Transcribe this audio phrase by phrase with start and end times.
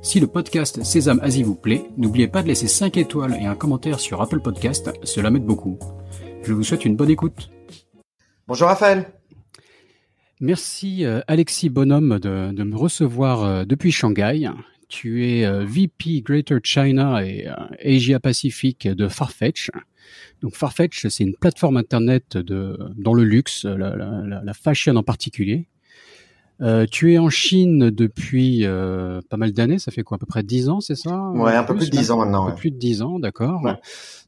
[0.00, 3.56] Si le podcast Sésame Asie vous plaît, n'oubliez pas de laisser 5 étoiles et un
[3.56, 5.78] commentaire sur Apple Podcast, cela m'aide beaucoup.
[6.44, 7.50] Je vous souhaite une bonne écoute.
[8.46, 9.10] Bonjour Raphaël.
[10.40, 14.48] Merci euh, Alexis Bonhomme de, me recevoir euh, depuis Shanghai.
[14.88, 17.48] Tu es euh, VP Greater China et
[17.84, 19.70] Asia Pacific de Farfetch.
[20.42, 25.66] Donc Farfetch, c'est une plateforme internet de dans le luxe, la, la fashion en particulier.
[26.60, 30.26] Euh, tu es en Chine depuis euh, pas mal d'années, ça fait quoi, à peu
[30.26, 32.48] près dix ans, c'est ça Ouais, un peu plus de dix ans maintenant.
[32.48, 33.62] Un peu plus de dix ans, d'accord.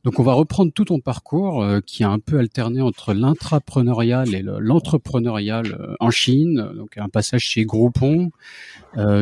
[0.05, 4.35] Donc on va reprendre tout ton parcours euh, qui a un peu alterné entre l'intrapreneurial
[4.35, 6.71] et l'entrepreneurial en Chine.
[6.77, 8.31] Donc un passage chez Groupon.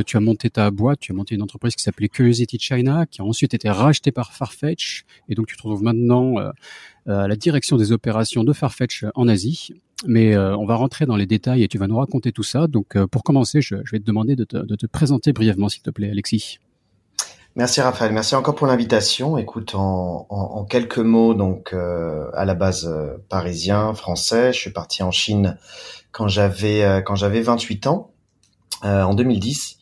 [0.07, 3.23] tu as monté ta boîte, tu as monté une entreprise qui s'appelait Curiosity China, qui
[3.23, 6.37] a ensuite été rachetée par Farfetch, et donc tu te retrouves maintenant
[7.07, 9.73] à la direction des opérations de Farfetch en Asie.
[10.07, 12.67] Mais euh, on va rentrer dans les détails et tu vas nous raconter tout ça.
[12.69, 16.11] Donc euh, pour commencer, je, vais te demander de te, présenter brièvement, s'il te plaît,
[16.11, 16.59] Alexis.
[17.57, 19.37] Merci Raphaël, merci encore pour l'invitation.
[19.37, 22.89] Écoute, en, quelques mots, donc euh, à la base
[23.29, 25.59] parisien, français, je suis parti en Chine
[26.13, 28.13] quand j'avais quand j'avais 28 ans,
[28.85, 29.79] en 2010.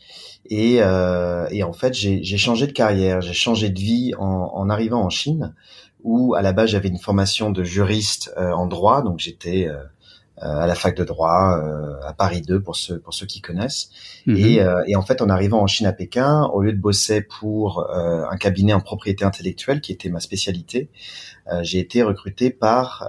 [0.49, 5.03] Et, et en fait, j'ai changé de carrière, j'ai changé de vie en, en, arrivant
[5.03, 5.55] en Chine,
[6.03, 9.77] où à la base j'avais une formation de juriste en droit, donc j'étais euh,
[10.39, 13.91] à la fac de droit euh, à Paris 2 pour ceux pour ceux qui connaissent.
[14.27, 14.37] Mhm.
[14.37, 17.23] Et, euh, et, en fait, en arrivant en Chine à Pékin, au lieu de bosser
[17.23, 20.91] pour un cabinet en propriété intellectuelle qui était ma spécialité,
[21.63, 23.07] j'ai été recruté par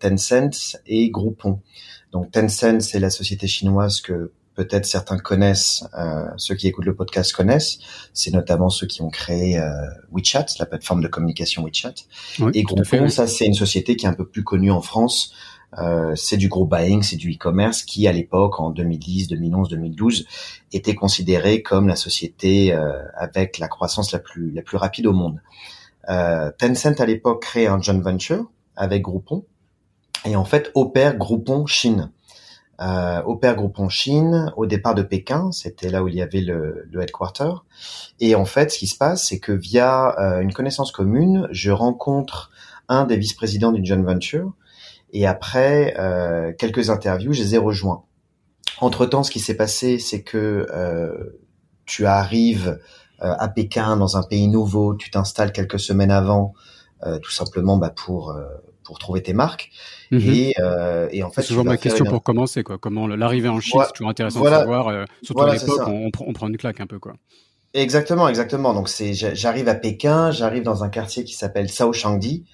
[0.00, 1.60] Tencent et Groupon.
[2.12, 6.94] Donc Tencent, c'est la société chinoise que peut-être certains connaissent, euh, ceux qui écoutent le
[6.94, 7.78] podcast connaissent.
[8.12, 9.70] C'est notamment ceux qui ont créé euh,
[10.12, 11.94] WeChat, la plateforme de communication WeChat.
[12.52, 15.32] et Groupon, ça c'est une société qui est un peu plus connue en France
[15.78, 20.26] euh, c'est du gros buying, c'est du e-commerce qui, à l'époque, en 2010, 2011, 2012,
[20.72, 25.12] était considéré comme la société euh, avec la croissance la plus la plus rapide au
[25.12, 25.40] monde.
[26.08, 29.44] Euh, Tencent à l'époque crée un joint venture avec Groupon
[30.24, 32.10] et en fait opère Groupon Chine.
[32.80, 36.88] Euh, opère Groupon Chine au départ de Pékin, c'était là où il y avait le,
[36.90, 37.52] le headquarter.
[38.20, 41.70] Et en fait, ce qui se passe, c'est que via euh, une connaissance commune, je
[41.70, 42.50] rencontre
[42.88, 44.54] un des vice-présidents d'une joint venture
[45.12, 48.04] et après euh, quelques interviews, je les ai rejoints.
[48.80, 51.40] Entre temps, ce qui s'est passé, c'est que euh,
[51.84, 52.78] tu arrives
[53.22, 56.54] euh, à Pékin dans un pays nouveau, tu t'installes quelques semaines avant,
[57.04, 58.44] euh, tout simplement bah, pour euh,
[58.84, 59.70] pour trouver tes marques.
[60.10, 60.20] Mhm.
[60.20, 60.54] Et,
[61.12, 62.78] et, en fait, c'est toujours ma question pour commencer, quoi.
[62.78, 65.06] Comment l'arrivée en Chine, c'est toujours intéressant de savoir.
[65.22, 67.12] surtout à l'époque, on, on, prend une claque un peu, quoi.
[67.72, 68.74] Exactement, exactement.
[68.74, 72.46] Donc c'est, j'arrive à Pékin, j'arrive dans un quartier qui s'appelle Shaoshangdi.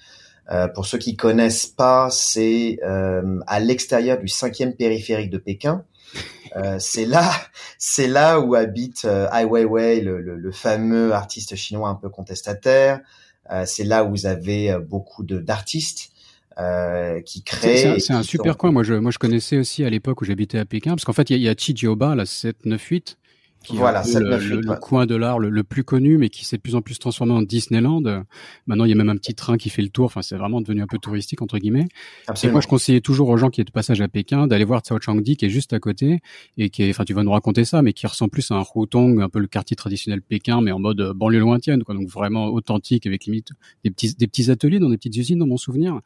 [0.49, 5.83] Euh, pour ceux qui connaissent pas, c'est euh, à l'extérieur du cinquième périphérique de Pékin.
[6.55, 7.29] Euh, c'est là,
[7.77, 12.09] c'est là où habite euh, Ai Weiwei, le, le, le, fameux artiste chinois un peu
[12.09, 13.01] contestataire.
[13.51, 16.11] Euh, c'est là où vous avez euh, beaucoup de d'artistes.
[17.25, 17.99] qui créent.
[17.99, 18.71] C'est un, super coin.
[18.71, 21.29] Moi, je, moi, je connaissais aussi à l'époque où j'habitais à Pékin, parce qu'en fait,
[21.29, 23.17] il y, a, y a Chijioba, la 798,
[23.69, 26.81] voilà, c'est le, coin de l'art le, plus connu, mais qui s'est de plus en
[26.81, 28.01] plus transformé en Disneyland.
[28.65, 30.05] Maintenant, il y a même un petit train qui fait le tour.
[30.05, 31.87] Enfin, c'est vraiment devenu un peu touristique entre guillemets.
[32.43, 34.81] Et moi, je conseillais toujours aux gens qui étaient de passage à Pékin d'aller voir
[34.81, 36.19] Cao Changdi, qui est juste à côté
[36.57, 38.63] et qui est, enfin, tu vas nous raconter ça, mais qui ressemble plus à un
[38.75, 41.95] Hutong, un peu le quartier traditionnel Pékin, mais en mode euh, banlieue lointaine, quoi.
[41.95, 43.49] Donc vraiment authentique, avec limite
[43.83, 45.99] des petits des petits ateliers dans des petites usines, dans mon souvenir.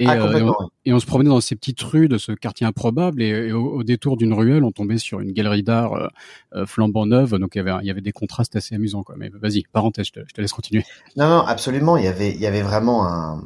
[0.00, 0.52] Et, ah, euh,
[0.84, 4.16] et, on, se promenait dans ces petites rues de ce quartier improbable, et, au, détour
[4.16, 6.10] d'une ruelle, on tombait sur une galerie d'art
[6.54, 7.38] euh, flambant neuve.
[7.38, 9.14] Donc il y avait il y avait des contrastes assez amusants quoi.
[9.18, 10.84] Mais vas-y, parenthèse, je te, laisse continuer.
[11.16, 13.42] Non non, absolument, il y avait il y avait vraiment un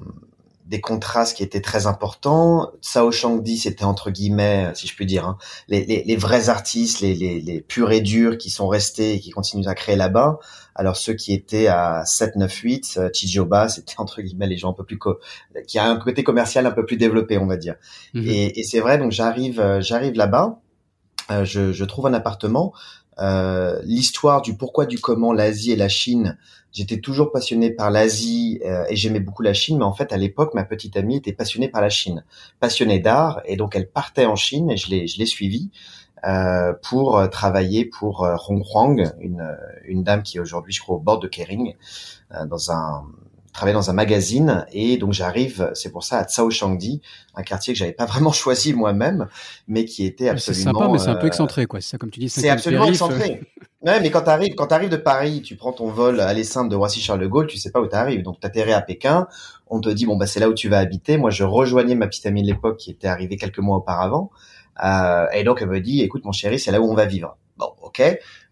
[0.69, 2.71] des contrastes qui étaient très importants.
[2.83, 7.01] Sao Shangdi, c'était entre guillemets, si je puis dire, hein, les, les, les, vrais artistes,
[7.01, 10.39] les, les, les, purs et durs qui sont restés et qui continuent à créer là-bas.
[10.75, 14.75] Alors ceux qui étaient à 7, 9, 8, Chijoba, c'était entre guillemets les gens un
[14.75, 14.99] peu plus
[15.67, 17.77] qui a un côté commercial un peu plus développé, on va dire.
[18.13, 18.25] Mhm.
[18.27, 20.61] Et, et c'est vrai, donc j'arrive, euh, j'arrive là-bas.
[21.31, 22.73] Euh, je, je, trouve un appartement.
[23.21, 26.39] Euh, l'histoire du pourquoi du comment l'Asie et la Chine.
[26.73, 30.17] J'étais toujours passionné par l'Asie euh, et j'aimais beaucoup la Chine, mais en fait à
[30.17, 32.25] l'époque ma petite amie était passionnée par la Chine,
[32.61, 35.71] passionnée d'art et donc elle partait en Chine et je l'ai je l'ai suivie
[36.27, 41.01] euh, pour travailler pour Hong Huang, une une dame qui est aujourd'hui je crois au
[41.01, 41.75] bord de Kering
[42.47, 43.05] dans un
[43.53, 47.01] travaillais dans un magazine et donc j'arrive, c'est pour ça, à Tsao Shangdi,
[47.35, 49.29] un quartier que j'avais pas vraiment choisi moi-même,
[49.67, 50.73] mais qui était absolument.
[50.73, 51.81] C'est sympa, mais c'est un peu excentré, quoi.
[51.81, 52.29] C'est ça, comme tu dis.
[52.29, 53.41] C'est absolument excentré.
[53.81, 56.75] Ouais, mais quand t'arrives, quand t'arrives de Paris, tu prends ton vol à l'essaim de
[56.75, 58.23] Roissy-Charles de Gaulle, tu sais pas où t'arrives.
[58.23, 59.29] Donc t'atterris à Pékin,
[59.69, 61.17] on te dit bon bah c'est là où tu vas habiter.
[61.17, 64.31] Moi, je rejoignais ma petite amie de l'époque qui était arrivée quelques mois auparavant,
[64.85, 67.37] euh, et donc elle me dit écoute mon chéri, c'est là où on va vivre.
[67.57, 68.03] Bon, ok.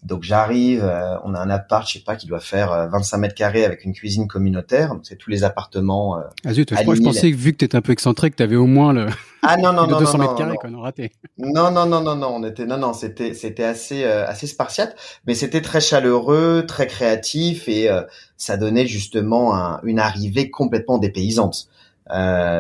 [0.03, 3.21] Donc j'arrive, euh, on a un appart, je sais pas, qui doit faire 25 euh,
[3.21, 4.91] mètres carrés avec une cuisine communautaire.
[4.91, 6.19] Donc c'est tous les appartements.
[6.19, 8.57] Euh, ah zut, moi je pensais que vu que t'étais un peu excentré, que t'avais
[8.57, 9.07] au moins le.
[9.43, 11.13] Ah non non non 200 non, mètres carrés qu'on a raté.
[11.39, 14.97] Non non non non non, on était non non, c'était c'était assez assez spartiate,
[15.27, 17.89] mais c'était très chaleureux, très créatif et
[18.37, 21.69] ça donnait justement une arrivée complètement dépaysante.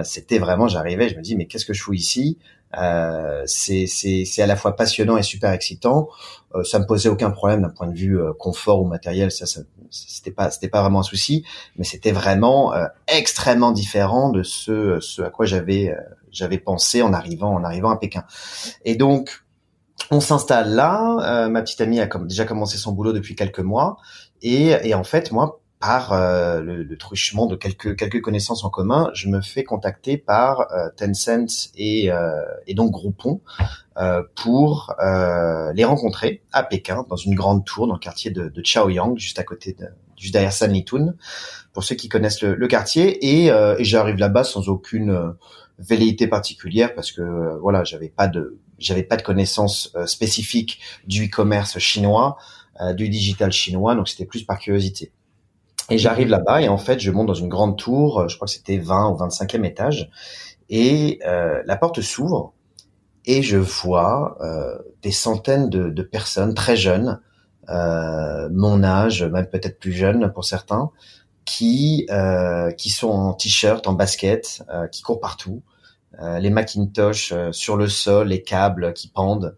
[0.02, 2.38] c'était vraiment, j'arrivais, je me dis mais qu'est-ce que je fous ici?
[2.78, 6.08] Euh, c'est c'est à la fois passionnant et super excitant.
[6.56, 9.30] Euh, ça me posait aucun problème d'un point de vue euh, confort ou matériel.
[9.30, 9.60] Ça, ça
[9.90, 11.44] c'était pas c'était pas vraiment un souci,
[11.76, 15.94] mais c'était vraiment euh, extrêmement différent de ce ce à quoi j'avais
[16.30, 18.24] j'avais pensé en arrivant en arrivant à Pékin.
[18.84, 19.44] Et donc
[20.10, 21.48] on s'installe là.
[21.48, 23.96] ma petite amie a déjà commencé son boulot depuis quelques mois.
[24.42, 28.70] Et, et en fait, moi, par euh, le, le, truchement de quelques quelques connaissances en
[28.70, 33.40] commun, je me fais contacter par euh, Tencent et, euh, et donc Groupon
[34.34, 34.94] pour
[35.74, 39.38] les rencontrer à Pékin dans une grande tour dans le quartier de, de Chaoyang, juste
[39.38, 39.86] à côté de
[40.16, 41.14] juste derrière Sanlitun,
[41.72, 43.24] pour ceux qui connaissent le, le quartier.
[43.24, 45.34] Et, et j'arrive là-bas sans aucune
[45.78, 51.78] velléité particulière parce que voilà, j'avais pas de j'avais pas de connaissances spécifiques du e-commerce
[51.78, 52.36] chinois,
[52.96, 55.12] du digital chinois, donc c'était plus par curiosité.
[55.90, 58.46] Et j'arrive là-bas et en fait, je monte dans une grande tour, euh, je crois
[58.46, 60.10] que c'était 20 ou 25e étage,
[60.68, 62.54] et euh, la porte s'ouvre
[63.26, 67.20] et je vois euh, des centaines de, de, personnes très jeunes,
[67.68, 70.90] euh, mon âge, même peut-être plus jeunes pour certains,
[71.44, 75.62] qui euh, qui sont en t-shirt, en basket, euh, qui courent partout,
[76.40, 79.54] les Macintosh sur le sol, les câbles qui pendent,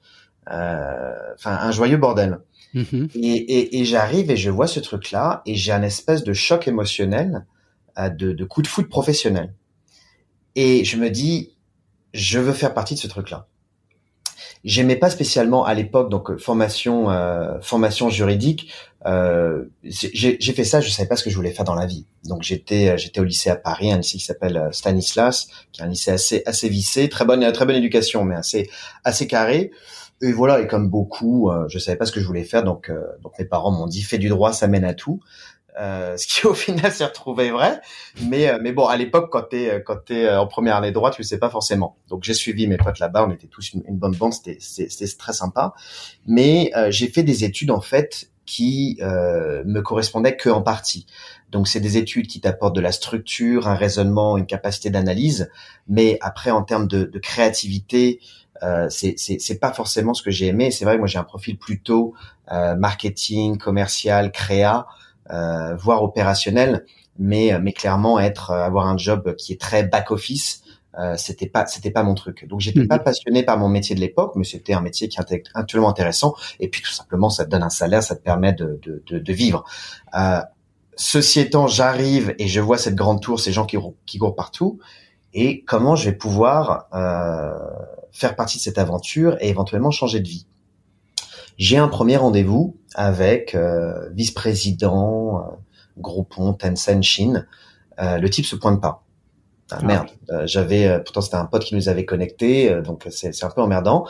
[0.48, 2.40] enfin un joyeux bordel.
[2.74, 3.10] Mm-hmm.
[3.14, 6.68] Et, et, et j'arrive et je vois ce truc-là et j'ai un espèce de choc
[6.68, 7.46] émotionnel,
[7.98, 9.54] euh, de, de coup de foot professionnel.
[10.54, 11.54] Et je me dis,
[12.14, 13.46] je veux faire partie de ce truc-là.
[14.64, 18.72] J'aimais pas spécialement à l'époque donc formation euh, formation juridique.
[19.06, 22.06] Euh, j'ai fait ça, je savais pas ce que je voulais faire dans la vie.
[22.24, 25.84] Donc j'étais j'étais au lycée à Paris, un lycée qui s'appelle euh, Stanislas, qui est
[25.84, 28.68] un lycée assez assez vissé, très bonne très bonne éducation, mais assez
[29.04, 29.70] assez carré
[30.20, 32.90] et voilà, et comme beaucoup, euh, je savais pas ce que je voulais faire, donc
[32.90, 35.20] euh, donc mes parents m'ont dit fais du droit, ça mène à tout.
[35.78, 37.80] Euh, ce qui au final s'est retrouvé vrai,
[38.22, 41.12] mais euh, mais bon à l'époque quand t'es quand t'es en première année de droit
[41.12, 41.96] tu le sais pas forcément.
[42.08, 45.32] Donc j'ai suivi mes potes là-bas, on était tous une, bonne bande, c'était c'était très
[45.32, 45.72] sympa.
[46.26, 51.06] Mais j'ai fait des études en fait qui me correspondaient que en partie.
[51.50, 55.50] Donc c'est des études qui t'apportent de la structure, un raisonnement, une capacité d'analyse,
[55.86, 58.20] mais après en termes de, de créativité,
[58.62, 60.70] euh, c'est pas forcément ce que j'ai aimé.
[60.70, 62.14] C'est vrai que moi j'ai un profil plutôt
[62.52, 64.86] euh, marketing, commercial, créa,
[65.30, 66.84] euh, voire opérationnel,
[67.18, 70.62] mais mais clairement être euh, avoir un job qui est très back office.
[70.98, 72.88] Euh, c'était pas c'était pas mon truc donc j'étais mmh.
[72.88, 76.34] pas passionné par mon métier de l'époque mais c'était un métier qui est intellectuellement intéressant
[76.58, 79.18] et puis tout simplement ça te donne un salaire ça te permet de de, de,
[79.18, 79.64] de vivre
[80.18, 80.40] euh,
[80.96, 84.80] ceci étant j'arrive et je vois cette grande tour ces gens qui qui courent partout
[85.34, 87.52] et comment je vais pouvoir euh,
[88.12, 90.46] faire partie de cette aventure et éventuellement changer de vie.
[91.58, 95.56] J'ai un premier rendez-vous avec euh, vice-président euh,
[95.98, 97.46] Groupon Tencent Chine.
[97.98, 99.04] Euh, le type se pointe pas.
[99.70, 99.84] Ah, ah.
[99.84, 103.60] merde, euh, j'avais pourtant c'était un pote qui nous avait connectés, donc c'est un peu
[103.60, 104.06] emmerdant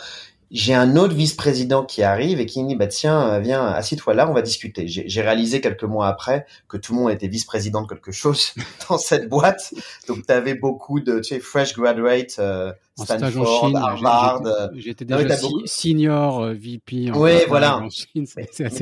[0.50, 4.14] j'ai un autre vice-président qui arrive et qui me dit bah tiens euh, viens assis-toi
[4.14, 4.88] là on va discuter.
[4.88, 8.54] J'ai réalisé quelques mois après que tout le monde était vice-président de quelque chose
[8.88, 9.74] dans cette boîte.
[10.06, 14.42] Donc tu avais beaucoup de tu sais fresh graduate euh, Stanford Harvard
[14.74, 15.36] j'étais euh, déjà
[15.66, 17.82] senior VP en oui voilà.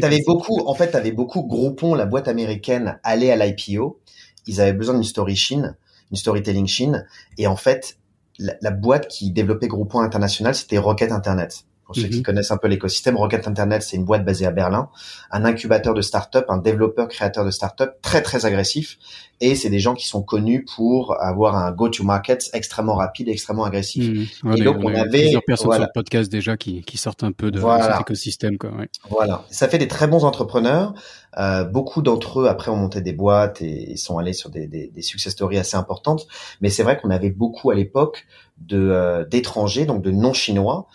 [0.03, 4.01] avais beaucoup en fait tu avais beaucoup Groupon la boîte américaine allait à l'IPO
[4.47, 5.77] ils avaient besoin d'une story Chine
[6.11, 7.07] une storytelling Chine.
[7.39, 7.99] Et en fait
[8.39, 11.65] la, boîte qui développait Groupon International, c'était Rocket Internet.
[11.87, 12.23] Pour ceux qui mhm.
[12.25, 14.89] connaissent un peu l'écosystème, Rocket Internet, c'est une boîte basée à Berlin,
[15.31, 18.99] un incubateur de start-up, un développeur créateur de start-up très très agressif.
[19.41, 24.29] Et c'est des gens qui sont connus pour avoir un go-to-market extrêmement rapide, extrêmement agressif.
[24.43, 24.57] Mhm.
[24.57, 27.53] et donc on, avait plusieurs personnes sur le podcast déjà qui, qui sortent un peu
[27.53, 28.59] de, cet écosystème.
[28.59, 28.73] Quoi,
[29.09, 30.95] Voilà, ça fait des très bons entrepreneurs.
[31.39, 34.67] Euh, beaucoup d'entre eux après ont monté des boîtes et, ils sont allés sur des,
[34.67, 36.27] des, des success stories assez importantes.
[36.61, 38.27] Mais c'est vrai qu'on avait beaucoup à l'époque
[38.59, 40.87] de euh, d'étrangers, donc de non chinois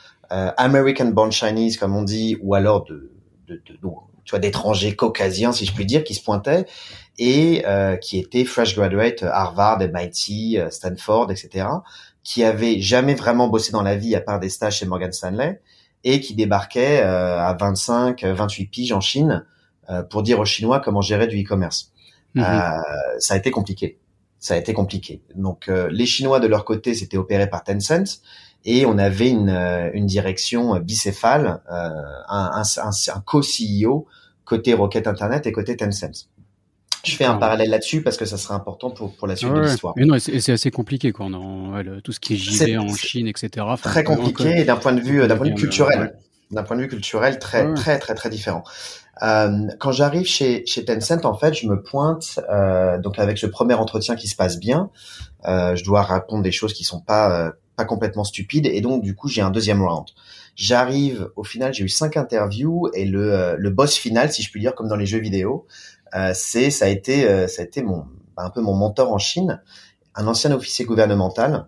[0.58, 3.12] American born Chinese comme on dit, ou alors de,
[3.48, 3.78] de, de,
[4.24, 6.66] tu vois d'étrangers caucasiens si je puis dire, qui se pointaient
[7.18, 7.64] et
[8.02, 11.68] qui était fresh graduate Harvard, MIT, Stanford, etc.,
[12.24, 15.60] qui avait jamais vraiment bossé dans la vie à part des stages chez Morgan Stanley
[16.04, 19.46] et qui débarquait à 25, 28 piges en Chine
[20.10, 21.92] pour dire aux Chinois comment gérer du e-commerce.
[22.36, 22.46] Mhm.
[23.20, 24.00] ça a été compliqué
[24.42, 25.22] ça a été compliqué.
[25.36, 28.22] Donc les Chinois de leur côté s'étaient opérés par Tencent
[28.66, 31.90] et on avait une, euh, une direction bicéphale, euh,
[32.30, 34.08] un, un, un co-CEO
[34.46, 36.30] côté Rocket Internet et côté Tencent.
[37.04, 39.62] Je fais un parallèle là-dessus parce que ça sera important pour, pour la suite de
[39.62, 39.94] l'histoire.
[39.98, 41.26] Mais non, c'est assez compliqué quoi.
[41.26, 43.66] On, tout ce qui est JV en Chine, etc.
[43.82, 46.16] très compliqué d'un point de vue d'un point de vue culturel.
[46.52, 48.64] D'un point de vue culturel, très très très très différent.
[49.24, 53.46] Euh, quand j'arrive chez, chez Tencent, en fait, je me pointe euh, donc avec ce
[53.46, 54.90] premier entretien qui se passe bien.
[55.48, 59.02] Euh, je dois répondre des choses qui sont pas euh, pas complètement stupides et donc
[59.02, 60.08] du coup j'ai un deuxième round.
[60.56, 64.52] J'arrive au final, j'ai eu cinq interviews et le, euh, le boss final, si je
[64.52, 65.66] puis dire, comme dans les jeux vidéo,
[66.16, 68.06] euh, c'est ça a été ça a été mon
[68.38, 69.62] un peu mon mentor en Chine,
[70.16, 71.68] un ancien officier gouvernemental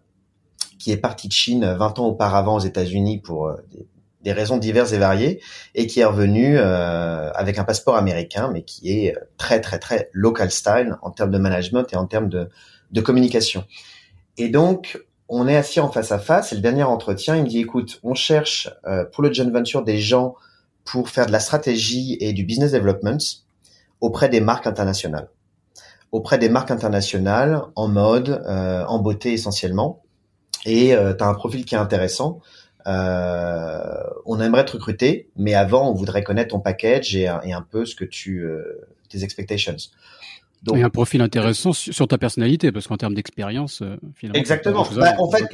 [0.80, 3.88] qui est parti de Chine 20 ans auparavant aux États-Unis pour des,
[4.24, 5.42] des raisons diverses et variées,
[5.76, 10.10] et qui est revenu euh, avec un passeport américain, mais qui est très très très
[10.14, 12.50] local style en termes de management et en termes de,
[12.92, 13.66] de communication.
[14.38, 15.00] Et donc,
[15.36, 18.00] on est assis en face à face, et le dernier entretien, il me dit, écoute,
[18.04, 20.36] on cherche euh, pour le joint venture des gens
[20.86, 23.18] pour faire de la stratégie et du business development
[24.02, 25.30] auprès des marques internationales.
[26.12, 30.04] Auprès des marques internationales, en mode, euh, en beauté essentiellement.
[30.66, 32.40] Et euh, tu as un profil qui est intéressant.
[32.86, 37.86] Euh, on aimerait te recruter, mais avant, on voudrait connaître ton package et, un peu
[37.86, 38.46] ce que tu,
[39.10, 39.78] tes expectations.
[40.64, 44.40] Donc, et un profil intéressant sur ta personnalité, parce qu'en termes d'expérience, euh, finalement.
[44.40, 44.88] Exactement.
[44.96, 45.46] Bah, en fait,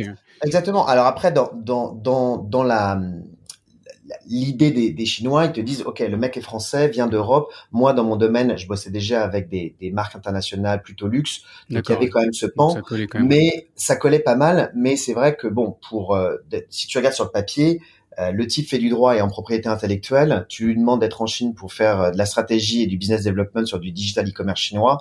[0.44, 0.86] exactement.
[0.88, 3.00] Alors après, dans dans dans dans la
[4.28, 7.52] l'idée des, des, Chinois, ils te disent, ok, le mec est français, vient d'Europe.
[7.72, 11.88] Moi, dans mon domaine, je bossais déjà avec des, des marques internationales plutôt luxe, donc
[11.88, 12.76] il y avait quand même ce pan.
[13.20, 14.72] mais ça collait pas mal.
[14.76, 16.36] Mais c'est vrai que bon, pour euh,
[16.70, 17.82] si tu regardes sur le papier,
[18.18, 20.46] le type fait du droit et en propriété intellectuelle.
[20.50, 23.24] Tu lui demandes d'être en Chine pour faire euh, de la stratégie et du business
[23.24, 24.98] development sur du digital e-commerce chinois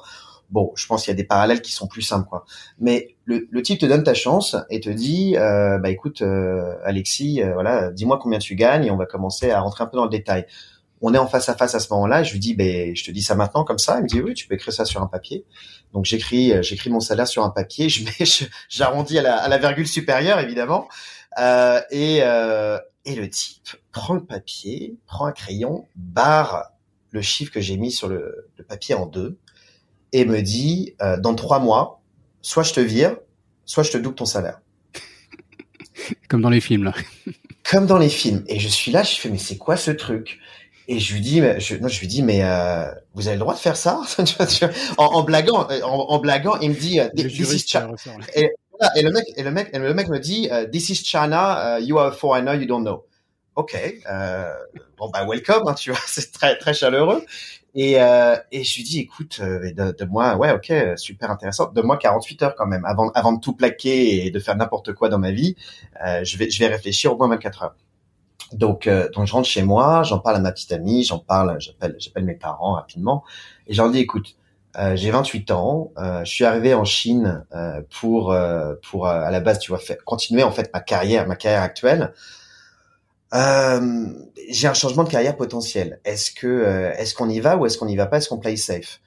[0.50, 2.44] bon, je pense qu'il y a des parallèles qui sont plus simples, quoi.
[2.78, 6.74] Mais le, le type te donne ta chance et te dit, euh, bah écoute, euh,
[6.84, 9.96] Alexis, euh, voilà, dis-moi combien tu gagnes et on va commencer à rentrer un peu
[9.96, 10.46] dans le détail.
[11.00, 12.24] On est en face à face à ce moment-là.
[12.24, 13.98] Je lui dis, ben, je te dis ça maintenant comme ça.
[13.98, 15.44] Il me dit, oui, tu peux écrire ça sur un papier.
[15.92, 17.88] Donc j'écris, euh, j'écris mon salaire sur un papier.
[17.98, 20.88] Je mets, j'arrondis à la, à la virgule supérieure, évidemment.
[21.38, 22.20] Euh, et,
[23.08, 26.72] et le type prend le papier, prend un crayon, barre
[27.10, 29.38] le chiffre que j'ai mis sur le, le papier en deux
[30.12, 32.02] et me dit euh, dans trois mois,
[32.42, 33.16] soit je te vire,
[33.64, 34.60] soit je te double ton salaire.
[36.28, 36.92] Comme dans les films là.
[37.70, 38.44] Comme dans les films.
[38.46, 40.38] Et je suis là, je fais mais c'est quoi ce truc?
[40.90, 43.40] Et je lui dis, mais, je, non, je lui dis mais euh, vous avez le
[43.40, 44.02] droit de faire ça?
[44.98, 47.76] En, en, blaguant, euh, en, blaguant, il me dit this is.
[48.96, 51.98] Et, le mec, et le mec, et le mec me dit this is China, you
[51.98, 53.04] are a foreigner, you don't know.
[53.56, 53.76] Ok,
[54.08, 54.54] euh,
[54.96, 57.24] bon bah welcome, hein, tu vois, c'est très très chaleureux.
[57.74, 61.70] Et, euh, et je lui dis, écoute, euh, de, de, moi, ouais, ok, super intéressant.
[61.72, 64.94] De moi 48 heures quand même, avant, avant de tout plaquer et de faire n'importe
[64.94, 65.54] quoi dans ma vie,
[66.06, 67.76] euh, je vais, je vais réfléchir au moins 24 heures.
[68.52, 71.60] Donc, euh, donc je rentre chez moi, j'en parle à ma petite amie, j'en parle,
[71.60, 73.24] j'appelle, j'appelle mes parents rapidement,
[73.66, 74.36] et j'en dis, écoute,
[74.76, 78.36] euh, j'ai 28 ans, euh, je suis arrivé en Chine euh, pour,
[78.88, 82.12] pour à la base, tu vois, continuer en fait ma carrière, ma carrière actuelle.
[83.34, 84.06] Euh,
[84.48, 86.00] j'ai un changement de carrière potentiel.
[86.04, 88.18] Est-ce que euh, est-ce qu'on y va ou est-ce qu'on y va pas?
[88.18, 89.00] Est-ce qu'on play safe?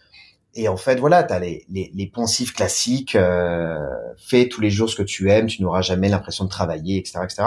[0.54, 3.16] Et en fait, voilà, tu as les, les, les, poncifs classiques.
[3.16, 3.78] Euh,
[4.18, 7.20] fais tous les jours ce que tu aimes, tu n'auras jamais l'impression de travailler, etc.,
[7.24, 7.44] etc.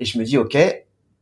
[0.00, 0.56] Et je me dis, ok,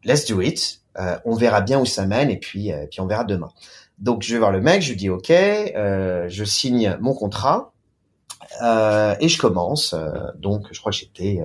[0.04, 0.80] let's do it.
[0.98, 3.50] Euh, on verra bien où ça mène et puis euh, puis on verra demain.
[3.98, 7.72] Donc je vais voir le mec, je lui dis, ok, je signe mon contrat
[8.62, 9.94] et je commence.
[10.38, 11.42] donc je crois que j'étais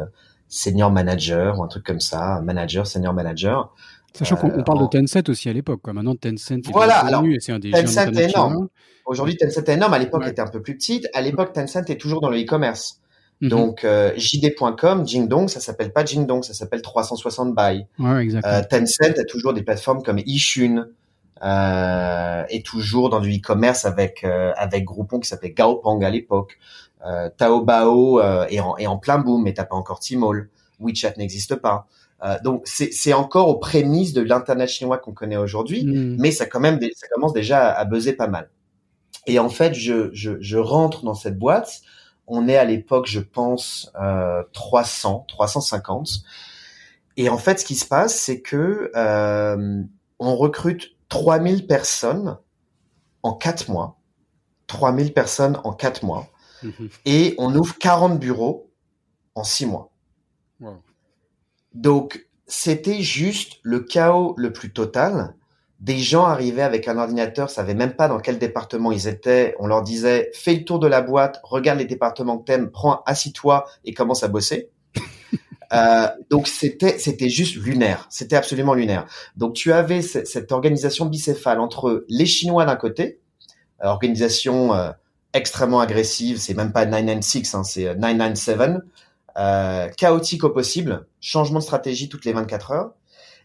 [0.52, 3.74] senior manager ou un truc comme ça, manager, senior manager.
[4.14, 5.94] Sachant qu'on parle de euh, Tencent aussi à l'époque, quoi.
[5.94, 8.68] Maintenant, Tencent est voilà, alors, et c'est un des Tencent est énorme.
[9.06, 9.94] Aujourd'hui, Tencent est énorme.
[9.94, 11.08] À l'époque, était un peu plus petite.
[11.14, 13.00] À l'époque, Tencent est toujours dans le e-commerce.
[13.40, 13.50] Mhm.
[13.50, 17.86] Donc, euh, JD.com, Jingdong, ça s'appelle pas Jingdong, ça s'appelle 360 Buy.
[17.98, 18.54] Ouais, exactement.
[18.54, 20.88] Euh, Tencent a toujours des plateformes comme Yixun,
[21.44, 26.58] euh, et toujours dans du e-commerce avec euh, avec Groupon qui s'appelait Gaopang à l'époque.
[27.06, 30.50] Euh, Taobao euh, est, en, est en plein boom, mais t'as pas encore Tmall.
[30.80, 31.88] WeChat n'existe pas.
[32.24, 36.18] Euh, donc c'est encore aux prémices de l'internet chinois qu'on connaît aujourd'hui, mm.
[36.20, 38.50] mais ça quand même ça commence déjà à, buzzer pas mal.
[39.26, 41.82] Et en fait, je, je, je rentre dans cette boîte.
[42.28, 46.24] On est à l'époque, je pense, euh, 300, 350.
[47.18, 49.82] Et en fait, ce qui se passe, c'est que euh,
[50.20, 52.40] on recrute 3000 personnes
[53.22, 54.02] en quatre mois
[54.72, 56.28] 3000 personnes en 4 mois.
[56.64, 56.90] Mhm.
[57.06, 58.72] Et on ouvre 40 bureaux
[59.36, 59.92] en 6 mois.
[61.74, 65.36] Donc, c'était juste le chaos le plus total.
[65.80, 69.56] Des gens arrivaient avec un ordinateur, savaient même pas dans quel département ils étaient.
[69.60, 73.02] On leur disait, fais le tour de la boîte, regarde les départements que t'aimes, prends,
[73.06, 74.70] assis-toi et commence à bosser.
[75.74, 79.06] Euh, donc c'était c'était juste lunaire, c'était absolument lunaire.
[79.38, 83.20] Donc tu avais cette organisation bicéphale entre les Chinois d'un côté,
[83.80, 84.92] organisation euh,
[85.34, 88.80] extrêmement agressive, c'est même pas 996, hein, c'est 997, euh,
[89.38, 92.92] euh, chaotique au possible, changement de stratégie toutes les 24 heures.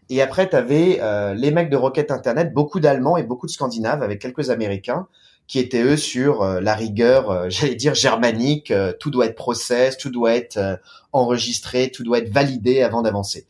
[0.09, 3.51] Et après, tu avais euh, les mecs de Rocket Internet, beaucoup d'Allemands et beaucoup de
[3.51, 5.07] Scandinaves, avec quelques Américains,
[5.47, 10.09] qui étaient eux sur euh, la rigueur, j'allais dire germanique, tout doit être process, tout
[10.09, 10.79] doit être
[11.13, 13.47] enregistré, tout doit être validé avant d'avancer.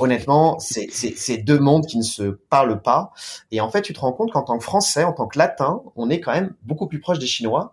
[0.00, 3.12] honnêtement, c'est deux mondes qui ne se parlent pas.
[3.50, 5.82] Et en fait, tu te rends compte qu'en tant que Français, en tant que Latin,
[5.96, 7.72] on est quand même beaucoup plus proche des Chinois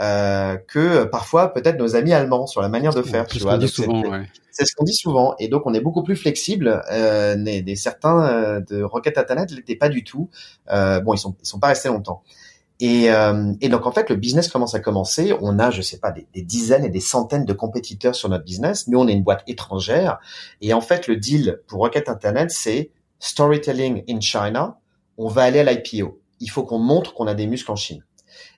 [0.00, 3.24] euh, que parfois peut-être nos amis allemands sur la manière de faire.
[3.30, 4.02] C'est ce qu'on dit souvent.
[4.50, 6.82] C'est ce qu'on dit souvent, et donc on est beaucoup plus flexible.
[6.90, 10.30] Euh, des, certains euh, de Rocket Internet l'étaient pas du tout.
[10.70, 12.22] Euh, bon, ils sont ils sont pas restés longtemps.
[12.78, 15.34] Et, euh, et, donc en fait, le business commence à commencer.
[15.40, 18.86] On a, je sais pas, des, dizaines et des centaines de compétiteurs sur notre business.
[18.88, 20.18] Nous, on est une boîte étrangère.
[20.60, 24.78] Et en fait, le deal pour Rocket Internet, c'est storytelling in China.
[25.16, 26.20] On va aller à l'IPO.
[26.40, 28.04] Il faut qu'on montre qu'on a des muscles en Chine.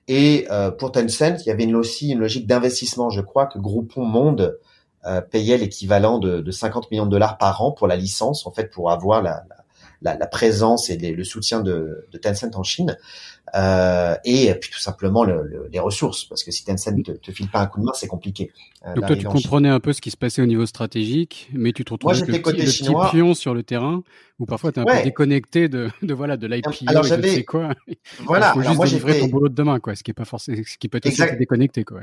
[0.09, 3.09] Et euh, pour Tencent, il y avait une, aussi une logique d'investissement.
[3.09, 4.59] Je crois que Groupon Monde
[5.05, 8.51] euh, payait l'équivalent de, de, 50 millions de dollars par an pour la licence, en
[8.51, 9.43] fait, pour avoir la,
[10.01, 12.97] la, la présence et le soutien de, de, Tencent en Chine.
[13.55, 17.49] Euh, et puis tout simplement le, les ressources, parce que si Tencent te, te file
[17.49, 18.51] pas un coup de main, c'est compliqué.
[18.85, 21.73] Euh, Donc toi, tu comprenais un peu ce qui se passait au niveau stratégique, mais
[21.73, 24.03] tu te retrouvais avec le, petit, le petit pion sur le terrain,
[24.39, 27.73] où parfois tu es un peu déconnecté de, de voilà de l'IPO Alors j'avais quoi.
[28.25, 28.53] Voilà.
[28.55, 29.95] Il faut juste moi, délivrer ton boulot de demain, quoi.
[29.95, 32.01] Ce qui est pas forcément, ce qui peut être déconnecté, quoi.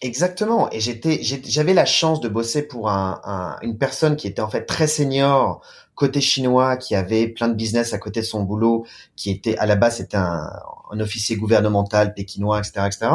[0.00, 0.70] Exactement.
[0.70, 4.50] Et j'étais, j'avais la chance de bosser pour un, un, une personne qui était en
[4.50, 5.62] fait très senior
[5.94, 9.66] côté chinois, qui avait plein de business à côté de son boulot, qui était à
[9.66, 10.50] la base c'était un,
[10.90, 13.06] un officier gouvernemental pékinois, etc., etc.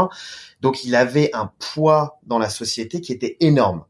[0.62, 3.84] Donc il avait un poids dans la société qui était énorme.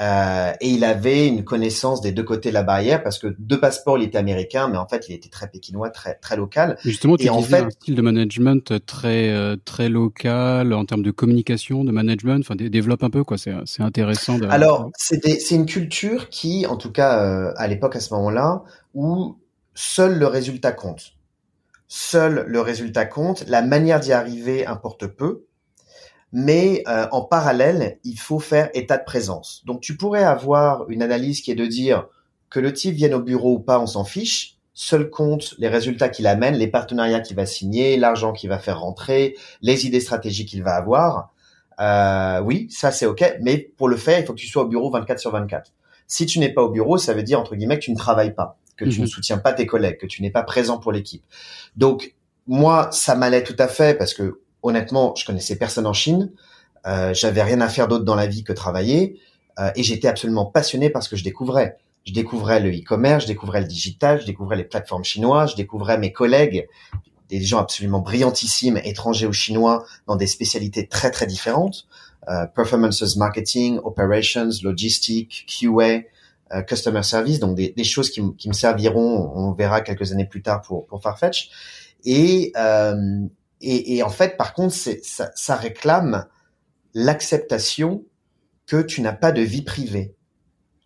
[0.00, 3.56] Euh, et il avait une connaissance des deux côtés de la barrière parce que de
[3.56, 6.76] passeport il était américain, mais en fait il était très pékinois, très très local.
[6.84, 11.04] justement, tu et en fait, un style de management très euh, très local en termes
[11.04, 12.40] de communication, de management.
[12.40, 13.38] Enfin, développe un peu quoi.
[13.38, 14.38] C'est c'est intéressant.
[14.38, 14.48] De...
[14.48, 18.64] Alors c'est c'est une culture qui, en tout cas euh, à l'époque à ce moment-là,
[18.94, 19.38] où
[19.74, 21.14] seul le résultat compte.
[21.86, 23.44] Seul le résultat compte.
[23.46, 25.44] La manière d'y arriver importe peu
[26.36, 29.62] mais euh, en parallèle, il faut faire état de présence.
[29.66, 32.08] Donc tu pourrais avoir une analyse qui est de dire
[32.50, 34.56] que le type vienne au bureau ou pas, on s'en fiche.
[34.74, 38.80] Seul compte les résultats qu'il amène, les partenariats qu'il va signer, l'argent qu'il va faire
[38.80, 41.32] rentrer, les idées stratégiques qu'il va avoir.
[41.78, 44.68] Euh, oui, ça c'est ok, mais pour le faire, il faut que tu sois au
[44.68, 45.70] bureau 24 sur 24.
[46.08, 48.34] Si tu n'es pas au bureau, ça veut dire entre guillemets que tu ne travailles
[48.34, 49.10] pas, que tu ne mhm.
[49.10, 51.22] soutiens pas tes collègues, que tu n'es pas présent pour l'équipe.
[51.76, 52.16] Donc
[52.48, 56.32] moi, ça m'allait tout à fait parce que honnêtement, je connaissais personne en Chine.
[56.86, 59.20] Euh, j'avais rien à faire d'autre dans la vie que travailler.
[59.60, 61.76] Euh, et j'étais absolument passionné parce que je découvrais.
[62.04, 65.96] Je découvrais le e-commerce, je découvrais le digital, je découvrais les plateformes chinoises, je découvrais
[65.96, 66.66] mes collègues,
[67.30, 71.86] des gens absolument brillantissimes, étrangers ou chinois, dans des spécialités très très différentes.
[72.28, 76.02] Euh, performances marketing, operations, logistique, QA,
[76.52, 80.26] euh, customer service, donc des, des choses qui, qui, me serviront, on verra quelques années
[80.26, 81.50] plus tard pour, pour Farfetch.
[82.04, 83.26] Et, euh,
[83.64, 86.26] et, et, en fait, par contre, ça, ça réclame
[86.94, 88.04] l'acceptation
[88.66, 90.14] que tu n'as pas de vie privée.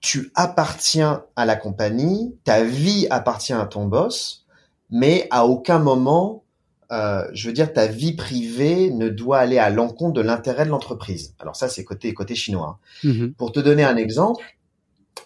[0.01, 4.47] Tu appartiens à la compagnie, ta vie appartient à ton boss,
[4.91, 6.45] mais à aucun moment,
[6.91, 10.71] euh, je veux dire, ta vie privée ne doit aller à l'encontre de l'intérêt de
[10.71, 11.35] l'entreprise.
[11.39, 12.79] Alors ça, c'est côté côté chinois.
[13.05, 13.35] Mm-hmm.
[13.35, 14.45] Pour te donner un exemple,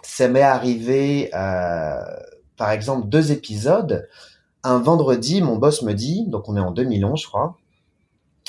[0.03, 2.03] ça m'est arrivé, euh,
[2.57, 4.09] par exemple, deux épisodes
[4.65, 7.57] un vendredi, mon boss me dit, donc on est en 2011, je crois,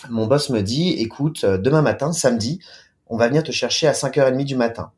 [0.09, 2.59] mon boss me dit, écoute, euh, demain matin, samedi,
[3.07, 4.91] on va venir te chercher à 5h30 du matin.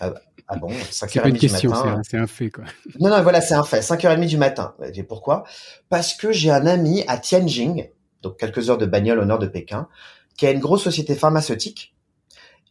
[0.00, 0.14] Ah,
[0.48, 2.02] ah bon, 5h30 du matin.
[2.08, 2.64] C'est un fait, quoi.
[3.00, 3.80] Non, non, voilà, c'est un fait.
[3.80, 4.74] 5h30 du matin.
[4.94, 5.44] Et pourquoi?
[5.88, 7.76] Parce que j'ai un ami à Tianjin,
[8.22, 9.88] donc quelques heures de bagnole au nord de Pékin,
[10.36, 11.94] qui a une grosse société pharmaceutique.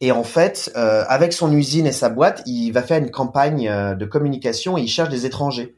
[0.00, 3.68] Et en fait, euh, avec son usine et sa boîte, il va faire une campagne
[3.68, 5.76] euh, de communication et il cherche des étrangers.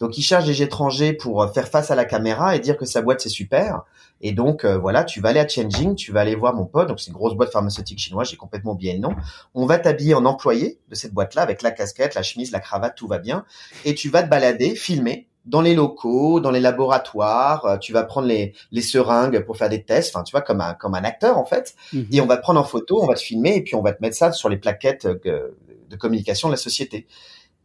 [0.00, 2.84] Donc il cherche des étrangers pour euh, faire face à la caméra et dire que
[2.84, 3.82] sa boîte c'est super.
[4.20, 6.88] Et donc euh, voilà, tu vas aller à Tianjin, tu vas aller voir mon pote,
[6.88, 9.14] donc c'est une grosse boîte pharmaceutique chinoise, j'ai complètement oublié le nom.
[9.54, 12.96] On va t'habiller en employé de cette boîte-là avec la casquette, la chemise, la cravate,
[12.96, 13.44] tout va bien,
[13.84, 18.02] et tu vas te balader, filmer dans les locaux, dans les laboratoires, euh, tu vas
[18.02, 21.04] prendre les, les seringues pour faire des tests, enfin tu vois comme un comme un
[21.04, 22.06] acteur en fait, mhm.
[22.10, 23.92] et on va te prendre en photo, on va te filmer et puis on va
[23.92, 25.50] te mettre ça sur les plaquettes euh,
[25.88, 27.06] de communication de la société.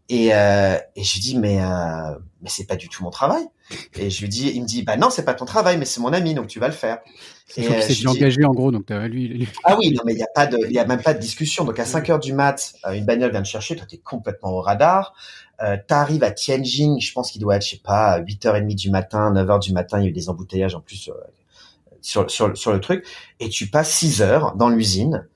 [0.09, 3.43] Et, euh, et je lui dis mais euh, mais c'est pas du tout mon travail.
[3.95, 6.01] Et je lui dis, il me dit bah non c'est pas ton travail mais c'est
[6.01, 6.99] mon ami donc tu vas le faire.
[7.47, 10.29] C'est euh, engagé en gros donc as, lui, Ah oui non mais il y a
[10.33, 12.73] pas de il y a même pas de discussion donc à 5 heures du mat
[12.85, 15.13] euh, une bagnole vient te chercher toi t'es complètement au radar.
[15.61, 19.33] Euh, t'arrives à Tianjin je pense qu'il doit être je sais pas 8h30 du matin
[19.33, 21.13] 9h du matin il y a eu des embouteillages en plus euh,
[22.01, 23.05] sur, sur, sur le truc
[23.39, 25.27] et tu passes 6 heures dans l'usine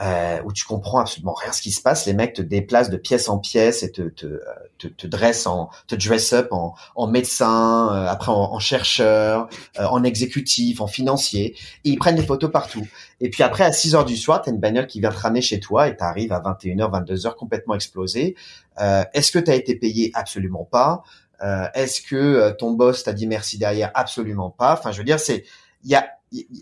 [0.00, 2.06] euh, où tu comprends absolument rien ce qui se passe.
[2.06, 4.40] Les mecs te déplacent de pièce en pièce et te te,
[4.78, 9.84] te, te dressent en te dress up en, en médecin, euh, après en, chercheur, euh,
[9.84, 11.54] en exécutif, en financier.
[11.84, 12.86] Ils prennent des photos partout.
[13.20, 15.42] Et puis après à 6 heures du soir, t'as une bagnole qui vient te ramener
[15.42, 18.36] chez toi et t'arrives à 21h, 22h complètement explosé.
[18.80, 20.10] Euh, Est-ce que t'as été payé?
[20.14, 21.02] Absolument pas.
[21.42, 23.90] Euh, Est-ce que ton boss t'a dit merci derrière?
[23.94, 24.72] Absolument pas.
[24.72, 25.44] Enfin, je veux dire, c'est
[25.84, 26.06] il y a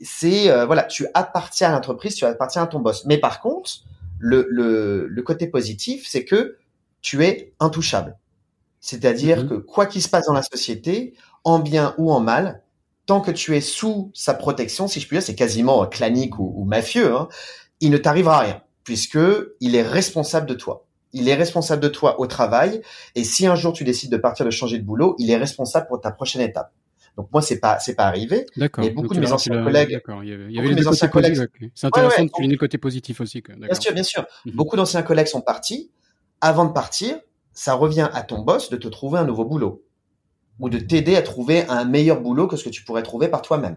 [0.03, 3.05] c'est euh, voilà, tu appartiens à l'entreprise, tu appartiens à ton boss.
[3.05, 3.71] Mais par contre,
[4.19, 6.59] le, le, le côté positif, c'est que
[7.01, 8.17] tu es intouchable.
[8.81, 9.49] C'est-à-dire mhm.
[9.49, 12.63] que quoi qu'il se passe dans la société, en bien ou en mal,
[13.07, 16.65] tant que tu es sous sa protection, si je puis dire, c'est quasiment clanique ou,
[16.65, 17.29] mafieux, hein,
[17.81, 19.19] il ne t'arrivera rien, puisque
[19.61, 20.85] il est responsable de toi.
[21.15, 22.83] Il est responsable de toi au travail,
[23.15, 25.87] et si un jour tu décides de partir de changer de boulot, il est responsable
[25.87, 26.71] pour ta prochaine étape.
[27.19, 28.47] Donc moi c'est pas c'est pas arrivé.
[28.57, 28.85] D'accord.
[28.85, 30.01] Mais beaucoup de mes anciens collègues.
[30.23, 31.49] Il y avait, il y avait les anciens collègues.
[31.75, 33.43] C'est intéressant de souligner le côté positif aussi.
[33.43, 34.25] Bien sûr, bien sûr.
[34.47, 34.53] Mhm.
[34.55, 35.91] Beaucoup d'anciens collègues sont partis.
[36.41, 37.17] Avant de partir,
[37.53, 39.85] ça revient à ton boss de te trouver un nouveau boulot
[40.61, 43.43] ou de t'aider à trouver un meilleur boulot que ce que tu pourrais trouver par
[43.43, 43.77] toi-même.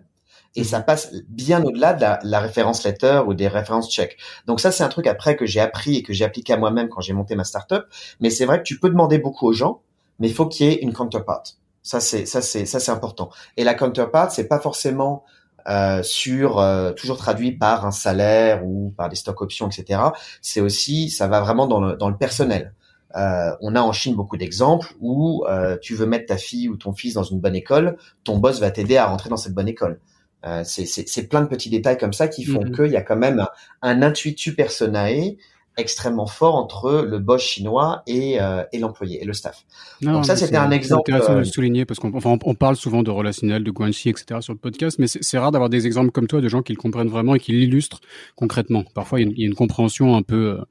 [0.55, 0.85] Et ça mhm.
[0.85, 4.19] passe bien au-delà de la, la, référence letter ou des références check.
[4.45, 6.89] Donc ça, c'est un truc après que j'ai appris et que j'ai appliqué à moi-même
[6.89, 7.85] quand j'ai monté ma startup.
[8.19, 9.81] Mais c'est vrai que tu peux demander beaucoup aux gens,
[10.19, 11.41] mais il faut qu'il y ait une counterpart.
[11.83, 13.29] Ça c'est ça c'est ça c'est important.
[13.57, 15.23] Et la counterpart, c'est pas forcément
[15.67, 20.01] euh, sur euh, toujours traduit par un salaire ou par des stocks options, etc.
[20.41, 22.73] C'est aussi ça va vraiment dans le dans le personnel.
[23.15, 26.77] Euh, on a en Chine beaucoup d'exemples où euh, tu veux mettre ta fille ou
[26.77, 29.67] ton fils dans une bonne école, ton boss va t'aider à rentrer dans cette bonne
[29.67, 29.99] école.
[30.45, 32.75] Euh, c'est plein de petits détails comme ça qui font mm-hmm.
[32.75, 33.49] qu'il y a quand même un,
[33.81, 35.37] un intuitu personae
[35.77, 39.63] extrêmement fort entre le boss chinois et, euh, et l'employé et le staff.
[40.01, 41.03] Donc ça, c'était un exemple.
[41.05, 43.71] C'est intéressant de le euh, souligner parce qu'on enfin, on parle souvent de relationnel, de
[43.71, 44.41] guanxi, etc.
[44.41, 46.77] sur le podcast, mais c'est rare d'avoir des exemples comme toi de gens qui le
[46.77, 48.01] comprennent vraiment et qui l'illustrent
[48.35, 48.83] concrètement.
[48.93, 50.65] Parfois, il y, a une, compréhension un peu euh,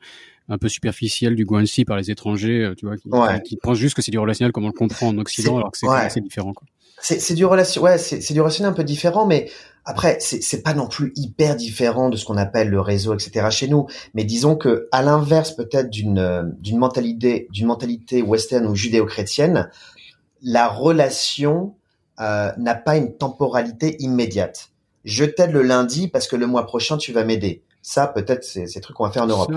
[0.49, 2.97] un peu superficielle du guanxi par les étrangers, tu vois,
[3.39, 5.79] qui, pensent juste que c'est du relationnel comme on le comprend en Occident, alors que
[5.79, 6.53] c'est assez différent.
[6.53, 6.67] Quoi.
[7.01, 9.49] C'est du relation, ouais, c'est du relationnel un peu différent, mais
[9.85, 13.47] après, c'est pas non plus hyper différent de ce qu'on appelle le réseau, etc.
[13.51, 13.87] chez nous.
[14.15, 19.71] Mais disons que, à l'inverse peut-être d'une d'une mentalité d'une mentalité western ou judéo-chrétienne,
[20.43, 21.75] la relation
[22.21, 24.71] euh, n'a pas une temporalité immédiate.
[25.05, 27.63] Je t'aide le lundi parce que le mois prochain tu vas m'aider.
[27.83, 29.51] Ça, peut-être, c'est ces trucs qu'on va faire en Europe.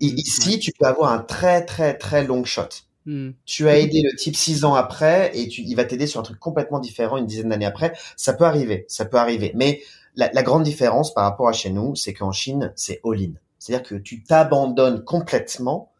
[0.00, 2.68] Ici, tu peux avoir un très très très long shot.
[3.06, 3.30] Hmm.
[3.46, 6.22] Tu as aidé le type six ans après et tu, il va t'aider sur un
[6.22, 7.92] truc complètement différent une dizaine d'années après.
[8.16, 9.52] Ça peut arriver, ça peut arriver.
[9.54, 9.80] Mais
[10.16, 13.32] la, grande différence par rapport à chez nous, c'est qu'en Chine, c'est all-in.
[13.58, 15.92] C'est-à-dire que tu t'abandonnes complètement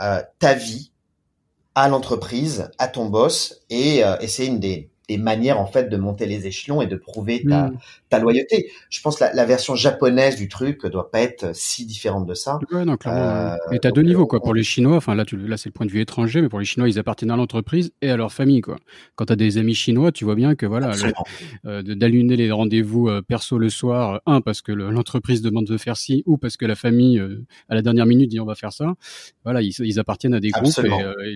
[0.00, 0.90] euh, ta vie
[1.74, 5.88] à l'entreprise, à ton boss, et, euh, et c'est une des, des manières en fait
[5.88, 7.78] de monter les échelons et de prouver ta, hmm.
[8.08, 8.70] ta loyauté.
[8.90, 12.34] Je pense que la, la, version japonaise du truc doit pas être si différente de
[12.34, 12.58] ça.
[12.70, 13.20] Ouais, non, clairement.
[13.20, 14.40] Euh, et t'as deux niveaux quoi.
[14.40, 16.58] Pour les Chinois, enfin là, tu, là c'est le point de vue étranger, mais pour
[16.58, 18.76] les Chinois, ils appartiennent à l'entreprise et à leur famille quoi.
[19.16, 20.92] Quand t'as des amis chinois, tu vois bien que voilà,
[21.66, 25.96] euh, d'allumer les rendez-vous euh, perso le soir, un parce que l'entreprise demande de faire
[25.96, 28.72] ci, ou parce que la famille euh, à la dernière minute dit on va faire
[28.72, 28.94] ça.
[29.44, 30.80] Voilà, ils, ils appartiennent à des groupes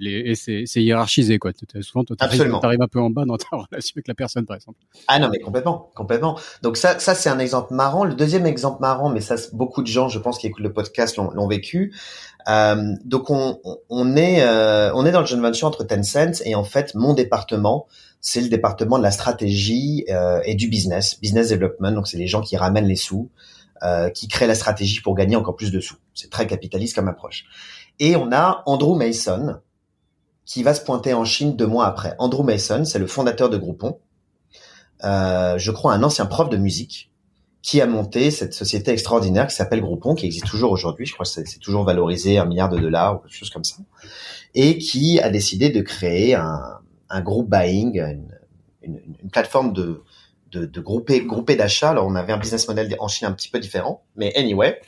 [0.02, 1.52] et, et, c'est hiérarchisé quoi.
[1.80, 4.78] Souvent, t'arrives un peu en bas dans ta relation avec la personne, par exemple.
[5.08, 6.38] Ah non, mais complètement, complètement.
[6.62, 8.04] Donc ça, ça c'est un exemple marrant.
[8.04, 11.16] Le deuxième exemple marrant, mais ça, beaucoup de gens, je pense, qui écoutent le podcast
[11.16, 11.94] l'ont vécu.
[12.48, 16.54] Euh, donc on, on est, euh, on est dans le joint venture entre Tencent et
[16.54, 17.86] en fait mon département,
[18.20, 21.92] c'est le département de la stratégie euh, et du business, business development.
[21.92, 23.30] Donc c'est les gens qui ramènent les sous,
[23.82, 25.96] euh, qui créent la stratégie pour gagner encore plus de sous.
[26.14, 27.44] C'est très capitaliste comme approche.
[27.98, 29.60] Et on a Andrew Mason,
[30.46, 32.14] qui va se pointer en Chine deux mois après.
[32.18, 33.98] Andrew Mason, c'est le fondateur de Groupon.
[35.04, 37.12] Euh, je crois un ancien prof de musique
[37.60, 41.04] qui a monté cette société extraordinaire qui s'appelle Groupon, qui existe toujours aujourd'hui.
[41.04, 43.76] Je crois que c'est toujours valorisé un milliard de dollars ou quelque chose comme ça,
[44.54, 46.60] et qui a décidé de créer un,
[47.10, 48.28] un groupe buying, une,
[48.82, 50.04] une, une plateforme de,
[50.52, 51.90] de, de grouper, grouper d'achat.
[51.90, 54.80] Alors on avait un business model en Chine un petit peu différent, mais anyway,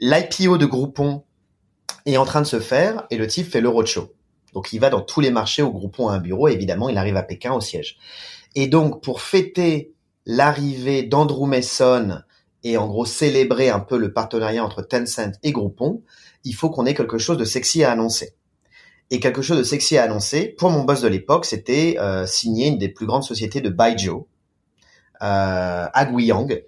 [0.00, 1.22] l'IPO de Groupon
[2.04, 4.12] est en train de se faire et le type fait le roadshow.
[4.54, 6.48] Donc il va dans tous les marchés où Groupon a un bureau.
[6.48, 7.98] Et évidemment, il arrive à Pékin au siège.
[8.54, 9.92] Et donc pour fêter
[10.26, 12.20] l'arrivée d'Andrew Mason
[12.64, 16.02] et en gros célébrer un peu le partenariat entre Tencent et Groupon,
[16.44, 18.34] il faut qu'on ait quelque chose de sexy à annoncer.
[19.10, 22.66] Et quelque chose de sexy à annoncer, pour mon boss de l'époque, c'était euh, signer
[22.66, 26.62] une des plus grandes sociétés de Baijiu euh, à Guiyang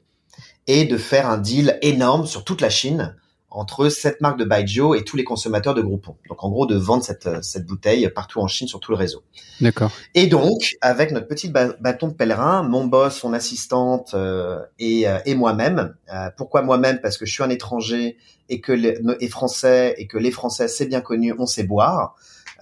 [0.67, 3.15] et de faire un deal énorme sur toute la Chine
[3.51, 6.17] entre cette marque de Baijiu et tous les consommateurs de Groupon.
[6.29, 9.23] Donc en gros de vendre cette, cette bouteille partout en Chine sur tout le réseau.
[9.61, 9.91] D'accord.
[10.15, 15.19] Et donc avec notre petit bâton de pèlerin, mon boss, son assistante euh, et, euh,
[15.27, 15.95] et moi-même.
[16.15, 17.01] Euh, pourquoi moi-même?
[17.01, 18.17] Parce que je suis un étranger
[18.49, 22.15] et que les, et français et que les Français c'est bien connu, on sait boire.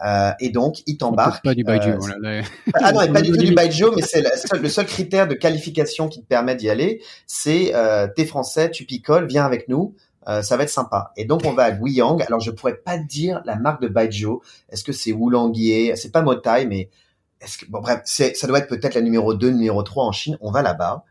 [0.05, 1.45] Euh, et donc, il t'embarque.
[1.45, 1.93] Pas du Baijiu.
[1.93, 2.43] Euh,
[2.75, 4.23] ah non, pas du tout du Baijiu, mais c'est
[4.57, 7.03] le seul, critère de qualification qui te permet d'y aller.
[7.27, 9.95] C'est euh, t'es français, tu picoles, viens avec nous.
[10.29, 11.13] Euh, ça va être sympa.
[11.17, 12.23] Et donc on va à Guiyang.
[12.27, 14.39] Alors je pourrais pas dire la marque de Baijiu.
[14.69, 16.91] Est-ce que c'est Wulangier C'est pas Motai, mais
[17.41, 20.13] est-ce que bon bref, c'est ça doit être peut-être la numéro 2, numéro 3 en
[20.13, 20.37] Chine.
[20.41, 21.05] On va là-bas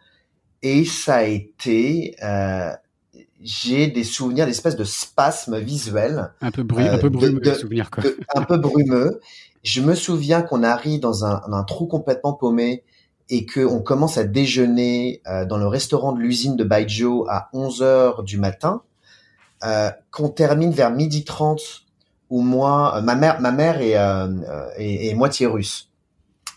[0.61, 2.71] et ça a été euh,
[3.41, 6.31] j'ai des souvenirs d'espèces de spasmes visuels.
[6.41, 8.03] Un peu bruit, un peu brumeux, de, souvenirs quoi.
[8.35, 9.19] un peu brumeux.
[9.63, 12.83] Je me souviens qu'on arrive dans un, un, trou complètement paumé
[13.29, 17.81] et qu'on commence à déjeuner euh, dans le restaurant de l'usine de Baijiu à 11
[17.81, 18.96] heures du matin, euh,
[20.11, 21.87] qu'on termine vers midi 30
[22.29, 24.27] où moi, euh, ma mère, ma mère est, euh,
[24.77, 25.89] est, est, moitié russe.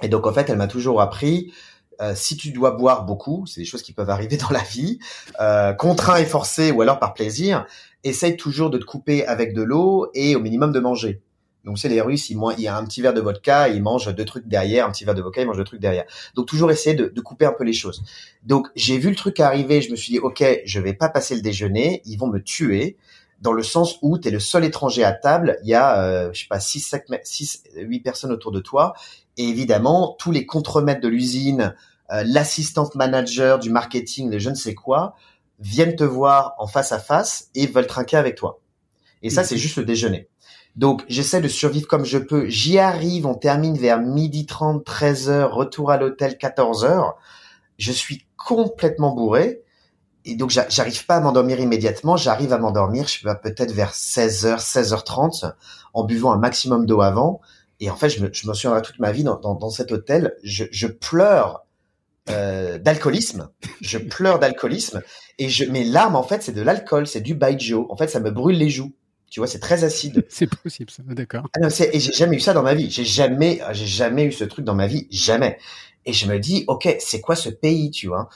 [0.02, 1.52] Et donc en fait, elle m'a toujours appris
[2.00, 4.98] euh, si tu dois boire beaucoup, c'est des choses qui peuvent arriver dans la vie,
[5.40, 7.66] euh, contraint et forcé ou alors par plaisir,
[8.04, 11.20] essaye toujours de te couper avec de l'eau et au minimum de manger.
[11.64, 14.14] Donc c'est les Russes, ils il y a un petit verre de vodka, ils mangent
[14.14, 16.04] deux trucs derrière, un petit verre de vodka, ils mangent deux trucs derrière.
[16.34, 18.02] Donc toujours essayer de, de couper un peu les choses.
[18.44, 21.34] Donc j'ai vu le truc arriver, je me suis dit ok, je vais pas passer
[21.34, 22.96] le déjeuner, ils vont me tuer
[23.40, 26.30] dans le sens où tu es le seul étranger à table, il y a euh,
[26.32, 28.94] je sais pas 6 6 8 personnes autour de toi
[29.36, 31.74] et évidemment tous les contremaîtres de l'usine,
[32.12, 35.14] euh, l'assistante manager du marketing, les je ne sais quoi,
[35.58, 38.60] viennent te voir en face à face et veulent trinquer avec toi.
[39.22, 40.28] Et ça, c'est juste le déjeuner.
[40.76, 42.48] Donc, j'essaie de survivre comme je peux.
[42.48, 47.16] J'y arrive, on termine vers midi 30, 13 heures, retour à l'hôtel 14 heures.
[47.78, 49.62] Je suis complètement bourré.
[50.24, 52.16] Et donc, j'arrive pas à m'endormir immédiatement.
[52.16, 55.52] J'arrive à m'endormir, je pas, peut-être vers 16 h 16h30,
[55.94, 57.40] en buvant un maximum d'eau avant.
[57.80, 59.92] Et en fait, je me, je me souviendrai toute ma vie dans, dans, dans cet
[59.92, 60.34] hôtel.
[60.42, 61.64] Je, je pleure
[62.28, 63.48] euh, d'alcoolisme.
[63.80, 65.02] Je pleure d'alcoolisme
[65.38, 67.86] et je mes larmes en fait c'est de l'alcool, c'est du baijiu.
[67.88, 68.92] En fait ça me brûle les joues.
[69.30, 70.26] Tu vois, c'est très acide.
[70.28, 71.46] c'est possible ça, d'accord.
[71.54, 72.90] Ah et j'ai jamais eu ça dans ma vie.
[72.90, 75.58] J'ai jamais j'ai jamais eu ce truc dans ma vie, jamais.
[76.04, 78.28] Et je me dis OK, c'est quoi ce pays, tu vois?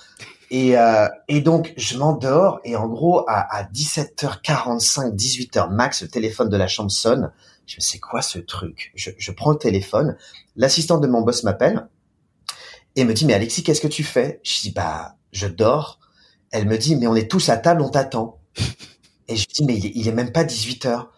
[0.51, 6.09] Et, euh, et donc je m'endors et en gros à, à 17h45, 18h max, le
[6.09, 7.33] téléphone de la chambre sonne.
[7.67, 8.93] Je me sais quoi ce truc?
[8.95, 10.17] Je, je prends le téléphone,
[10.55, 11.89] l'assistante de mon boss m'appelle
[12.97, 14.41] et me dit, mais Alexis, qu'est-ce que tu fais?
[14.45, 15.99] Je dis, bah, je dors.
[16.51, 18.39] Elle me dit, mais on est tous à table, on t'attend.
[19.29, 21.11] Et je dis, mais il est, même pas 18 heures.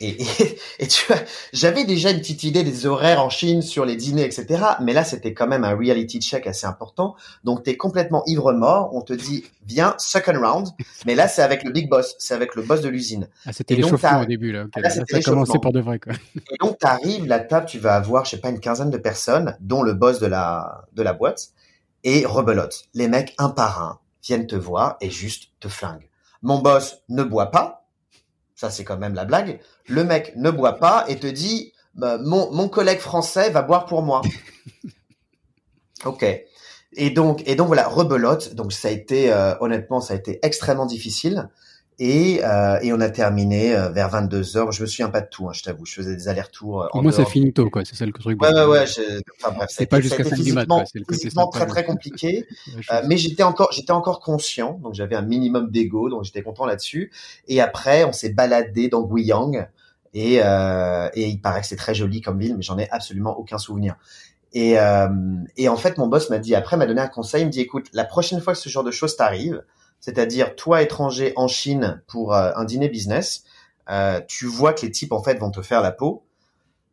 [0.00, 0.18] Et,
[0.78, 1.16] et, tu vois,
[1.52, 4.62] j'avais déjà une petite idée des horaires en Chine sur les dîners, etc.
[4.82, 7.14] Mais là, c'était quand même un reality check assez important.
[7.44, 8.90] Donc, tu es complètement ivre-mort.
[8.92, 10.68] On te dit, viens, second round.
[11.06, 12.16] Mais là, c'est avec le big boss.
[12.18, 13.28] C'est avec le boss de l'usine.
[13.46, 14.66] Ah, c'était l'échauffement au début, là.
[14.76, 16.12] là, ça a commencé pour de vrai, quoi.
[16.34, 18.98] Et donc, tu arrives, la table, tu vas avoir, je sais pas, une quinzaine de
[18.98, 21.50] personnes, dont le boss de la, de la boîte.
[22.02, 22.84] Et rebelote.
[22.92, 26.08] Les mecs, un par un, viennent te voir et juste te flinguent.
[26.44, 27.84] Mon boss ne boit pas
[28.54, 32.18] ça c'est quand même la blague, le mec ne boit pas et te dit bah,
[32.18, 34.22] mon, mon collègue français va boire pour moi.
[36.04, 36.24] ok.
[36.96, 38.54] Et donc et donc voilà rebelote.
[38.54, 41.48] Donc ça a été euh, honnêtement ça a été extrêmement difficile.
[42.00, 44.72] Et, euh, et on a terminé euh, vers 22 heures.
[44.72, 45.86] Je me souviens pas de tout, hein, je t'avoue.
[45.86, 46.82] Je faisais des allers-retours.
[46.82, 47.84] Euh, Pour moi, ça finit tôt, quoi.
[47.84, 48.42] C'est ça le truc.
[48.42, 48.84] Ouais, ouais, ouais.
[49.40, 50.66] Enfin bref, c'est pas jusqu'à 5 du mat.
[50.92, 52.46] C'est physiquement très très compliqué.
[52.92, 54.80] euh, mais j'étais encore, j'étais encore conscient.
[54.82, 57.12] Donc j'avais un minimum d'ego, donc j'étais content là-dessus.
[57.46, 59.68] Et après, on s'est baladé dans Guiyang.
[60.14, 63.38] Et, euh, et il paraît que c'est très joli comme ville, mais j'en ai absolument
[63.38, 63.96] aucun souvenir.
[64.52, 65.08] Et, euh,
[65.56, 67.42] et en fait, mon boss m'a dit après, m'a donné un conseil.
[67.42, 69.62] Il me dit, écoute, la prochaine fois que ce genre de choses t'arrive,
[70.04, 73.44] c'est-à-dire toi étranger en Chine pour euh, un dîner business,
[73.88, 76.26] euh, tu vois que les types en fait vont te faire la peau,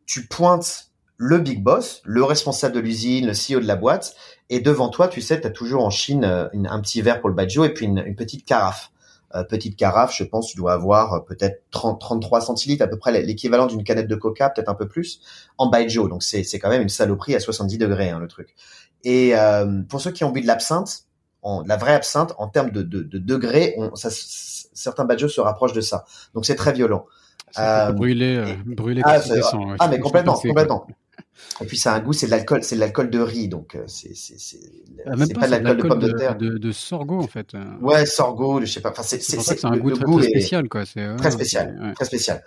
[0.06, 4.14] tu pointes le big boss, le responsable de l'usine, le CEO de la boîte,
[4.48, 7.28] et devant toi, tu sais, tu as toujours en Chine euh, un petit verre pour
[7.28, 8.90] le baijiu et puis une, petite carafe.
[9.50, 13.66] petite carafe, je pense, tu dois avoir peut-être 30, 33 centilitres, à peu près l'équivalent
[13.66, 15.20] d'une canette de coca, peut-être un peu plus,
[15.58, 16.08] en baijiu.
[16.08, 18.54] Donc c'est quand même une saloperie à 70 degrés, hein, le truc.
[19.04, 19.34] Et
[19.90, 21.04] pour ceux qui ont bu de l'absinthe,
[21.42, 25.40] en, la vraie absinthe, en termes de, de, de degrés, on, ça, certains badges se
[25.40, 26.04] rapprochent de ça.
[26.34, 27.06] Donc c'est très violent.
[27.58, 29.20] Euh, brûler, euh, brûler ah,
[29.78, 30.86] ah mais complètement, complètement.
[31.60, 33.74] Et puis ça a un goût, c'est de l'alcool, c'est de l'alcool de riz, donc
[33.74, 34.58] euh, c'est c'est c'est
[35.06, 36.36] ah, pas, de l'alcool de pomme de, terre.
[36.36, 37.54] De, de, sorgho en fait.
[37.80, 38.90] Ouais, sorgho, je sais pas.
[38.90, 40.86] Enfin, c'est c'est un goût très, spécial quoi.
[40.86, 42.42] C'est très spécial, très spécial.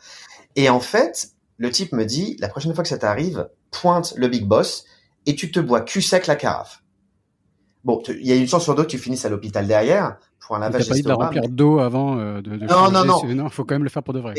[0.56, 4.28] Et en fait, le type me dit, la prochaine fois que ça t'arrive, pointe le
[4.28, 4.86] big boss
[5.26, 6.82] et tu te bois cul sec la carafe.
[7.86, 10.56] Bon, il y a une chance sur deux que tu finisses à l'hôpital derrière pour
[10.56, 11.04] un lavage d'estomac.
[11.04, 13.22] pas de la remplir d'eau avant euh, de, de, Non, non, non.
[13.24, 14.34] Il faut quand même le faire pour de vrai.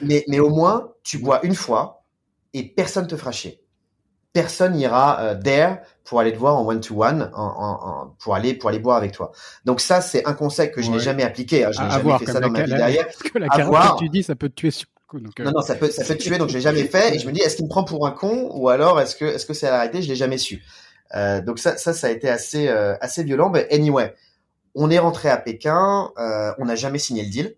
[0.00, 2.04] mais, mais au moins, tu bois une fois
[2.54, 3.60] et personne te fera chier.
[4.32, 8.34] Personne ira euh, there pour aller te voir en one to one, en, en, pour
[8.34, 9.32] aller pour aller boire avec toi.
[9.66, 11.64] Donc ça, c'est un conseil que je n'ai jamais appliqué.
[11.64, 11.72] Hein.
[11.72, 13.06] Je n'ai jamais fait ça dans ma vie derrière.
[13.06, 15.44] Parce que la carafe que tu dis, ça peut te tuer sur donc, euh...
[15.44, 17.14] Non, non, ça peut, ça peut te tuer, donc je l'ai jamais fait.
[17.14, 19.24] Et je me dis, est-ce qu'il me prend pour un con ou alors est-ce que,
[19.24, 20.64] est-ce que c'est arrêté Je l'ai jamais su.
[21.14, 23.50] Euh, donc ça, ça, ça a été assez, euh, assez violent.
[23.50, 24.14] Mais anyway,
[24.74, 27.54] on est rentré à Pékin, euh, on n'a jamais signé le deal.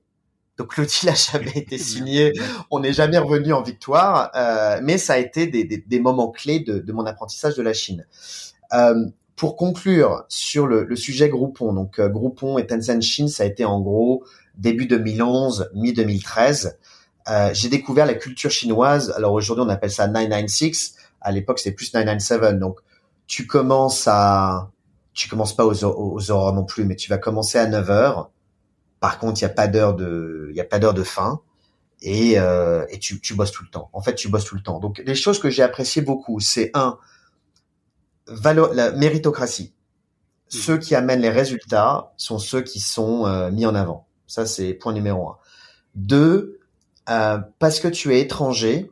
[0.56, 2.32] Donc le deal a jamais été signé,
[2.70, 6.30] on n'est jamais revenu en victoire, euh, mais ça a été des, des, des moments
[6.30, 8.06] clés de, de, mon apprentissage de la Chine.
[8.72, 9.06] Euh,
[9.36, 13.64] pour conclure sur le, le sujet Groupon, donc Groupon et Tencent Chine, ça a été
[13.64, 14.24] en gros
[14.56, 16.74] début 2011, mi-2013.
[17.30, 19.12] Euh, j'ai découvert la culture chinoise.
[19.16, 20.94] Alors aujourd'hui, on appelle ça 996.
[21.20, 22.58] À l'époque, c'est plus 997.
[22.58, 22.80] Donc
[23.28, 24.72] tu commences à,
[25.12, 28.30] tu commences pas aux, aux aurores non plus, mais tu vas commencer à 9 heures.
[28.98, 31.40] Par contre, il y a pas d'heure de, il y a pas d'heure de fin.
[32.00, 33.90] Et, euh, et tu, tu bosses tout le temps.
[33.92, 34.78] En fait, tu bosses tout le temps.
[34.78, 36.98] Donc, les choses que j'ai appréciées beaucoup, c'est un,
[38.26, 39.74] la méritocratie.
[40.52, 40.56] Mmh.
[40.56, 44.06] Ceux qui amènent les résultats sont ceux qui sont euh, mis en avant.
[44.26, 45.36] Ça, c'est point numéro un.
[45.94, 46.60] Deux,
[47.10, 48.90] euh, parce que tu es étranger,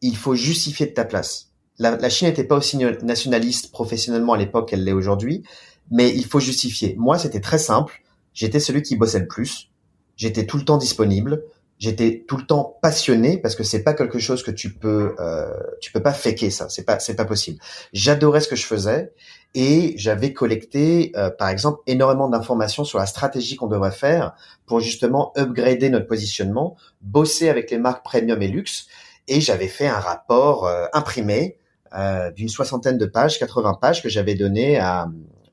[0.00, 1.47] il faut justifier de ta place
[1.78, 5.44] la, Chine n'était pas aussi nationaliste professionnellement à l'époque qu'elle l'est aujourd'hui,
[5.90, 6.94] mais il faut justifier.
[6.98, 8.02] Moi, c'était très simple.
[8.34, 9.70] J'étais celui qui bossait le plus.
[10.16, 11.44] J'étais tout le temps disponible.
[11.78, 15.52] J'étais tout le temps passionné parce que c'est pas quelque chose que tu peux, euh,
[15.80, 16.68] tu peux pas faker ça.
[16.68, 17.60] C'est pas, c'est pas possible.
[17.92, 19.12] J'adorais ce que je faisais
[19.54, 24.34] et j'avais collecté, euh, par exemple, énormément d'informations sur la stratégie qu'on devrait faire
[24.66, 28.88] pour justement upgrader notre positionnement, bosser avec les marques premium et luxe.
[29.28, 31.58] Et j'avais fait un rapport euh, imprimé
[31.96, 35.08] euh, d'une soixantaine de pages, 80 pages que j'avais donné à,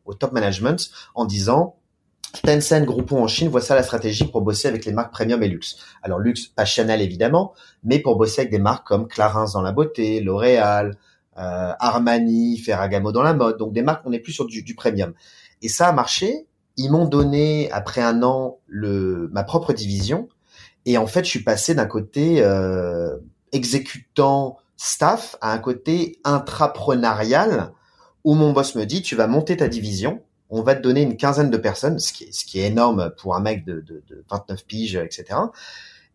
[0.06, 1.76] au top management en disant
[2.44, 5.78] Tencent, Groupon en Chine, voici la stratégie pour bosser avec les marques premium et luxe.
[6.04, 9.72] Alors luxe, pas Chanel évidemment, mais pour bosser avec des marques comme Clarins dans la
[9.72, 10.98] beauté, L'Oréal,
[11.38, 14.76] euh, Armani, Ferragamo dans la mode, donc des marques on est plus sur du, du
[14.76, 15.14] premium.
[15.62, 16.48] Et ça a marché.
[16.78, 20.28] Ils m'ont donné après un an le ma propre division
[20.86, 23.16] et en fait je suis passé d'un côté euh,
[23.54, 27.72] exécutant staff a un côté intrapreneurial
[28.24, 31.18] où mon boss me dit tu vas monter ta division, on va te donner une
[31.18, 34.04] quinzaine de personnes, ce qui est, ce qui est énorme pour un mec de, de,
[34.08, 35.40] de 29 piges, etc.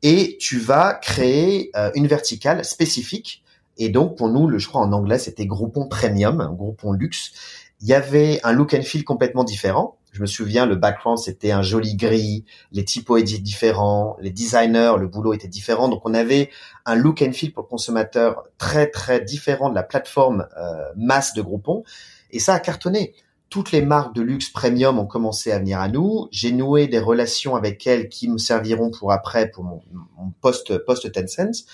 [0.02, 3.42] Et tu vas créer euh, une verticale spécifique.
[3.76, 7.32] Et donc pour nous, le, je crois en anglais, c'était Groupon Premium, Groupon Luxe.
[7.80, 9.96] Il y avait un look and feel complètement différent.
[10.12, 14.94] Je me souviens, le background, c'était un joli gris, les typos étaient différents, les designers,
[14.98, 15.88] le boulot était différent.
[15.88, 16.50] Donc, on avait
[16.84, 21.34] un look and feel pour le consommateur très, très différent de la plateforme euh, masse
[21.34, 21.84] de Groupon.
[22.32, 23.14] Et ça a cartonné.
[23.50, 26.28] Toutes les marques de luxe premium ont commencé à venir à nous.
[26.30, 30.78] J'ai noué des relations avec elles qui me serviront pour après, pour mon, mon poste,
[30.78, 31.66] poste Tencent.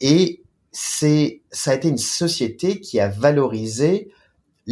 [0.00, 4.10] Et c'est, ça a été une société qui a valorisé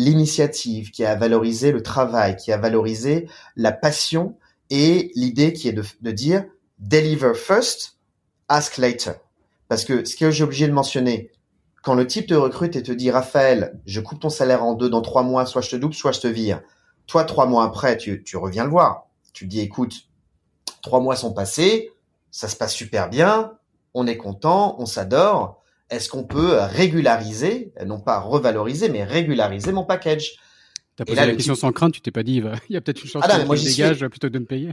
[0.01, 4.39] l'initiative, qui a valorisé le travail, qui a valorisé la passion
[4.71, 6.45] et l'idée qui est de, de, dire
[6.79, 7.99] deliver first,
[8.49, 9.13] ask later.
[9.69, 11.31] Parce que ce que j'ai obligé de mentionner,
[11.83, 14.89] quand le type te recrute et te dit Raphaël, je coupe ton salaire en deux
[14.89, 16.63] dans trois mois, soit je te double, soit je te vire.
[17.07, 19.07] Toi, trois mois après, tu, tu reviens le voir.
[19.35, 20.09] Tu dis écoute,
[20.81, 21.93] trois mois sont passés,
[22.31, 23.53] ça se passe super bien,
[23.93, 25.60] on est content, on s'adore
[25.90, 30.37] est-ce qu'on peut régulariser, non pas revaloriser, mais régulariser mon package?
[30.96, 33.09] T'as posé la question sans crainte, tu t'es pas dit, il y a peut-être une
[33.09, 34.70] chance ah que dégage plutôt que de me payer.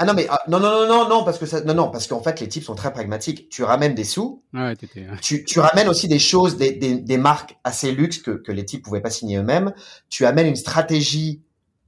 [0.00, 2.06] Ah non mais ah, non non non non non parce que ça non non parce
[2.06, 3.48] qu'en fait les types sont très pragmatiques.
[3.48, 4.44] Tu ramènes des sous.
[4.54, 4.74] Ouais,
[5.20, 8.64] tu, tu ramènes aussi des choses des, des, des marques assez luxe que, que les
[8.64, 9.74] types pouvaient pas signer eux-mêmes.
[10.08, 11.42] Tu amènes une stratégie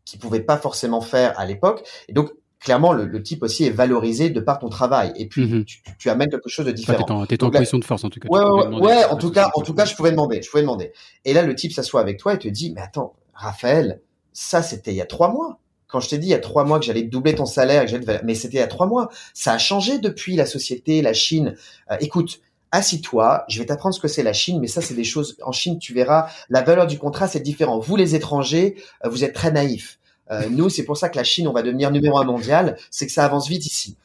[0.04, 1.86] qu'ils pouvaient pas forcément faire à l'époque.
[2.08, 5.12] Et donc clairement, le, le, type aussi est valorisé de par ton travail.
[5.16, 5.64] Et puis, mhm.
[5.64, 7.26] tu, tu, amènes quelque chose de différent.
[7.26, 8.28] t'es en, position de force, en tout cas.
[8.28, 10.92] Ouais, ouais, ouais en tout cas, en tout cas, je pouvais demander, je pouvais demander.
[11.24, 14.00] Et là, le type s'assoit avec toi et te dit, mais attends, Raphaël,
[14.32, 15.58] ça, c'était il y a trois mois.
[15.88, 18.24] Quand je t'ai dit il y a trois mois que j'allais doubler ton salaire, que
[18.24, 19.08] mais c'était il y a trois mois.
[19.34, 21.56] Ça a changé depuis la société, la Chine.
[21.90, 22.40] Euh, écoute,
[22.70, 25.50] assis-toi, je vais t'apprendre ce que c'est la Chine, mais ça, c'est des choses, en
[25.50, 27.80] Chine, tu verras, la valeur du contrat, c'est différent.
[27.80, 29.98] Vous, les étrangers, euh, vous êtes très naïfs.
[30.31, 33.07] Euh, nous, c'est pour ça que la Chine, on va devenir numéro un mondial, c'est
[33.07, 33.97] que ça avance vite ici.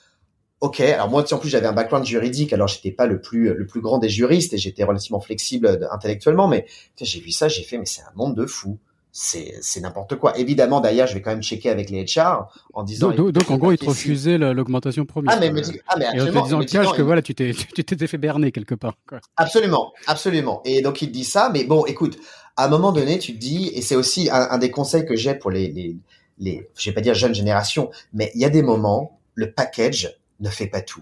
[0.62, 3.68] Ok, alors moi en plus j'avais un background juridique, alors j'étais pas le plus le
[3.68, 6.66] plus grand des juristes et j'étais relativement flexible intellectuellement, mais
[7.00, 8.80] j'ai vu ça, j'ai fait mais c'est un monde de fou
[9.18, 10.38] c'est c'est n'importe quoi.
[10.38, 13.12] Évidemment, d'ailleurs, je vais quand même checker avec les HR en disant.
[13.12, 15.32] Donc, donc en gros, ils te refusaient l'augmentation promise.
[15.34, 16.34] Ah mais, me ah, mais absolument.
[16.34, 18.96] Et en te disant cash que voilà, tu t'es tu t'étais fait berner quelque part.
[19.08, 19.22] Quoi.
[19.38, 20.62] Absolument, absolument.
[20.66, 22.18] Et donc il dit ça, mais bon, écoute,
[22.58, 25.16] à un moment donné, tu te dis, et c'est aussi un, un, des conseils que
[25.16, 25.97] j'ai pour les les
[26.38, 30.18] les, je vais pas dire jeunes générations, mais il y a des moments, le package
[30.41, 31.01] ne fait pas tout.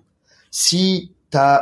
[0.51, 1.12] Si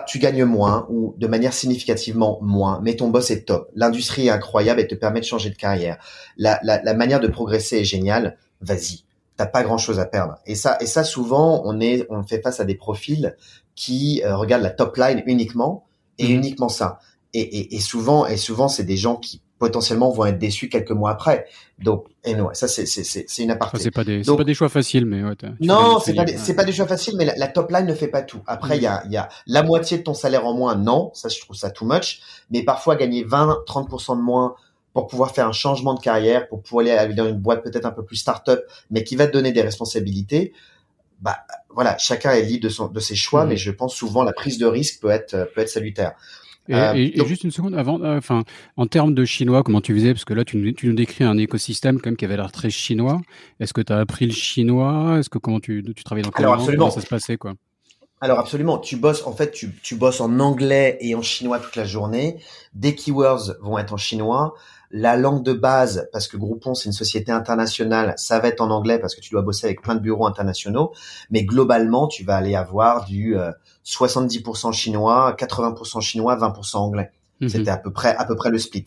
[0.08, 3.70] tu gagnes moins ou de manière significativement moins, mais ton boss est top.
[3.76, 5.98] L'industrie est incroyable et te permet de changer de carrière.
[6.38, 8.38] La, la, la manière de progresser est géniale.
[8.60, 9.06] Vas-y.
[9.38, 10.36] T'as pas grand chose à perdre.
[10.46, 13.36] Et ça, et ça souvent, on est, on fait face à des profils
[13.76, 15.86] qui euh, regardent la top line uniquement
[16.18, 16.36] et mhm.
[16.36, 17.00] uniquement ça.
[17.34, 20.92] Et, et, et souvent, et souvent, c'est des gens qui potentiellement vont être déçus quelques
[20.92, 21.46] mois après.
[21.78, 23.78] Donc, et non, ça c'est c'est c'est une aparté.
[23.78, 26.64] c'est pas des c'est pas des choix faciles, mais ouais, non, c'est pas c'est pas
[26.64, 28.42] des choix faciles, mais la, top line ne fait pas tout.
[28.48, 31.12] Après, il y a il y a la moitié de ton salaire en moins, non,
[31.14, 32.22] ça je trouve ça too much.
[32.50, 34.56] Mais parfois gagner 20, 30% de moins
[34.94, 37.92] pour pouvoir faire un changement de carrière, pour pouvoir aller dans une boîte peut-être un
[37.92, 40.54] peu plus start-up, mais qui va te donner des responsabilités.
[41.22, 41.38] Bah
[41.70, 43.50] voilà, chacun est libre de son de ses choix, mmh.
[43.50, 46.14] mais je pense souvent la prise de risque peut être peut être salutaire.
[46.72, 48.44] Et, euh, juste une seconde avant, euh, enfin,
[48.78, 50.14] en termes de chinois, comment tu faisais?
[50.14, 52.70] Parce que là, tu, tu nous décris un écosystème quand même qui avait l'air très
[52.70, 53.22] chinois.
[53.60, 55.18] Est-ce que tu as appris le chinois?
[55.20, 56.86] Est-ce que comment tu, tu travailles dans quelle Alors, absolument.
[56.86, 57.54] Comment ça se passait quoi?
[58.24, 61.76] Alors absolument, tu bosses en fait, tu, tu bosses en anglais et en chinois toute
[61.76, 62.38] la journée.
[62.76, 64.54] Des keywords vont être en chinois.
[64.92, 68.70] La langue de base, parce que Groupon c'est une société internationale, ça va être en
[68.70, 70.92] anglais parce que tu dois bosser avec plein de bureaux internationaux.
[71.30, 73.52] Mais globalement, tu vas aller avoir du euh,
[73.86, 77.12] 70% chinois, 80% chinois, 20% anglais.
[77.40, 77.50] Mhm.
[77.50, 78.86] C'était à peu près à peu près le split.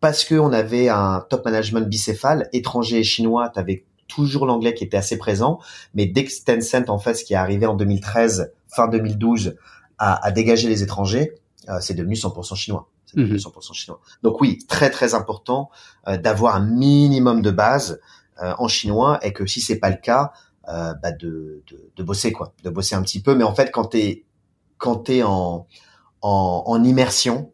[0.00, 4.74] Parce que on avait un top management bicéphale, étranger et chinois, tu avais toujours l'anglais
[4.74, 5.58] qui était assez présent,
[5.94, 9.56] mais dès que Tencent en fait ce qui est arrivé en 2013, fin 2012
[9.98, 11.32] à, à dégager les étrangers,
[11.68, 12.88] euh, c'est devenu 100% chinois.
[13.06, 13.74] C'est devenu 100% mhm.
[13.74, 14.00] chinois.
[14.22, 15.70] Donc oui, très très important
[16.08, 18.00] euh, d'avoir un minimum de base
[18.42, 20.32] euh, en chinois et que si c'est pas le cas,
[20.66, 23.36] bah de, de, de, bosser quoi, de bosser un petit peu.
[23.36, 24.24] Mais en fait, quand t'es
[24.78, 25.66] quand tu es en,
[26.22, 27.52] en, en immersion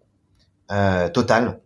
[0.70, 1.60] euh, totale,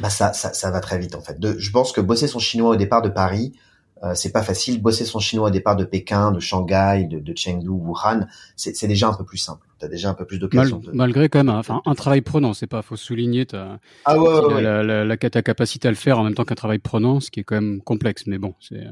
[0.00, 1.40] bah ça, ça, ça, va très vite en fait.
[1.40, 3.54] De, je pense que bosser son chinois au départ de Paris,
[4.02, 4.80] euh, c'est pas facile.
[4.80, 8.26] Bosser son chinois au départ de Pékin, de Shanghai, de, de Chengdu, Wuhan,
[8.56, 9.66] c'est déjà un peu plus simple.
[9.78, 10.80] T'as déjà un peu plus d'occasion.
[10.92, 14.60] Malgré quand même, un, enfin un travail prenant, c'est pas, faut souligner ta, ah ouais,
[14.60, 17.30] la, la, la, ta capacité à le faire en même temps qu'un travail prenant, ce
[17.30, 18.24] qui est quand même complexe.
[18.26, 18.82] Mais bon, c'est,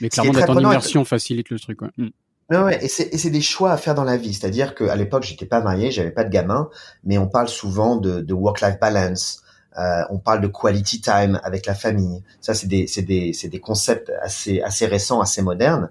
[0.00, 1.82] mais clairement d'être en immersion facilite le truc.
[1.82, 1.90] Ouais.
[1.96, 2.08] Mm.
[2.50, 4.34] Ouais, et c'est des choix à faire dans la vie.
[4.34, 6.68] C'est-à-dire qu'à l'époque, j'étais pas marié, j'avais pas de gamin,
[7.02, 9.41] mais on parle souvent de, de work-life balance.
[9.78, 12.22] Euh, on parle de quality time avec la famille.
[12.40, 15.90] Ça, c'est des, c'est des, c'est des concepts assez, assez récents, assez modernes.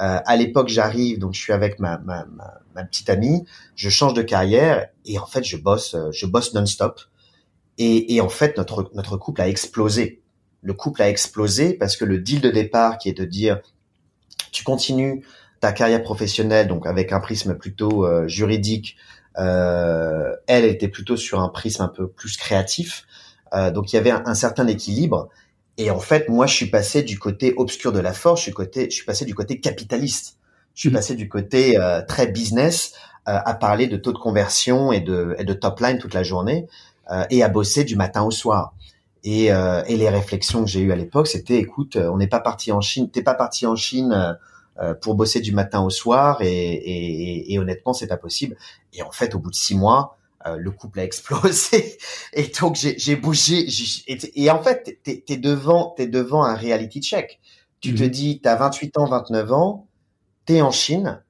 [0.00, 2.26] Euh, à l'époque, j'arrive, donc je suis avec ma, ma,
[2.74, 3.44] ma, petite amie,
[3.76, 7.00] je change de carrière et en fait, je bosse, je bosse non-stop.
[7.76, 10.22] Et, et en fait, notre, notre couple a explosé.
[10.62, 13.60] Le couple a explosé parce que le deal de départ, qui est de dire,
[14.52, 15.24] tu continues
[15.60, 18.96] ta carrière professionnelle, donc avec un prisme plutôt euh, juridique,
[19.38, 23.06] euh, elle était plutôt sur un prisme un peu plus créatif.
[23.54, 25.28] Euh, donc il y avait un, certain équilibre.
[25.78, 28.40] Et en fait, moi, je suis passé du côté obscur de la force.
[28.40, 30.36] Je suis côté, je suis passé du côté capitaliste.
[30.74, 30.92] Je suis mmh.
[30.92, 32.92] passé du côté très business
[33.24, 36.66] à parler de taux de conversion et de, et de top line toute la journée
[37.30, 38.74] et à bosser du matin au soir.
[39.24, 42.72] Et, et les réflexions que j'ai eues à l'époque, c'était, écoute, on n'est pas parti
[42.72, 44.36] en Chine, t'es pas parti en Chine
[44.80, 48.56] euh, pour bosser du matin au soir et, et, et honnêtement c'est pas possible.
[48.94, 50.16] Et en fait au bout de six mois
[50.46, 51.98] euh, le couple a explosé
[52.32, 53.66] et donc j'ai bougé
[54.06, 57.40] et, et, en fait t'es es devant t'es devant un reality check.
[57.80, 58.08] Tu te mhm.
[58.08, 59.86] dis t'as 28 ans 29 ans
[60.46, 61.22] t'es en Chine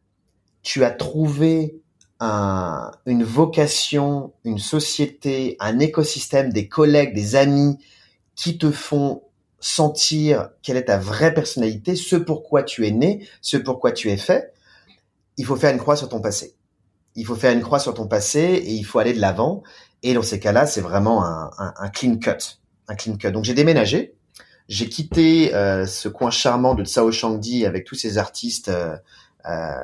[0.63, 1.81] tu as trouvé
[2.21, 7.79] un, une vocation, une société, un écosystème, des collègues, des amis
[8.35, 9.23] qui te font
[9.59, 14.17] sentir quelle est ta vraie personnalité, ce pourquoi tu es né, ce pourquoi tu es
[14.17, 14.53] fait,
[15.37, 16.55] il faut faire une croix sur ton passé.
[17.21, 19.63] Il faut faire une croix sur ton passé et il faut aller de l'avant.
[20.03, 22.59] Et dans ces cas-là, c'est vraiment un, un, clean cut,
[22.89, 23.31] un clean cut.
[23.31, 24.15] Donc j'ai déménagé,
[24.69, 28.97] j'ai quitté euh, ce coin charmant de Tsao Shangdi avec tous ces artistes euh,
[29.47, 29.75] euh,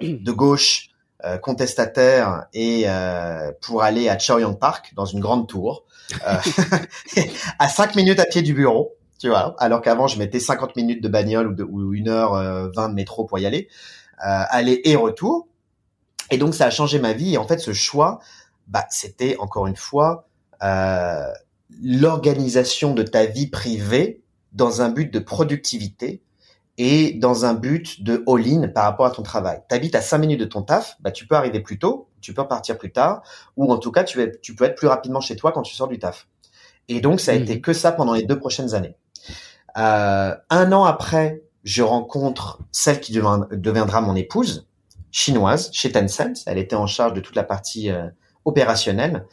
[0.00, 0.90] de gauche
[1.24, 5.84] euh, contestataires et euh, pour aller à Chaoyang Park dans une grande tour
[7.58, 9.54] à cinq minutes à pied du bureau tu vois.
[9.58, 12.90] Alors qu'avant, je mettais 50 minutes de bagnole ou, de, ou une heure euh, 20
[12.90, 13.68] de métro pour y aller,
[14.26, 15.48] euh, aller et retour.
[16.30, 17.34] Et donc, ça a changé ma vie.
[17.34, 18.20] Et en fait, ce choix,
[18.66, 20.28] bah, c'était encore une fois
[20.62, 21.32] euh,
[21.82, 24.22] l'organisation de ta vie privée
[24.52, 26.22] dans un but de productivité
[26.78, 29.62] et dans un but de all-in par rapport à ton travail.
[29.68, 32.34] Tu habites à 5 minutes de ton taf, bah, tu peux arriver plus tôt, tu
[32.34, 33.22] peux partir plus tard,
[33.56, 35.88] ou en tout cas, tu, tu peux être plus rapidement chez toi quand tu sors
[35.88, 36.28] du taf.
[36.88, 37.60] Et donc, ça a été mhm.
[37.60, 38.96] que ça pendant les deux prochaines années.
[39.78, 44.65] Euh, un an après, je rencontre celle qui deviendra mon épouse,
[45.16, 46.44] chinoise, chez Tencent.
[46.44, 48.06] Elle était en charge de toute la partie euh,
[48.44, 49.24] opérationnelle.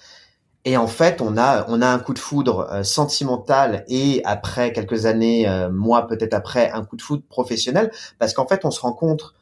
[0.64, 4.72] Et en fait, on a on a un coup de foudre euh, sentimental et après
[4.72, 8.72] quelques années, euh, moi peut-être après, un coup de foudre professionnel, parce qu'en fait, on
[8.72, 9.36] se rencontre,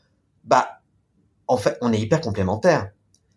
[0.43, 0.81] bah,
[1.47, 2.89] en fait, on est hyper complémentaires.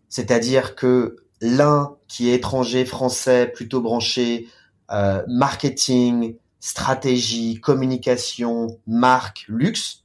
[0.09, 4.49] C'est-à-dire que l'un qui est étranger, français, plutôt branché,
[4.93, 10.05] euh, marketing, stratégie, communication, marque, luxe,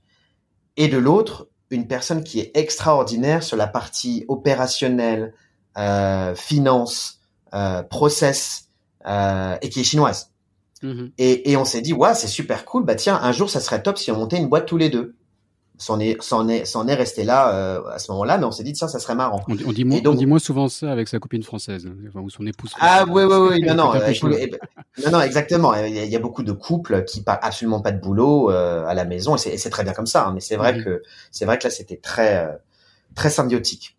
[0.76, 5.34] et de l'autre, une personne qui est extraordinaire sur la partie opérationnelle,
[5.78, 7.20] euh, finance,
[7.54, 8.70] euh, process
[9.08, 10.32] euh, et qui est chinoise.
[11.18, 12.86] Et, et, on s'est dit, ouais, c'est super cool.
[12.86, 15.14] Bah tiens, un jour, ça serait top si on montait une boîte tous les deux.
[15.80, 19.16] C'en est, resté là euh, à ce moment-là, mais on s'est dit, tiens, ça serait
[19.16, 19.42] marrant.
[19.48, 22.30] On, dit, moins, donc, on dit moins souvent ça avec sa copine française, enfin, ou
[22.30, 22.74] son épouse.
[22.82, 25.74] Ah oui, oui, oui, non, non, non, non, exactement.
[25.76, 29.06] Il y, a, beaucoup de couples qui parlent absolument pas de boulot euh, à la
[29.06, 30.28] maison, et c'est très bien comme ça.
[30.28, 31.02] Hein, mais c'est vrai que
[31.32, 32.60] c'est vrai que là, c'était très,
[33.16, 33.98] très symbiotique.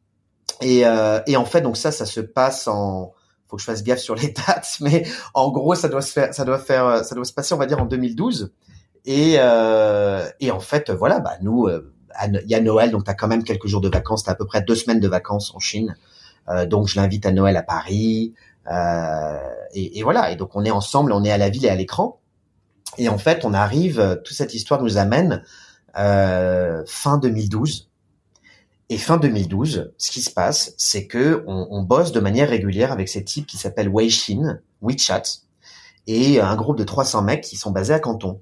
[0.60, 0.82] Et,
[1.26, 3.14] et en fait, donc ça, ça se passe en
[3.48, 6.34] faut que je fasse gaffe sur les dates, mais en gros, ça doit se faire,
[6.34, 8.52] ça doit faire, ça doit se passer, on va dire, en 2012.
[9.04, 11.92] Et, euh, et en fait, voilà, bah nous, euh,
[12.26, 14.32] il y a Noël, donc tu as quand même quelques jours de vacances, tu as
[14.32, 15.96] à peu près deux semaines de vacances en Chine.
[16.48, 18.34] Euh, donc je l'invite à Noël à Paris.
[18.70, 19.38] Euh,
[19.74, 22.20] et, voilà, et donc on est ensemble, on est à la ville et à l'écran.
[22.98, 25.42] Et en fait, on arrive, toute cette histoire nous amène
[25.96, 27.88] euh, fin 2012
[28.88, 32.90] et fin 2012, ce qui se passe, c'est que on, on, bosse de manière régulière
[32.90, 35.22] avec ces types qui s'appellent Weixin, WeChat,
[36.08, 38.40] et un groupe de 300 mecs qui sont basés à Canton.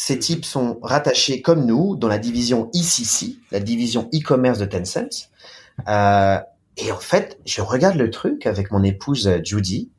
[0.00, 5.28] Ces types sont rattachés comme nous dans la division ECC, la division e-commerce de Tencent.
[5.88, 6.38] Euh,
[6.76, 9.90] et en fait, je regarde le truc avec mon épouse Judy,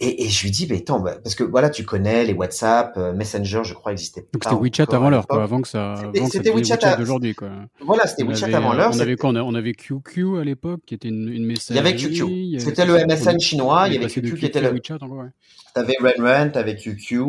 [0.00, 2.94] et, et, je lui dis, mais attends, bah, parce que voilà, tu connais les WhatsApp,
[2.96, 4.28] euh, Messenger, je crois, existait pas.
[4.32, 5.96] Donc c'était WeChat avant l'heure, quoi, avant que ça,
[6.32, 7.50] c'était WeChat, WeChat d'aujourd'hui, quoi.
[7.80, 8.90] Voilà, c'était WeChat avant l'heure.
[8.92, 11.74] On avait quoi on, avait QQ à l'époque, qui était une, une messagerie.
[11.74, 12.58] Il y avait QQ.
[12.58, 13.84] C'était le MSN chinois.
[13.88, 14.70] Il y avait QQ, qui était le.
[14.70, 15.28] WeChat, ouais.
[15.74, 17.20] T'avais RenRen, t'avais QQ,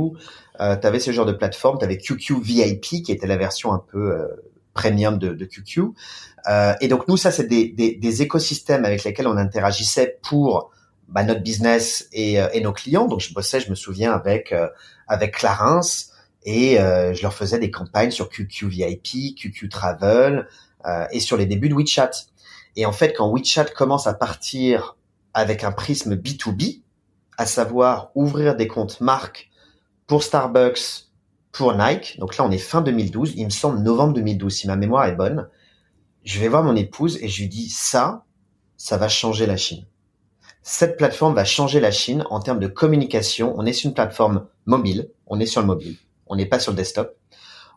[0.61, 4.11] euh, t'avais ce genre de plateforme, t'avais QQ VIP, qui était la version un peu
[4.11, 4.27] euh,
[4.73, 5.81] premium de, de QQ.
[6.47, 10.71] Euh, et donc nous, ça, c'est des, des, des écosystèmes avec lesquels on interagissait pour
[11.07, 13.07] bah, notre business et, euh, et, nos clients.
[13.07, 14.67] Donc je bossais, je me souviens avec euh,
[15.07, 16.11] avec Clarence
[16.43, 20.47] et euh, je leur faisais des campagnes sur QQ VIP, QQ Travel
[21.11, 22.11] et sur les débuts de WeChat.
[22.75, 24.97] Et en fait, quand WeChat commence à partir
[25.33, 26.83] avec un prisme B2B,
[27.39, 29.49] à savoir ouvrir des comptes marques
[30.07, 31.07] pour Starbucks,
[31.51, 32.17] pour Nike.
[32.19, 35.15] Donc là, on est fin 2012, il me semble novembre 2012, si ma mémoire est
[35.15, 35.49] bonne.
[36.23, 38.25] Je vais voir mon épouse et je lui dis ça,
[38.77, 39.85] ça va changer la Chine
[40.67, 43.53] cette plateforme va changer la Chine en termes de communication.
[43.55, 45.95] On est sur une plateforme mobile, on est sur le mobile,
[46.25, 47.15] on n'est pas sur le desktop.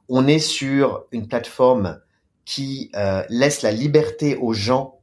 [0.09, 2.01] On est sur une plateforme
[2.47, 5.01] qui euh, laisse la liberté aux gens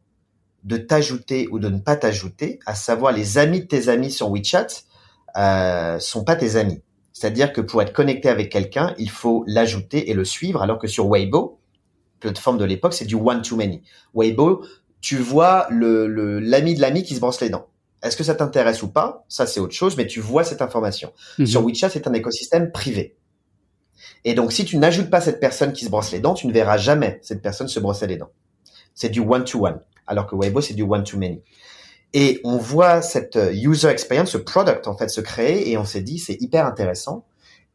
[0.63, 4.31] de t'ajouter ou de ne pas t'ajouter, à savoir les amis de tes amis sur
[4.31, 4.65] WeChat
[5.37, 6.81] euh, sont pas tes amis.
[7.15, 10.85] C'est-à-dire que pour être connecté avec quelqu'un, il faut l'ajouter et le suivre, alors que
[10.85, 11.59] sur Weibo,
[12.19, 13.83] plateforme de l'époque, c'est du one to many.
[14.13, 14.65] Weibo,
[14.99, 16.07] tu vois le
[16.39, 17.67] l'ami de l'ami qui se brosse les dents.
[18.03, 19.23] Est-ce que ça t'intéresse ou pas?
[19.29, 21.13] Ça, c'est autre chose, mais tu vois cette information.
[21.39, 21.45] Mhm.
[21.45, 23.15] Sur WeChat, c'est un écosystème privé.
[24.25, 26.51] Et donc, si tu n'ajoutes pas cette personne qui se brosse les dents, tu ne
[26.51, 28.31] verras jamais cette personne se brosser les dents.
[28.93, 31.41] C'est du one-to-one, alors que Weibo, c'est du one-to-many.
[32.15, 35.85] Et on voit cette euh, user experience, ce product, en fait, se créer, et on
[35.85, 37.25] s'est dit, c'est hyper intéressant.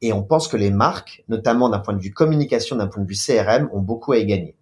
[0.03, 3.09] Et on pense que les marques, notamment d'un point de vue communication, d'un point de
[3.09, 4.57] vue CRM, ont beaucoup à y gagner.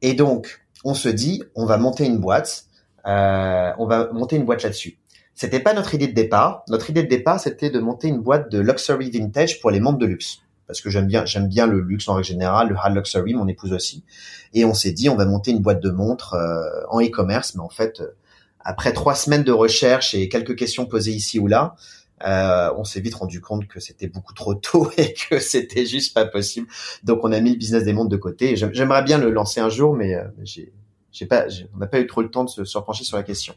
[0.00, 2.70] Et donc, on se dit, on va monter une boîte
[3.06, 4.98] euh, on va monter une boîte là-dessus.
[5.34, 6.64] C'était pas notre idée de départ.
[6.68, 9.98] Notre idée de départ, c'était de monter une boîte de luxury vintage pour les montres
[9.98, 10.38] de luxe.
[10.66, 13.48] Parce que j'aime bien, j'aime bien le luxe en règle générale, le high luxury, mon
[13.48, 14.04] épouse aussi.
[14.54, 17.54] Et on s'est dit, on va monter une boîte de montres euh, en e-commerce.
[17.54, 18.08] Mais en fait, euh,
[18.64, 21.74] après trois semaines de recherche et quelques questions posées ici ou là,
[22.26, 26.14] euh, on s'est vite rendu compte que c'était beaucoup trop tôt et que c'était juste
[26.14, 26.66] pas possible.
[27.02, 28.56] Donc on a mis le business des montres de côté.
[28.56, 30.72] J'aimerais bien le lancer un jour, mais j'ai
[31.12, 33.54] j'ai pas, on n'a pas eu trop le temps de se surpencher sur la question.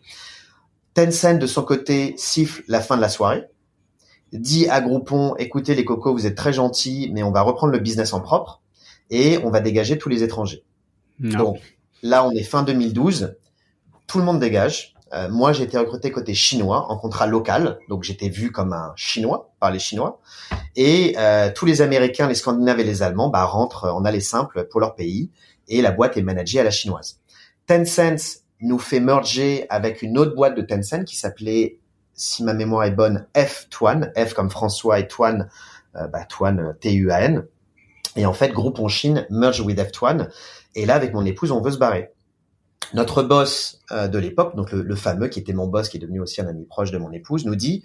[0.93, 3.45] Tencent, de son côté, siffle la fin de la soirée,
[4.31, 7.79] dit à Groupon, écoutez les cocos, vous êtes très gentils, mais on va reprendre le
[7.79, 8.61] business en propre
[9.09, 10.63] et on va dégager tous les étrangers.
[11.19, 11.59] Donc
[12.01, 13.35] là, on est fin 2012,
[14.07, 14.92] tout le monde dégage.
[15.13, 18.93] Euh, moi j'ai été recruté côté chinois en contrat local, donc j'étais vu comme un
[18.95, 20.19] chinois par les Chinois.
[20.75, 24.67] Et euh, tous les Américains, les Scandinaves et les Allemands bah, rentrent en aller simple
[24.69, 25.29] pour leur pays
[25.67, 27.19] et la boîte est managée à la chinoise.
[27.67, 31.79] Tencent nous fait merger avec une autre boîte de Tencent qui s'appelait,
[32.13, 35.47] si ma mémoire est bonne, F-Tuan, F comme François et Tuan,
[35.95, 37.45] euh, bah, Tuan T-U-A-N.
[38.15, 40.29] Et en fait, Groupon Chine merge with F-Tuan.
[40.75, 42.11] Et là, avec mon épouse, on veut se barrer.
[42.93, 46.19] Notre boss euh, de l'époque, donc le, fameux qui était mon boss, qui est devenu
[46.19, 47.83] aussi un ami proche de mon épouse, nous dit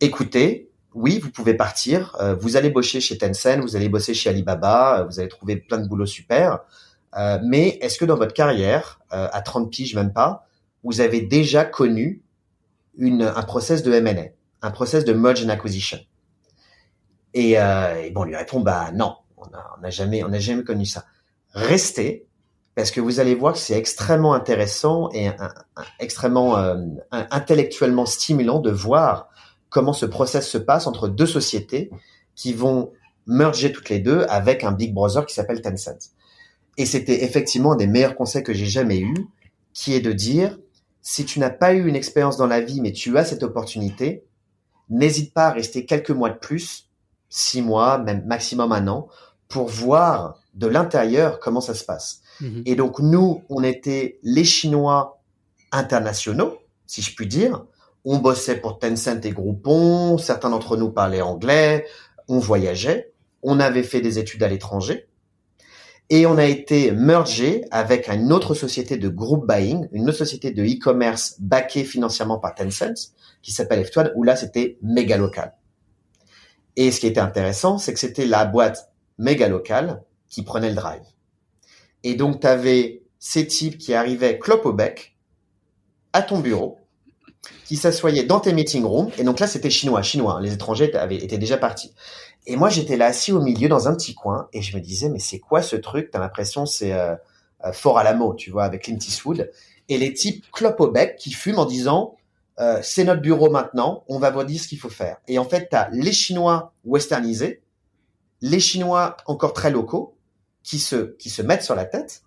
[0.00, 4.30] écoutez, oui, vous pouvez partir, euh, vous allez bosser chez Tencent, vous allez bosser chez
[4.30, 6.60] Alibaba, euh, vous allez trouver plein de boulot super,
[7.44, 10.46] mais est-ce que dans votre carrière, à 30 piges même pas,
[10.84, 12.22] vous avez déjà connu
[12.98, 15.98] une, un process de M&A, un process de merge and acquisition?
[17.32, 19.46] Et, et, bon, on lui répond bah non, on
[19.80, 21.06] n'a jamais, on jamais connu ça.
[21.54, 22.25] Restez,
[22.76, 25.30] parce que vous allez voir que c'est extrêmement intéressant et
[25.98, 26.76] extrêmement euh,
[27.10, 29.30] intellectuellement stimulant de voir
[29.70, 31.90] comment ce process se passe entre deux sociétés
[32.34, 32.92] qui vont
[33.26, 36.12] merger toutes les deux avec un Big Brother qui s'appelle Tencent.
[36.76, 39.14] Et c'était effectivement un des meilleurs conseils que j'ai jamais eu,
[39.72, 40.58] qui est de dire,
[41.00, 44.26] si tu n'as pas eu une expérience dans la vie, mais tu as cette opportunité,
[44.90, 46.90] n'hésite pas à rester quelques mois de plus,
[47.30, 49.08] six mois, même maximum un an,
[49.48, 52.20] pour voir de l'intérieur comment ça se passe.
[52.40, 52.62] Mhm.
[52.66, 55.22] Et donc nous, on était les Chinois
[55.72, 57.64] internationaux, si je puis dire.
[58.04, 61.86] On bossait pour Tencent et Groupon, certains d'entre nous parlaient anglais,
[62.28, 63.12] on voyageait,
[63.42, 65.08] on avait fait des études à l'étranger.
[66.08, 70.52] Et on a été mergé avec une autre société de group buying, une autre société
[70.52, 73.12] de e-commerce backée financièrement par Tencent,
[73.42, 75.54] qui s'appelle F1, où là c'était méga local.
[76.76, 80.76] Et ce qui était intéressant, c'est que c'était la boîte méga locale qui prenait le
[80.76, 81.02] drive.
[82.06, 85.16] Et donc, tu avais ces types qui arrivaient clope au bec
[86.12, 86.78] à ton bureau,
[87.64, 89.10] qui s'assoyaient dans tes meeting rooms.
[89.18, 90.38] Et donc là, c'était chinois, chinois.
[90.40, 91.92] Les étrangers avaient, étaient déjà partis.
[92.46, 95.08] Et moi, j'étais là assis au milieu dans un petit coin et je me disais,
[95.08, 96.12] mais c'est quoi ce truc?
[96.12, 97.16] T'as l'impression c'est euh,
[97.64, 99.50] euh, fort à la mot, tu vois, avec Clint Eastwood.
[99.88, 102.14] Et les types clope au bec qui fument en disant,
[102.60, 105.16] euh, c'est notre bureau maintenant, on va vous dire ce qu'il faut faire.
[105.26, 107.62] Et en fait, tu as les Chinois westernisés,
[108.42, 110.15] les Chinois encore très locaux,
[110.66, 112.22] qui se qui se mettent sur la tête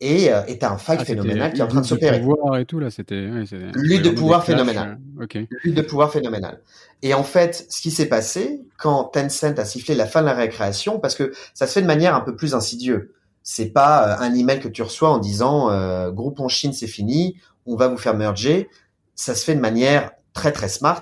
[0.00, 2.20] et euh, un fight ah, phénoménal qui est en train de s'opérer.
[2.20, 3.28] pouvoir et tout là, c'était
[3.74, 4.98] lutte de pouvoir phénoménal.
[5.18, 6.60] Euh, lutte de pouvoir phénoménal.
[7.02, 10.34] Et en fait, ce qui s'est passé quand Tencent a sifflé la fin de la
[10.34, 13.08] récréation, parce que ça se fait de manière un peu plus insidieuse.
[13.42, 16.86] C'est pas euh, un email que tu reçois en disant euh, groupe en Chine c'est
[16.86, 18.68] fini, on va vous faire merger.
[19.14, 21.00] Ça se fait de manière très très smart.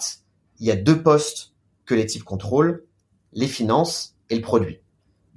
[0.60, 1.52] Il y a deux postes
[1.86, 2.84] que les types contrôlent,
[3.32, 4.80] les finances et le produit.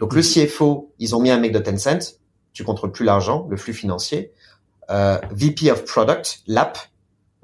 [0.02, 2.20] Donc le CFO, ils ont mis un mec de Tencent,
[2.54, 4.34] tu contrôles plus l'argent, le flux financier.
[4.89, 6.80] Euh, VP of Product, l'app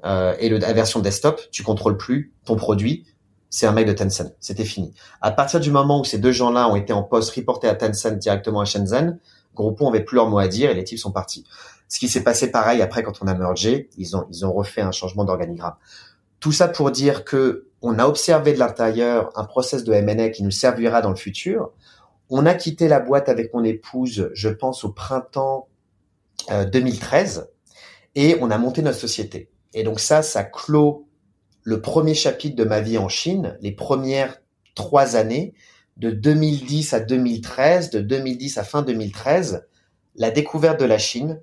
[0.04, 3.06] euh, et le, la version desktop, tu contrôles plus ton produit,
[3.48, 4.92] c'est un mec de Tencent, c'était fini.
[5.22, 8.18] À partir du moment où ces deux gens-là ont été en poste reportés à Tencent
[8.18, 9.20] directement à Shenzhen,
[9.54, 11.44] Groupon avait plus leur mot à dire et les types sont partis.
[11.88, 14.82] Ce qui s'est passé pareil après quand on a mergé, ils ont ils ont refait
[14.82, 15.74] un changement d'organigramme.
[16.40, 20.42] Tout ça pour dire que on a observé de l'intérieur un process de M&A qui
[20.42, 21.70] nous servira dans le futur.
[22.30, 25.68] On a quitté la boîte avec mon épouse, je pense, au printemps
[26.50, 27.44] 2013, euh,
[28.14, 29.50] et on a monté notre société.
[29.74, 31.08] Et donc ça, ça clôt
[31.62, 34.40] le premier chapitre de ma vie en Chine, les premières
[34.74, 35.54] trois années,
[35.96, 39.66] de 2010 à 2013, de 2010 à fin 2013,
[40.14, 41.40] la découverte de la Chine,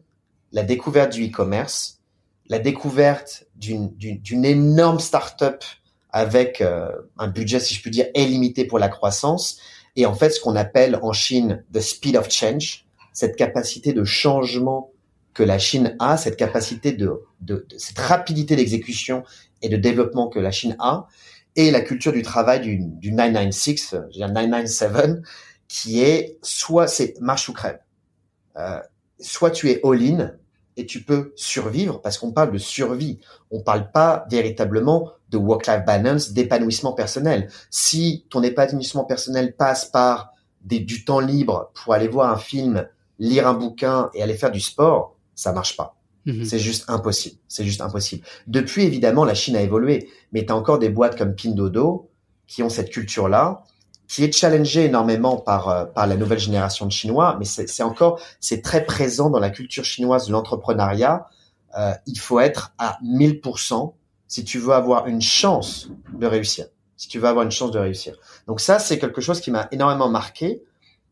[0.51, 2.01] la découverte du e-commerce,
[2.47, 5.63] la découverte d'une énorme start-up
[6.09, 9.59] avec euh, un budget, si je puis dire, illimité pour la croissance,
[9.95, 14.03] et en fait ce qu'on appelle en Chine the speed of change, cette capacité de
[14.03, 14.91] changement
[15.33, 19.23] que la Chine a, cette capacité de, de, de cette rapidité d'exécution
[19.61, 21.07] et de développement que la Chine a,
[21.55, 25.21] et la culture du travail du, du 996, je 997,
[25.67, 27.79] qui est soit c'est marche ou crève,
[28.57, 28.79] euh,
[29.19, 30.33] soit tu es all-in
[30.77, 33.19] et tu peux survivre parce qu'on parle de survie,
[33.51, 37.49] on parle pas véritablement de work-life balance, d'épanouissement personnel.
[37.69, 40.31] Si ton épanouissement personnel passe par
[40.61, 42.88] des, du temps libre pour aller voir un film,
[43.19, 45.95] lire un bouquin et aller faire du sport, ça marche pas.
[46.25, 46.45] Mhm.
[46.45, 47.38] C'est juste impossible.
[47.47, 48.25] C'est juste impossible.
[48.47, 52.09] Depuis, évidemment, la Chine a évolué, mais tu as encore des boîtes comme Pindodo
[52.47, 53.63] qui ont cette culture-là,
[54.07, 58.19] qui est challengée énormément par euh, par la nouvelle génération de Chinois, mais c'est encore
[58.39, 61.27] c'est très présent dans la culture chinoise de l'entrepreneuriat.
[61.77, 63.93] Euh, il faut être à 1000%
[64.28, 66.65] si tu veux avoir une chance de réussir.
[66.97, 68.15] Si tu veux avoir une chance de réussir.
[68.47, 70.61] Donc ça, c'est quelque chose qui m'a énormément marqué.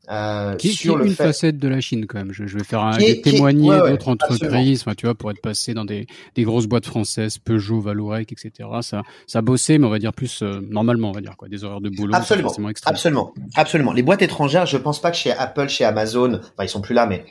[0.10, 2.34] Euh, qui, sur le une facette de la Chine quand même?
[2.34, 6.08] Je, je vais faire un, témoigner d'autres entreprises, tu vois, pour être passé dans des,
[6.36, 8.70] des grosses boîtes françaises, Peugeot, Valorec, etc.
[8.82, 11.64] Ça, ça bossait, mais on va dire plus euh, normalement, on va dire quoi, des
[11.64, 12.14] horaires de boulot.
[12.14, 12.52] Absolument,
[12.86, 13.94] absolument, absolument.
[13.94, 16.94] Les boîtes étrangères, je pense pas que chez Apple, chez Amazon, enfin ils sont plus
[16.94, 17.24] là, mais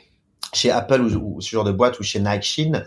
[0.51, 2.85] chez Apple ou, ce genre de boîte ou chez Nike Chine,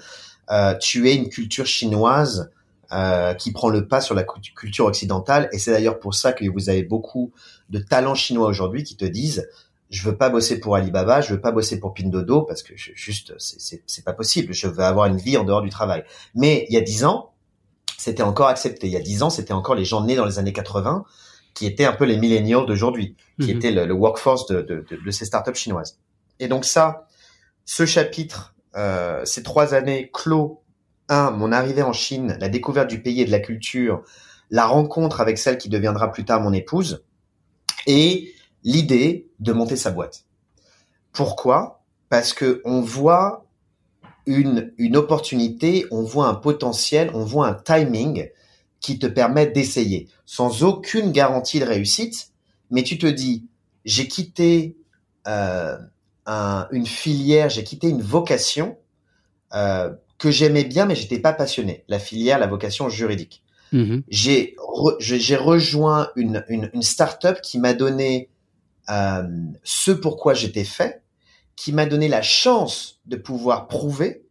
[0.51, 2.51] euh, tu es une culture chinoise
[2.93, 5.49] euh, qui prend le pas sur la culture occidentale.
[5.53, 7.33] Et c'est d'ailleurs pour ça que vous avez beaucoup
[7.71, 9.49] de talents chinois aujourd'hui qui te disent
[9.89, 12.91] je veux pas bosser pour Alibaba, je veux pas bosser pour Pindodo parce que je,
[12.95, 14.53] juste c'est c'est pas possible.
[14.53, 16.05] Je veux avoir une vie en dehors du travail.
[16.35, 17.33] Mais il y a dix ans,
[17.97, 18.89] c'était encore accepté.
[18.89, 21.05] Il y a dix ans, c'était encore les gens nés dans les années 80
[21.55, 23.57] qui étaient un peu les millennials d'aujourd'hui, qui mhm.
[23.57, 25.99] étaient le, workforce de, de, de, de, ces startups chinoises.
[26.39, 27.07] Et donc ça,
[27.65, 30.63] ce chapitre, euh, ces trois années clos,
[31.09, 34.03] un, mon arrivée en Chine, la découverte du pays et de la culture,
[34.51, 37.05] la rencontre avec celle qui deviendra plus tard mon épouse,
[37.87, 38.33] et
[38.65, 40.25] l'idée de monter sa boîte.
[41.13, 41.83] Pourquoi?
[42.09, 43.47] Parce que on voit
[44.27, 48.29] une, une opportunité, on voit un potentiel, on voit un timing
[48.81, 52.33] qui te permet d'essayer, sans aucune garantie de réussite.
[52.71, 53.49] Mais tu te dis,
[53.85, 54.77] j'ai quitté
[55.27, 55.79] euh,
[56.27, 58.77] un, une filière, j'ai quitté une vocation
[59.55, 61.85] euh, que j'aimais bien, mais j'étais pas passionné.
[61.89, 63.43] La filière, la vocation juridique.
[63.73, 64.03] Mm-hmm.
[64.09, 64.57] J'ai
[65.01, 68.29] j'ai rejoint une, une, une start-up qui m'a donné
[68.89, 69.23] euh,
[69.65, 71.03] ce pourquoi j'étais fait,
[71.57, 74.23] qui m'a donné la chance de pouvoir prouver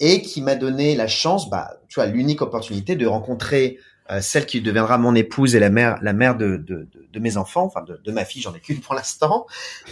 [0.00, 3.78] et qui m'a donné la chance, bah, tu vois, l'unique opportunité de rencontrer
[4.10, 7.36] euh, celle qui deviendra mon épouse et la mère, la mère de, de, de, mes
[7.38, 9.46] enfants, enfin de, de ma fille, j'en ai qu'une pour l'instant,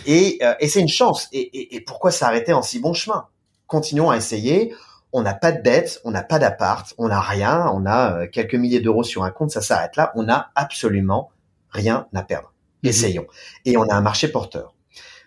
[0.06, 1.28] et, euh, et c'est une chance.
[1.32, 3.26] Et, et, et pourquoi s'arrêter en si bon chemin?
[3.66, 4.74] Continuons à essayer.
[5.12, 8.54] On n'a pas de dette, on n'a pas d'appart, on n'a rien, on a quelques
[8.54, 10.12] milliers d'euros sur un compte, ça s'arrête là.
[10.14, 11.30] On n'a absolument
[11.70, 12.52] rien à perdre.
[12.82, 12.90] Mhm.
[12.90, 13.26] essayons.
[13.64, 14.74] Et on a un marché porteur.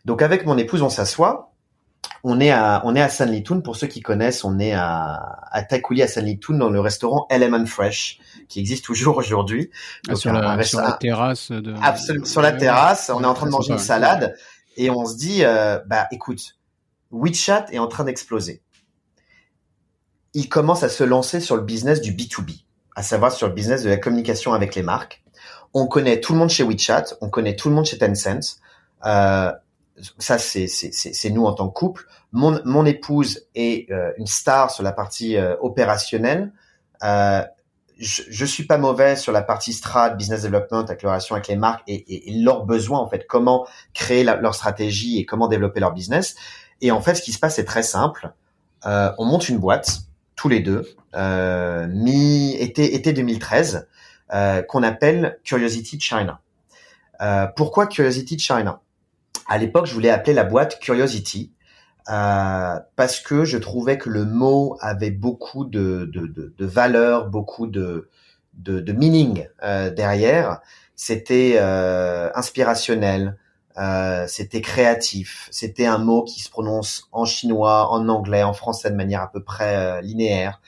[0.06, 1.52] Donc avec mon épouse, on s'assoit.
[2.24, 4.44] On est à on est à San Litoun pour ceux qui connaissent.
[4.44, 8.86] On est à à Takouli à San Litoun dans le restaurant Element Fresh qui existe
[8.86, 9.72] toujours aujourd'hui.
[10.08, 11.52] Ah, sur, la, sur, la, terrasse.
[11.52, 11.74] De...
[11.82, 13.12] Absolument, sur la terrasse.
[13.14, 14.36] On est en train de manger une salade
[14.78, 16.58] et on se dit euh, bah écoute,
[17.12, 18.62] WeChat est en train d'exploser.
[20.36, 22.64] Il commence à se lancer sur le business du B2B,
[22.96, 25.26] à savoir sur le business de la communication avec les marques
[25.76, 28.62] on connaît tout le monde chez WeChat, on connaît tout le monde chez Tencent.
[29.06, 29.52] Euh,
[30.18, 32.08] ça, c'est, nous en tant que couple.
[32.32, 36.54] Mon, mon épouse est euh, une star sur la partie euh, opérationnelle.
[37.04, 37.44] Euh,
[37.98, 41.84] je, je suis pas mauvais sur la partie strat, business development, avec avec les marques
[41.88, 46.36] et, et, leurs besoins en fait, comment créer leur stratégie et comment développer leur business.
[46.80, 48.32] Et en fait, ce qui se passe c'est très simple.
[48.86, 50.00] on monte une boîte
[50.36, 50.86] tous les deux,
[51.88, 53.88] mi été été 2013.
[54.34, 56.42] Euh, qu'on appelle Curiosity China.
[57.22, 58.82] Euh, pourquoi Curiosity China?
[59.48, 61.54] À l'époque, je voulais appeler la boîte Curiosity
[62.10, 67.28] euh, parce que je trouvais que le mot avait beaucoup de, de, de, de valeur,
[67.30, 68.10] beaucoup de,
[68.56, 70.62] de, de meaning euh, derrière.
[70.96, 73.38] C'était euh, inspirationnel,
[73.78, 78.90] euh, c'était créatif, c'était un mot qui se prononce en chinois, en anglais, en français
[78.90, 80.62] de manière à peu près linéaire.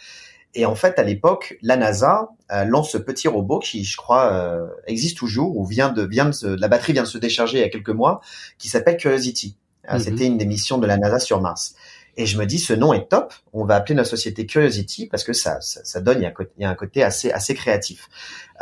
[0.58, 4.32] Et en fait, à l'époque, la NASA euh, lance ce petit robot qui, je crois,
[4.32, 7.62] euh, existe toujours ou vient de vient de la batterie vient de se décharger il
[7.62, 8.22] y a quelques mois,
[8.58, 9.56] qui s'appelle Curiosity.
[9.90, 10.00] Euh, mhm.
[10.00, 11.76] C'était une des missions de la NASA sur Mars.
[12.18, 13.34] Et je me dis, ce nom est top.
[13.54, 16.32] On va appeler notre société Curiosity parce que ça, ça, donne, il y, a un
[16.32, 18.10] côté, il y, a un côté assez, assez créatif.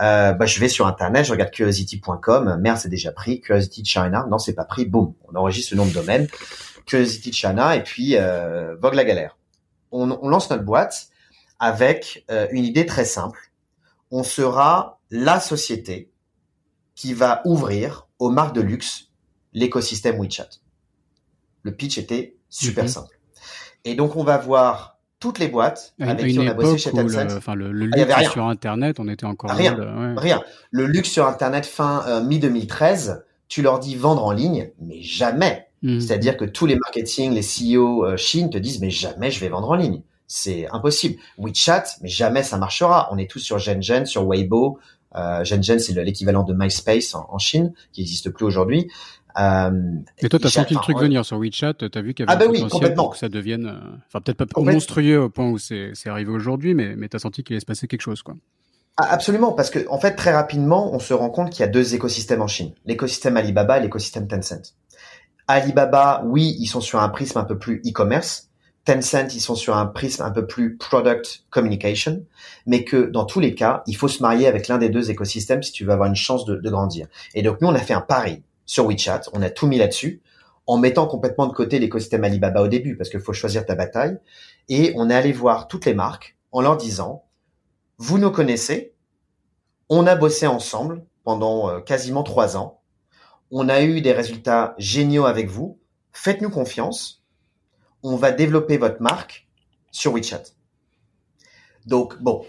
[0.01, 2.57] Euh, bah, je vais sur Internet, je regarde curiosity.com.
[2.59, 3.39] Merde, c'est déjà pris.
[3.39, 4.85] Curiosity China, non, c'est pas pris.
[4.85, 6.27] Boum, on enregistre ce nom de domaine.
[6.85, 9.37] Curiosity China et puis euh, vogue la galère.
[9.91, 11.07] On, on lance notre boîte
[11.59, 13.51] avec euh, une idée très simple.
[14.11, 16.11] On sera la société
[16.93, 19.11] qui va ouvrir aux marques de luxe
[19.53, 20.49] l'écosystème WeChat.
[21.63, 22.89] Le pitch était super mhm.
[22.89, 23.14] simple.
[23.85, 27.15] Et donc on va voir toutes les boîtes avec qui on a bossé chez Tencent.
[27.15, 29.77] Le, enfin, le, le ah, luxe sur Internet, on était encore rien.
[30.17, 30.43] Rien.
[30.71, 35.01] Le luxe sur Internet fin euh, mi 2013, tu leur dis vendre en ligne, mais
[35.01, 35.67] jamais.
[35.81, 36.01] Mhm.
[36.01, 39.49] C'est-à-dire que tous les marketing, les CEO euh, Chine te disent mais jamais je vais
[39.49, 41.19] vendre en ligne c'est impossible.
[41.37, 43.09] WeChat, mais jamais ça marchera.
[43.11, 44.79] On est tous sur Shenzhen, sur Weibo.
[45.15, 48.89] Euh, Shenzhen, c'est l'équivalent de MySpace en, Chine, qui n'existe plus aujourd'hui.
[49.37, 49.71] Euh,
[50.19, 52.45] et toi, t'as senti le truc venir sur WeChat, t'as vu qu'il y avait ah
[52.45, 55.57] un bah potentiel pour que ça devienne, euh, enfin peut-être pas monstrueux au point où
[55.57, 58.35] c'est arrivé aujourd'hui, mais, mais t'as senti qu'il allait se passer quelque chose, quoi.
[58.97, 61.67] Ah, absolument, parce que en fait, très rapidement, on se rend compte qu'il y a
[61.67, 64.75] deux écosystèmes en Chine l'écosystème Alibaba et l'écosystème Tencent.
[65.47, 68.49] Alibaba, oui, ils sont sur un prisme un peu plus e-commerce,
[68.85, 72.23] Tencent, ils sont sur un prisme un peu plus product communication,
[72.67, 75.63] mais que dans tous les cas, il faut se marier avec l'un des deux écosystèmes
[75.63, 77.07] si tu veux avoir une chance de, grandir.
[77.33, 80.21] Et donc nous, on a fait un pari sur WeChat, on a tout mis là-dessus.
[80.67, 84.17] en mettant complètement de côté l'écosystème Alibaba au début, parce qu'il faut choisir ta bataille.
[84.67, 87.25] Et on est allé voir toutes les marques en leur disant,
[87.99, 88.95] vous nous connaissez,
[89.89, 92.81] on a bossé ensemble pendant euh, quasiment trois ans,
[93.51, 95.79] on a eu des résultats géniaux avec vous,
[96.13, 97.23] faites-nous confiance,
[98.01, 99.47] on va développer votre marque
[99.91, 100.43] sur WeChat.
[101.85, 102.45] Donc bon,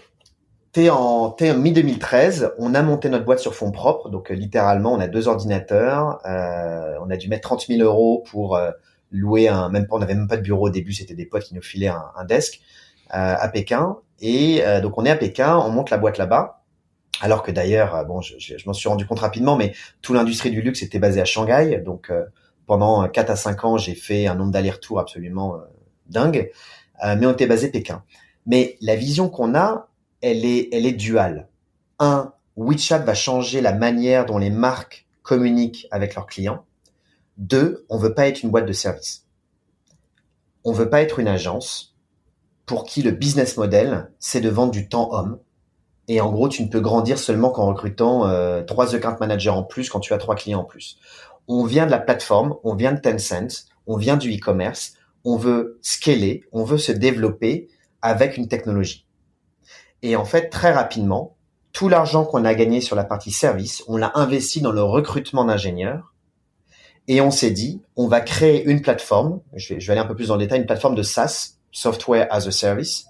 [0.71, 4.35] t'es en, t'es en mi-2013, on a monté notre boîte sur fonds propres, donc euh,
[4.35, 8.71] littéralement on a deux ordinateurs, euh, on a dû mettre 30 000 euros pour euh,
[9.11, 11.43] louer un, même pas, on n'avait même pas de bureau au début, c'était des potes
[11.43, 12.61] qui nous filaient un, un desk
[13.09, 16.61] à Pékin, et donc on est à Pékin, on monte la boîte là-bas,
[17.21, 20.61] alors que d'ailleurs, bon, je, je, m'en suis rendu compte rapidement, mais toute l'industrie du
[20.61, 22.11] luxe était basée à Shanghai, donc
[22.65, 25.55] pendant 4 à 5 ans, j'ai fait un nombre d'allers-retours absolument
[26.09, 26.51] dingue,
[27.01, 28.03] mais on était basé Pékin.
[28.45, 29.87] Mais la vision qu'on a,
[30.27, 31.47] elle est, elle est duale.
[31.99, 36.65] Un, WeChat va changer la manière dont les marques communiquent avec leurs clients.
[37.37, 39.25] Deux, on veut pas être une boîte de service.
[40.63, 41.95] On veut pas être une agence
[42.65, 45.39] pour qui le business model, c'est de vendre du temps homme.
[46.09, 49.63] Et en gros, tu ne peux grandir seulement qu'en recrutant euh, trois account managers en
[49.63, 50.99] plus quand tu as trois clients en plus.
[51.47, 55.79] On vient de la plateforme, on vient de Tencent, on vient du e-commerce, on veut
[55.81, 57.69] scaler, on veut se développer
[58.01, 59.06] avec une technologie.
[60.01, 61.35] Et en fait, très rapidement,
[61.73, 65.45] tout l'argent qu'on a gagné sur la partie service, on l'a investi dans le recrutement
[65.45, 66.13] d'ingénieurs.
[67.07, 70.07] Et on s'est dit, on va créer une plateforme, je vais, je vais aller un
[70.07, 73.05] peu plus dans le détail, une plateforme de SaaS, Software as a Service,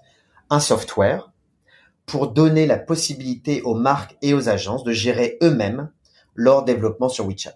[0.50, 1.32] un software
[2.06, 5.90] pour donner la possibilité aux marques et aux agences de gérer eux-mêmes
[6.36, 7.56] leur développement sur WeChat,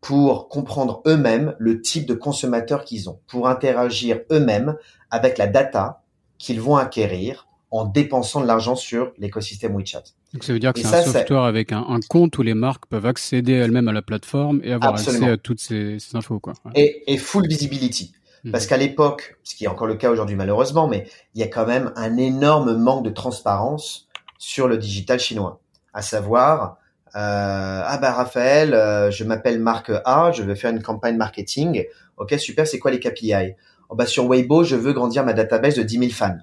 [0.00, 4.76] pour comprendre eux-mêmes le type de consommateurs qu'ils ont, pour interagir eux-mêmes
[5.10, 6.02] avec la data
[6.38, 10.02] qu'ils vont acquérir en dépensant de l'argent sur l'écosystème WeChat.
[10.32, 12.86] Donc ça veut dire que c'est un software avec un, un, compte où les marques
[12.86, 16.40] peuvent accéder elles-mêmes à la plateforme et avoir accès à toutes ces, ces infos.
[16.40, 16.54] Quoi.
[16.74, 18.12] Et, et, full visibility.
[18.44, 18.52] Mhm.
[18.52, 21.48] Parce qu'à l'époque, ce qui est encore le cas aujourd'hui malheureusement, mais il y a
[21.48, 24.08] quand même un énorme manque de transparence
[24.38, 25.60] sur le digital chinois.
[25.92, 26.78] À savoir,
[27.16, 31.84] euh, ah bah Raphaël, euh, je m'appelle Marc A, je veux faire une campagne marketing.
[32.16, 33.54] Ok, super, c'est quoi les KPI
[33.88, 36.38] oh, bah Sur Weibo, je veux grandir ma database de 10 000 fans.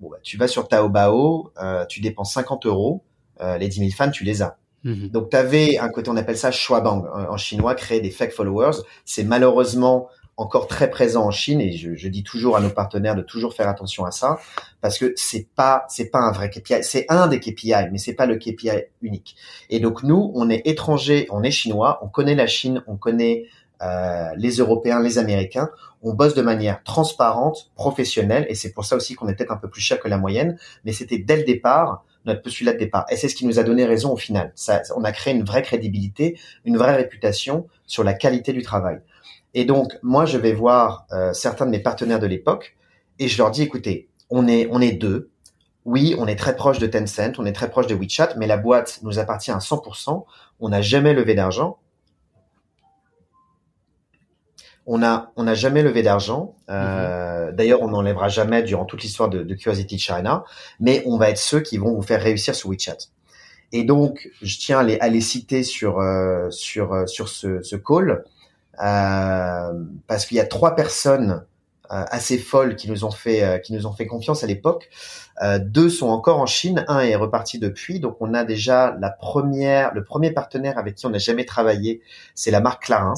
[0.00, 3.02] Bon, bah, tu vas sur Taobao, euh, tu dépenses 50 euros,
[3.40, 4.58] euh, les 10 000 fans, tu les as.
[4.84, 5.08] Mhm.
[5.08, 8.82] Donc, tu avais un côté, on appelle ça shuabang en chinois, créer des fake followers.
[9.04, 13.14] C'est malheureusement encore très présent en Chine et je, je, dis toujours à nos partenaires
[13.14, 14.38] de toujours faire attention à ça
[14.82, 18.14] parce que c'est pas c'est pas un vrai KPI, c'est un des KPI mais c'est
[18.14, 19.36] pas le KPI unique.
[19.70, 23.46] Et donc nous, on est étrangers, on est chinois, on connaît la Chine, on connaît
[23.82, 25.70] euh, les Européens, les Américains,
[26.06, 29.56] on bosse de manière transparente, professionnelle, et c'est pour ça aussi qu'on est peut-être un
[29.56, 33.06] peu plus cher que la moyenne, mais c'était dès le départ notre postulat de départ.
[33.10, 34.52] Et c'est ce qui nous a donné raison au final.
[34.54, 39.00] Ça, on a créé une vraie crédibilité, une vraie réputation sur la qualité du travail.
[39.54, 42.76] Et donc, moi, je vais voir euh, certains de mes partenaires de l'époque,
[43.18, 45.30] et je leur dis, écoutez, on est, on est deux.
[45.84, 48.58] Oui, on est très proche de Tencent, on est très proche de WeChat, mais la
[48.58, 50.24] boîte nous appartient à 100%.
[50.60, 51.78] On n'a jamais levé d'argent
[54.86, 56.54] on a on n'a jamais levé d'argent.
[56.70, 57.56] Euh, mhm.
[57.56, 60.44] D'ailleurs, on n'enlèvera jamais durant toute l'histoire de, de Curiosity China,
[60.80, 62.96] mais on va être ceux qui vont vous faire réussir sur WeChat.
[63.72, 67.62] Et donc, je tiens à les, à les citer sur euh, sur euh, sur ce,
[67.62, 68.24] ce call
[68.82, 69.72] euh,
[70.06, 71.44] parce qu'il y a trois personnes
[71.90, 74.88] euh, assez folles qui nous ont fait qui nous ont fait confiance à l'époque.
[75.60, 78.00] deux sont encore en Chine, un est reparti depuis.
[78.00, 82.02] Donc, on a déjà la première le premier partenaire avec qui on n'a jamais travaillé,
[82.34, 83.14] c'est la marque Clarins.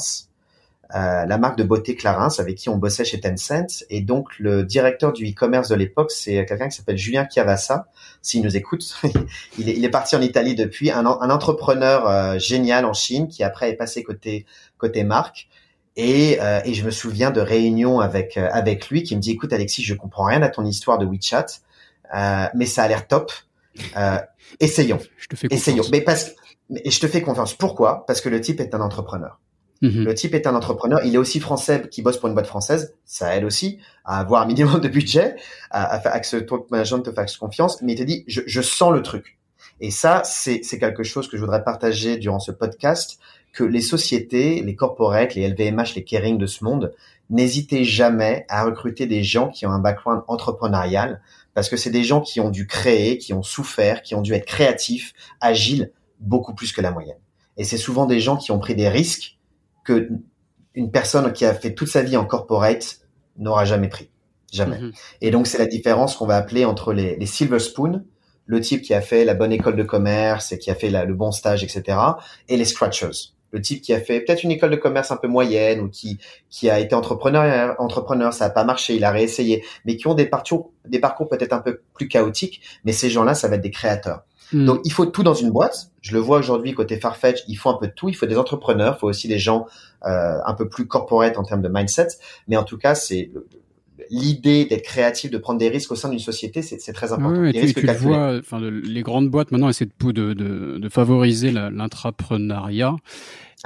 [0.94, 3.84] Euh, la marque de beauté Clarins avec qui on bossait chez Tencent.
[3.90, 7.88] Et donc le directeur du e-commerce de l'époque, c'est quelqu'un qui s'appelle Julien Chiavassa.
[8.22, 8.96] S'il nous écoute,
[9.58, 13.28] il, est, il, est, parti en Italie depuis, un, un entrepreneur euh, génial en Chine
[13.28, 14.46] qui après est passé côté
[14.78, 15.48] côté marque.
[15.96, 19.52] Et, euh, et je me souviens de réunions avec avec lui qui me dit écoute
[19.52, 21.46] Alexis, je comprends rien à ton histoire de WeChat,
[22.54, 23.32] mais ça a l'air top.
[24.60, 25.00] essayons.
[25.18, 25.84] Je te fais Essayons.
[25.92, 26.30] Mais parce que
[26.70, 27.54] et je te fais confiance.
[27.54, 28.04] Pourquoi?
[28.06, 29.38] Parce que le type est un entrepreneur.
[29.80, 30.04] Mhm.
[30.04, 31.00] Le type est un entrepreneur.
[31.04, 32.94] Il est aussi français qui bosse pour une boîte française.
[33.04, 35.36] Ça aide aussi à avoir un minimum de budget,
[35.70, 37.80] à, à, que ce top management te fasse confiance.
[37.82, 39.38] Mais il te dit, je, je sens le truc.
[39.80, 43.20] Et ça, c'est quelque chose que je voudrais partager durant ce podcast,
[43.52, 46.94] que les sociétés, les corporates, les LVMH, les Kering de ce monde,
[47.30, 51.20] n'hésitez jamais à recruter des gens qui ont un background entrepreneurial,
[51.54, 54.32] parce que c'est des gens qui ont dû créer, qui ont souffert, qui ont dû
[54.32, 57.18] être créatifs, agiles, beaucoup plus que la moyenne.
[57.56, 59.37] Et c'est souvent des gens qui ont pris des risques
[59.88, 60.10] que
[60.74, 63.00] une personne qui a fait toute sa vie en corporate
[63.38, 64.10] n'aura jamais pris.
[64.52, 64.78] Jamais.
[64.78, 64.92] Mhm.
[65.22, 68.04] Et donc, c'est la différence qu'on va appeler entre les, les, silver spoon,
[68.46, 71.04] le type qui a fait la bonne école de commerce et qui a fait la,
[71.04, 71.98] le bon stage, etc.,
[72.48, 73.32] et les scratchers.
[73.50, 76.18] le type qui a fait peut-être une école de commerce un peu moyenne ou qui
[76.50, 80.12] qui a été entrepreneur entrepreneur ça a pas marché il a réessayé mais qui ont
[80.12, 83.62] des parcours des parcours peut-être un peu plus chaotiques mais ces gens-là ça va être
[83.62, 84.64] des créateurs hmm.
[84.64, 87.70] donc il faut tout dans une boîte je le vois aujourd'hui côté Farfetch il faut
[87.70, 89.66] un peu de tout il faut des entrepreneurs il faut aussi des gens
[90.04, 92.08] euh, un peu plus corporate en termes de mindset
[92.46, 93.30] mais en tout cas c'est
[94.10, 97.40] l'idée d'être créatif, de prendre des risques au sein d'une société, c'est très important.
[97.40, 100.88] Oui, tu, tu le vois, enfin, les grandes boîtes maintenant essaient de, de, de, de
[100.88, 102.96] favoriser l'intrapreneuriat.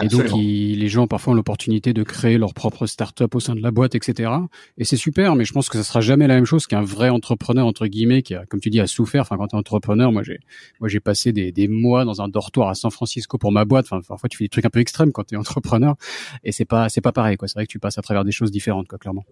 [0.01, 3.61] Et donc, les gens parfois ont l'opportunité de créer leur propre start-up au sein de
[3.61, 4.31] la boîte, etc.
[4.79, 7.11] Et c'est super, mais je pense que ça sera jamais la même chose qu'un vrai
[7.11, 9.23] entrepreneur entre guillemets qui a, comme tu dis, a souffert.
[9.23, 10.41] Enfin, quand tu es entrepreneur, moi j'ai,
[10.81, 13.87] moi j'ai passé des, des mois dans un dortoir à San Francisco pour ma boîte.
[13.91, 15.97] Enfin, parfois tu fais des trucs un peu extrêmes quand tu es entrepreneur,
[16.43, 17.37] et c'est pas, c'est pas pareil.
[17.37, 17.49] quoi.
[17.49, 19.25] C'est vrai que tu passes à travers des choses différentes, quoi, clairement.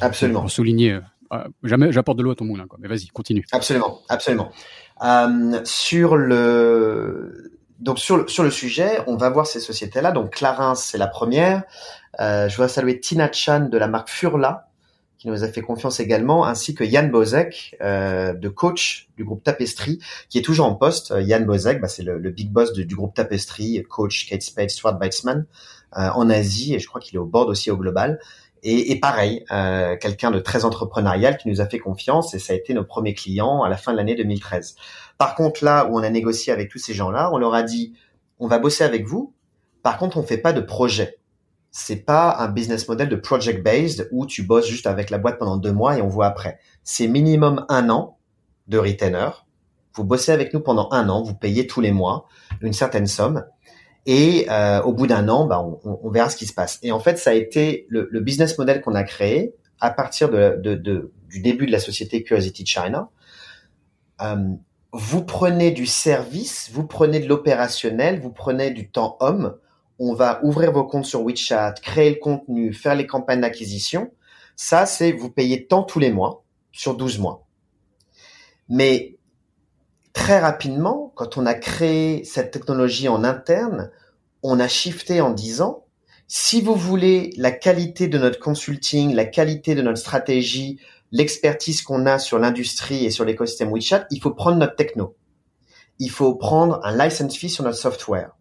[0.00, 0.40] Absolument.
[0.40, 0.98] Pour souligner.
[1.32, 2.78] Euh, jamais j'apporte de l'eau à ton moulin, quoi.
[2.80, 3.44] Mais vas-y, continue.
[3.52, 4.50] Absolument, absolument.
[5.04, 7.51] Euh, sur le
[7.82, 10.12] donc sur le, sur le sujet, on va voir ces sociétés-là.
[10.12, 11.64] Donc Clarins, c'est la première.
[12.20, 14.68] Euh, je voudrais saluer Tina Chan de la marque Furla
[15.18, 19.44] qui nous a fait confiance également, ainsi que Yann Bozek, euh, de coach du groupe
[19.44, 21.14] Tapestry, qui est toujours en poste.
[21.16, 24.98] Yann Bozek, bah, c'est le, le, big boss du groupe Tapestry, coach Kate Spade, Stuart
[24.98, 25.46] Weitzman
[25.96, 28.18] euh, en Asie, et je crois qu'il est au board aussi au global.
[28.64, 32.52] Et, et pareil, euh, quelqu'un de très entrepreneurial qui nous a fait confiance et ça
[32.52, 34.76] a été nos premiers clients à la fin de l'année 2013.
[35.18, 37.94] Par contre, là où on a négocié avec tous ces gens-là, on leur a dit,
[38.38, 39.34] on va bosser avec vous.
[39.82, 41.18] Par contre, on fait pas de projet.
[41.70, 45.38] C'est pas un business model de project based où tu bosses juste avec la boîte
[45.38, 46.58] pendant deux mois et on voit après.
[46.82, 48.18] C'est minimum un an
[48.68, 49.30] de retainer.
[49.94, 52.26] Vous bossez avec nous pendant un an, vous payez tous les mois
[52.60, 53.44] une certaine somme
[54.06, 56.78] et euh, au bout d'un an, bah, on, verra ce qui se passe.
[56.82, 61.40] Et en fait, ça a été le, business model qu'on a créé à partir du
[61.40, 63.10] début de la société Curiosity China.
[64.20, 64.54] Euh,
[64.92, 69.56] vous prenez du service, vous prenez de l'opérationnel, vous prenez du temps homme.
[69.98, 74.12] On va ouvrir vos comptes sur WeChat, créer le contenu, faire les campagnes d'acquisition.
[74.54, 77.46] Ça, c'est vous payez tant tous les mois sur 12 mois.
[78.68, 79.16] Mais
[80.12, 83.90] très rapidement, quand on a créé cette technologie en interne,
[84.42, 85.86] on a shifté en disant,
[86.26, 90.80] si vous voulez la qualité de notre consulting, la qualité de notre stratégie,
[91.12, 95.16] l'expertise qu'on a sur l'industrie et sur l'écosystème WeChat, il faut prendre notre techno.
[95.98, 98.32] Il faut prendre un license fee sur notre software.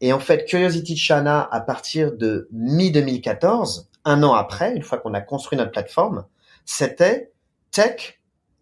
[0.00, 5.14] Et en fait, Curiosity China, à partir de mi-2014, un an après, une fois qu'on
[5.14, 6.24] a construit notre plateforme,
[6.64, 7.32] c'était
[7.70, 8.20] tech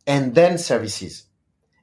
[0.09, 1.30] and then services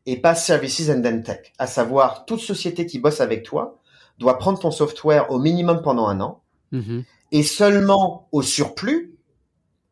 [0.06, 1.54] et pas services and then tech.
[1.58, 3.80] À savoir, toute société qui bosse avec toi
[4.20, 6.44] doit prendre ton software au minimum pendant un an
[6.74, 7.04] mm-hmm.
[7.32, 9.16] et seulement au surplus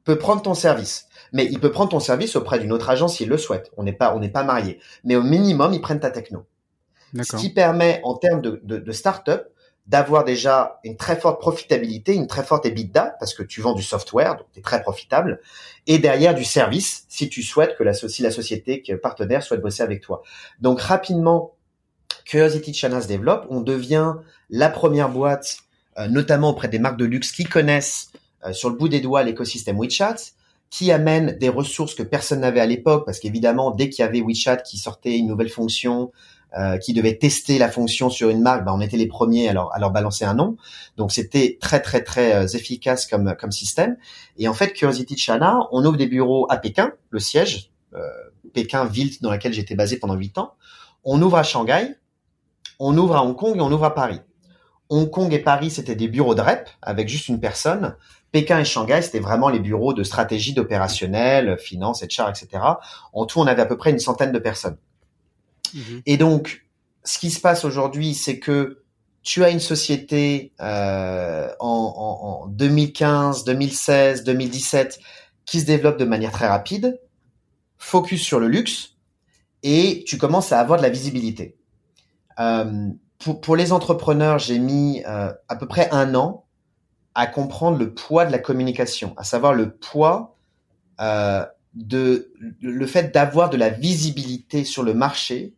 [0.03, 1.07] peut prendre ton service.
[1.32, 3.71] Mais il peut prendre ton service auprès d'une autre agence s'il le souhaite.
[3.77, 4.79] On n'est pas, on n'est pas marié.
[5.03, 6.45] Mais au minimum, ils prennent ta techno.
[7.21, 9.51] Ce qui permet, en termes de, de, de start-up,
[9.88, 13.84] d'avoir déjà une très forte profitabilité, une très forte EBITDA, parce que tu vends du
[13.84, 15.41] software, donc tu es très profitable,
[15.88, 19.61] et derrière du service, si tu souhaites que la, si la société que partenaire souhaite
[19.61, 20.21] bosser avec toi.
[20.61, 21.55] Donc rapidement,
[22.25, 24.15] Curiosity Channel se développe, on devient
[24.49, 25.57] la première boîte,
[25.97, 28.11] euh, notamment auprès des marques de luxe qui connaissent
[28.45, 30.15] euh, sur le bout des doigts l'écosystème WeChat,
[30.72, 34.22] qui amène des ressources que personne n'avait à l'époque, parce qu'évidemment, dès qu'il y avait
[34.22, 36.11] WeChat qui sortait une nouvelle fonction,
[36.57, 39.53] euh, qui devaient tester la fonction sur une marque, ben, on était les premiers à
[39.53, 40.57] leur, à leur balancer un nom.
[40.97, 43.95] Donc c'était très très très euh, efficace comme comme système.
[44.38, 48.01] Et en fait, Curiosity China, on ouvre des bureaux à Pékin, le siège, euh,
[48.53, 50.55] Pékin, ville dans laquelle j'étais basé pendant huit ans.
[51.05, 51.95] On ouvre à Shanghai,
[52.80, 54.19] on ouvre à Hong Kong et on ouvre à Paris.
[54.89, 57.95] Hong Kong et Paris, c'était des bureaux de rep avec juste une personne.
[58.32, 62.63] Pékin et Shanghai, c'était vraiment les bureaux de stratégie, d'opérationnel, finance, HR, etc.
[63.13, 64.77] En tout, on avait à peu près une centaine de personnes.
[65.73, 66.01] Mhm.
[66.05, 66.65] Et donc,
[67.03, 68.84] ce qui se passe aujourd'hui, c'est que
[69.23, 74.99] tu as une société euh, en, en, 2015, 2016, 2017
[75.45, 76.99] qui se développe de manière très rapide,
[77.77, 78.95] focus sur le luxe,
[79.63, 81.57] et tu commences à avoir de la visibilité.
[82.39, 86.45] Euh, pour, pour, les entrepreneurs, j'ai mis euh, à peu près un an
[87.16, 90.36] à comprendre le poids de la communication, à savoir le poids
[91.01, 92.32] euh, de
[92.62, 95.53] le fait d'avoir de la visibilité sur le marché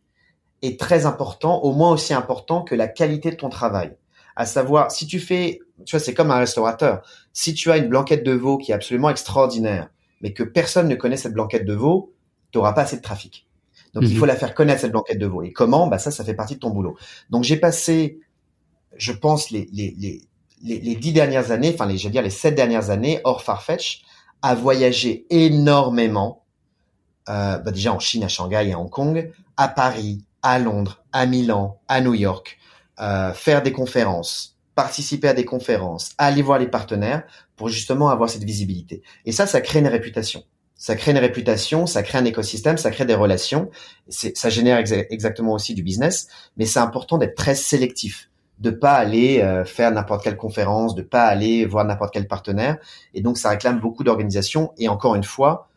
[0.62, 3.96] est très important, au moins aussi important que la qualité de ton travail.
[4.36, 7.06] À savoir, si tu fais, tu vois, c'est comme un restaurateur.
[7.32, 9.90] Si tu as une blanquette de veau qui est absolument extraordinaire,
[10.20, 12.14] mais que personne ne connaît cette blanquette de veau,
[12.50, 13.46] tu n'auras pas assez de trafic.
[13.92, 14.18] Donc il mhm.
[14.18, 15.42] faut la faire connaître cette blanquette de veau.
[15.42, 15.86] Et comment?
[15.86, 16.96] Bah ça, ça fait partie de ton boulot.
[17.30, 18.20] Donc j'ai passé,
[18.96, 20.22] je pense les les les
[20.64, 24.02] les, dix dernières années, enfin les, je dire les sept dernières années hors Farfetch,
[24.42, 26.44] à voyager énormément.
[27.28, 31.02] Euh, bah déjà en Chine, à Shanghai et à Hong Kong, à Paris, à Londres,
[31.12, 32.58] à Milan, à New York,
[33.00, 37.22] euh, faire des conférences, participer à des conférences, aller voir les partenaires
[37.56, 39.02] pour justement avoir cette visibilité.
[39.24, 40.44] Et ça, ça crée une réputation.
[40.76, 43.70] Ça crée une réputation, ça crée un écosystème, ça crée des relations.
[44.08, 48.28] Ça génère exactement aussi du business, mais c'est important d'être très sélectif
[48.58, 52.78] de pas aller euh, faire n'importe quelle conférence, de pas aller voir n'importe quel partenaire.
[53.12, 55.68] Et donc, ça réclame beaucoup d'organisation et encore une fois,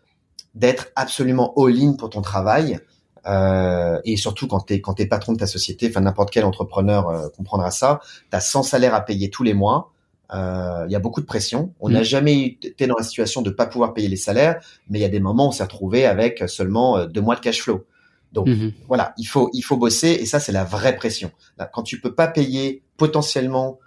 [0.57, 2.79] d'être absolument all-in pour ton travail.
[3.27, 6.45] Euh, et surtout quand tu es, quand t'es patron de ta société, enfin n'importe quel
[6.45, 7.99] entrepreneur euh, comprendra ça,
[8.31, 9.91] tu as 100 salaires à payer tous les mois.
[10.33, 11.73] Euh, il y a beaucoup de pression.
[11.79, 12.05] On n'a mm.
[12.05, 15.09] jamais été dans la situation de pas pouvoir payer les salaires, mais il y a
[15.09, 17.85] des moments où on s'est retrouvé avec seulement deux mois de cash flow.
[18.33, 18.73] Donc mm-hmm.
[18.87, 21.31] voilà, il faut il faut bosser et ça c'est la vraie pression.
[21.73, 23.79] quand tu peux pas payer potentiellement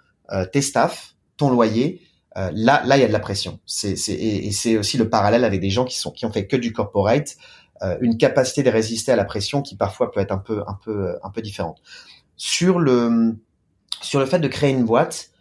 [0.51, 2.01] tes staffs, ton loyer,
[2.35, 2.51] là
[2.85, 3.59] là il y a de la pression.
[3.65, 6.31] C'est c'est et, et c'est aussi le parallèle avec des gens qui sont qui ont
[6.31, 7.37] fait que du corporate
[7.83, 10.75] euh, une capacité de résister à la pression qui parfois peut être un peu un
[10.75, 11.81] peu un peu différente.
[12.37, 13.35] Sur le
[14.01, 15.31] sur le fait de créer une boîte,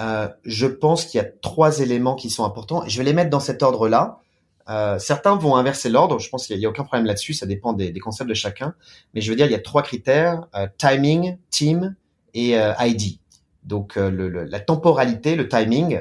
[0.00, 2.84] euh, je pense qu'il y a trois éléments qui sont importants.
[2.86, 4.20] Je vais les mettre dans cet ordre-là.
[4.68, 6.18] Euh, certains vont inverser l'ordre.
[6.18, 7.34] Je pense qu'il n'y a, aucun problème là-dessus.
[7.34, 8.74] Ça dépend des, concepts de chacun.
[9.14, 11.94] Mais je veux dire, il y a trois critères euh, timing, team
[12.34, 13.18] et euh, ID.
[13.64, 16.00] Donc le, le, la temporalité, le timing,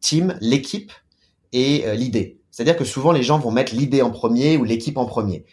[0.00, 0.92] team, l'équipe
[1.52, 2.40] et l'idée.
[2.50, 5.44] C'est-à-dire que souvent les gens vont mettre l'idée en premier ou l'équipe en premier.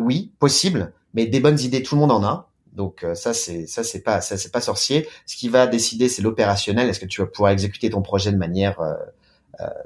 [0.00, 2.50] Oui, possible, mais des bonnes idées, tout le monde en a.
[2.72, 5.06] Donc ça c'est ça c'est pas ça c'est pas sorcier.
[5.24, 6.88] Ce qui va décider c'est l'opérationnel.
[6.88, 8.80] Est-ce que tu vas pouvoir exécuter ton projet de manière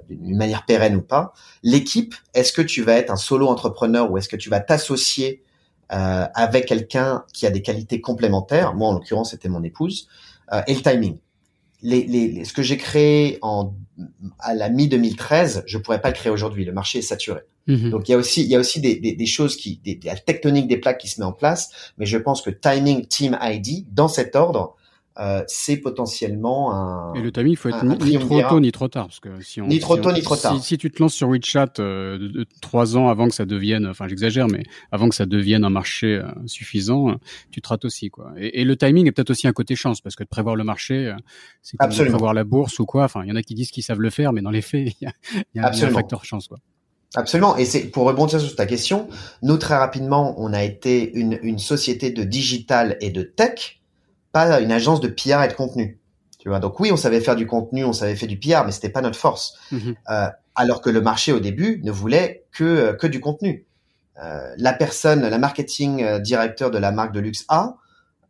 [0.09, 4.19] d'une manière pérenne ou pas L'équipe, est-ce que tu vas être un solo entrepreneur ou
[4.19, 5.43] est-ce que tu vas t'associer
[5.93, 8.75] euh, avec quelqu'un qui a des qualités complémentaires?
[8.75, 10.09] Moi en l'occurrence c'était mon épouse.
[10.67, 11.19] et le timing
[11.83, 13.75] les, les, ce que j'ai créé en
[14.39, 16.65] à la mi 2013, je pourrais pas le créer aujourd'hui.
[16.65, 17.41] Le marché est saturé.
[17.67, 17.91] Mhm.
[17.91, 19.99] Donc il y a aussi il y a aussi des, des, des choses qui des,
[20.05, 23.39] la tectonique des plaques qui se met en place, mais je pense que timing, team
[23.41, 24.77] ID dans cet ordre,
[25.21, 27.13] euh, c'est potentiellement un.
[27.15, 29.61] Et le timing, il faut être ni, trop tôt ni trop tard, parce que si
[29.61, 30.59] on ni trop tôt ni trop tard.
[30.63, 34.49] Si, tu te lances sur WeChat euh, trois ans avant que ça devienne, enfin j'exagère,
[34.49, 34.63] mais
[34.93, 37.17] avant que ça devienne un marché euh, suffisant,
[37.51, 38.33] tu te rates aussi quoi.
[38.39, 40.65] Et, et le timing est peut-être aussi un côté chance, parce que de prévoir le
[40.65, 41.17] marché, euh,
[41.61, 43.05] c'est comme de prévoir la bourse ou quoi.
[43.05, 44.95] Enfin, il y en a qui disent qu'ils savent le faire, mais dans les faits,
[45.01, 45.13] il y a,
[45.55, 46.59] y a un facteur chance quoi.
[47.15, 47.57] Absolument.
[47.57, 49.09] Et c'est pour rebondir sur ta question,
[49.43, 53.80] nous très rapidement, on a été une, une société de digital et de tech
[54.33, 55.99] pas une agence de PR et de contenu.
[56.39, 58.73] Tu vois, donc oui, on savait faire du contenu, on savait faire du PR, mais
[58.73, 59.59] c'était pas notre force.
[59.73, 59.95] Mhm.
[60.09, 63.67] Euh, alors que le marché au début ne voulait que euh, que du contenu.
[64.23, 67.77] Euh, la personne, la marketing directeur de la marque de luxe A,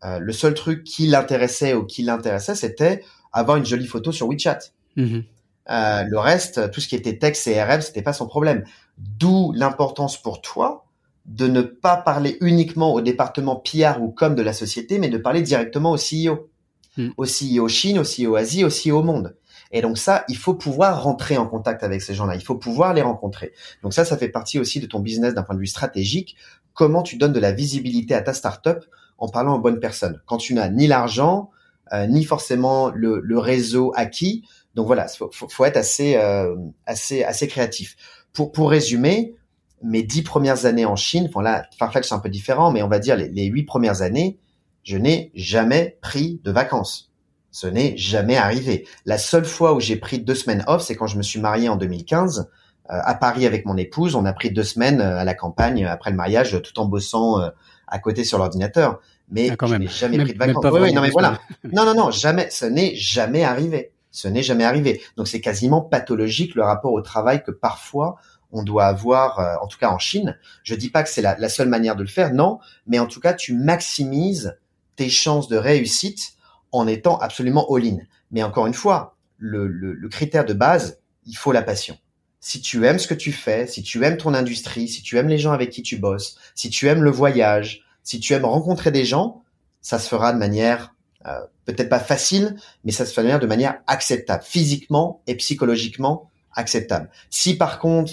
[0.05, 4.29] euh, le seul truc qui l'intéressait ou qui l'intéressait, c'était avoir une jolie photo sur
[4.29, 4.59] WeChat.
[4.97, 5.23] Mhm.
[5.69, 8.65] le reste, tout ce qui était texte et RM, c'était pas son problème.
[8.99, 10.85] D'où l'importance pour toi
[11.31, 15.17] de ne pas parler uniquement au département PR ou com de la société, mais de
[15.17, 16.51] parler directement au CEO.
[16.97, 17.11] Hmm.
[17.17, 19.37] Au CEO Chine, au CEO Asie, au CEO monde.
[19.71, 22.35] Et donc ça, il faut pouvoir rentrer en contact avec ces gens-là.
[22.35, 23.53] Il faut pouvoir les rencontrer.
[23.85, 26.35] Donc ça, ça fait partie aussi de ton business d'un point de vue stratégique.
[26.75, 28.85] Comment tu donnes de la visibilité à ta startup
[29.17, 30.21] en parlant aux bonnes personnes?
[30.27, 31.51] Quand tu n'as ni l'argent,
[31.93, 34.45] euh, ni forcément le, réseau acquis.
[34.75, 36.57] Donc voilà, faut, faut, être assez, euh,
[36.87, 37.97] assez, assez créatif.
[38.33, 39.37] Pour, pour résumer,
[39.83, 42.89] mes dix premières années en Chine, enfin là, Farfetch c'est un peu différent, mais on
[42.89, 44.39] va dire les, huit premières années,
[44.83, 47.11] je n'ai jamais pris de vacances.
[47.51, 48.87] Ce n'est jamais arrivé.
[49.07, 51.69] La seule fois où j'ai pris deux semaines off, c'est quand je me suis marié
[51.69, 52.45] en 2015 euh,
[52.87, 54.15] à Paris avec mon épouse.
[54.15, 57.41] On a pris deux semaines euh, à la campagne après le mariage, tout en bossant
[57.41, 57.49] euh,
[57.89, 59.01] à côté sur l'ordinateur.
[59.33, 60.65] Mais ah, je n'ai jamais pris de vacances.
[60.65, 61.41] non mais voilà.
[61.73, 62.49] non non non, jamais.
[62.51, 63.93] Ce n'est jamais arrivé.
[64.13, 65.01] Ce n'est jamais arrivé.
[65.17, 68.17] Donc c'est quasiment pathologique le rapport au travail que parfois
[68.53, 70.39] on doit avoir, euh, en tout cas en Chine.
[70.63, 73.21] Je dis pas que c'est la, seule manière de le faire, non, mais en tout
[73.21, 74.59] cas, tu maximises
[74.97, 76.35] tes chances de réussite
[76.73, 77.99] en étant absolument all-in.
[78.31, 81.99] Mais encore une fois, le, le, critère de base, il faut la passion.
[82.41, 85.29] Si tu aimes ce que tu fais, si tu aimes ton industrie, si tu aimes
[85.29, 88.91] les gens avec qui tu bosses, si tu aimes le voyage, si tu aimes rencontrer
[88.91, 89.43] des gens,
[89.83, 90.95] ça se fera de manière
[91.27, 97.11] euh, peut-être pas facile, mais ça se fera de manière acceptable, physiquement et psychologiquement acceptable.
[97.29, 98.13] Si par contre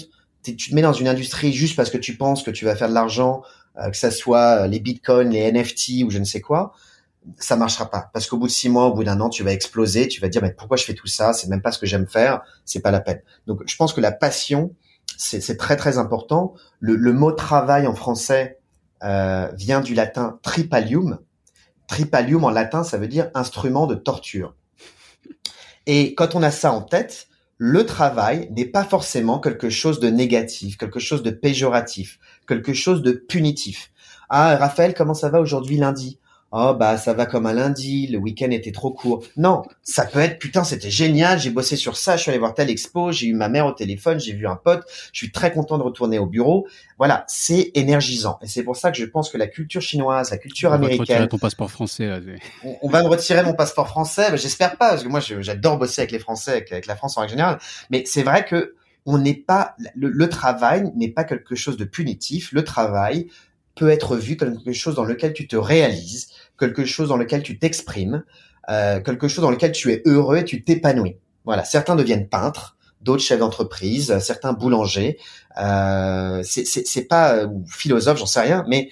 [0.56, 2.88] tu te mets dans une industrie juste parce que tu penses que tu vas faire
[2.88, 3.42] de l'argent,
[3.78, 6.72] euh, que ça soit euh, les bitcoins, les NFT ou je ne sais quoi,
[7.38, 8.10] ça marchera pas.
[8.12, 10.28] Parce qu'au bout de six mois, au bout d'un an, tu vas exploser, tu vas
[10.28, 11.32] dire mais pourquoi je fais tout ça?
[11.32, 13.20] C'est même pas ce que j'aime faire, c'est pas la peine.
[13.46, 14.74] Donc je pense que la passion,
[15.16, 16.54] c'est très très important.
[16.80, 18.58] Le, mot travail en français
[19.02, 21.18] euh, vient du latin tripalium.
[21.86, 24.54] Tripalium en latin, ça veut dire instrument de torture.
[25.86, 27.27] Et quand on a ça en tête,
[27.58, 33.02] le travail n'est pas forcément quelque chose de négatif, quelque chose de péjoratif, quelque chose
[33.02, 33.90] de punitif.
[34.28, 36.18] Ah, Raphaël, comment ça va aujourd'hui lundi?
[36.50, 39.24] Oh bah ça va comme un lundi, le week-end était trop court.
[39.36, 42.54] Non, ça peut être putain c'était génial, j'ai bossé sur ça, je suis allé voir
[42.54, 45.52] telle expo, j'ai eu ma mère au téléphone, j'ai vu un pote, je suis très
[45.52, 46.66] content de retourner au bureau.
[46.96, 50.38] Voilà, c'est énergisant et c'est pour ça que je pense que la culture chinoise, la
[50.38, 51.00] culture américaine.
[51.00, 52.10] On va retirer ton passeport français.
[52.82, 56.12] on, va me retirer mon passeport français, j'espère pas parce que moi j'adore bosser avec
[56.12, 57.58] les Français, avec, la France en règle générale.
[57.90, 58.74] Mais c'est vrai que
[59.06, 62.52] on n'est pas le travail n'est pas quelque chose de punitif.
[62.52, 63.28] Le travail
[63.78, 67.42] peut être vu comme quelque chose dans lequel tu te réalises, quelque chose dans lequel
[67.42, 68.24] tu t'exprimes,
[68.68, 71.16] euh, quelque chose dans lequel tu es heureux et tu t'épanouis.
[71.44, 75.18] Voilà, certains deviennent peintres, d'autres chefs d'entreprise, certains boulangers.
[75.60, 78.90] Euh, c'est pas euh, ou philosophe, j'en sais rien, mais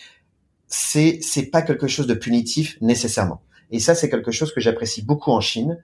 [0.69, 3.43] c'est c'est pas quelque chose de punitif nécessairement.
[3.71, 5.83] Et ça, c'est quelque chose que j'apprécie beaucoup en Chine.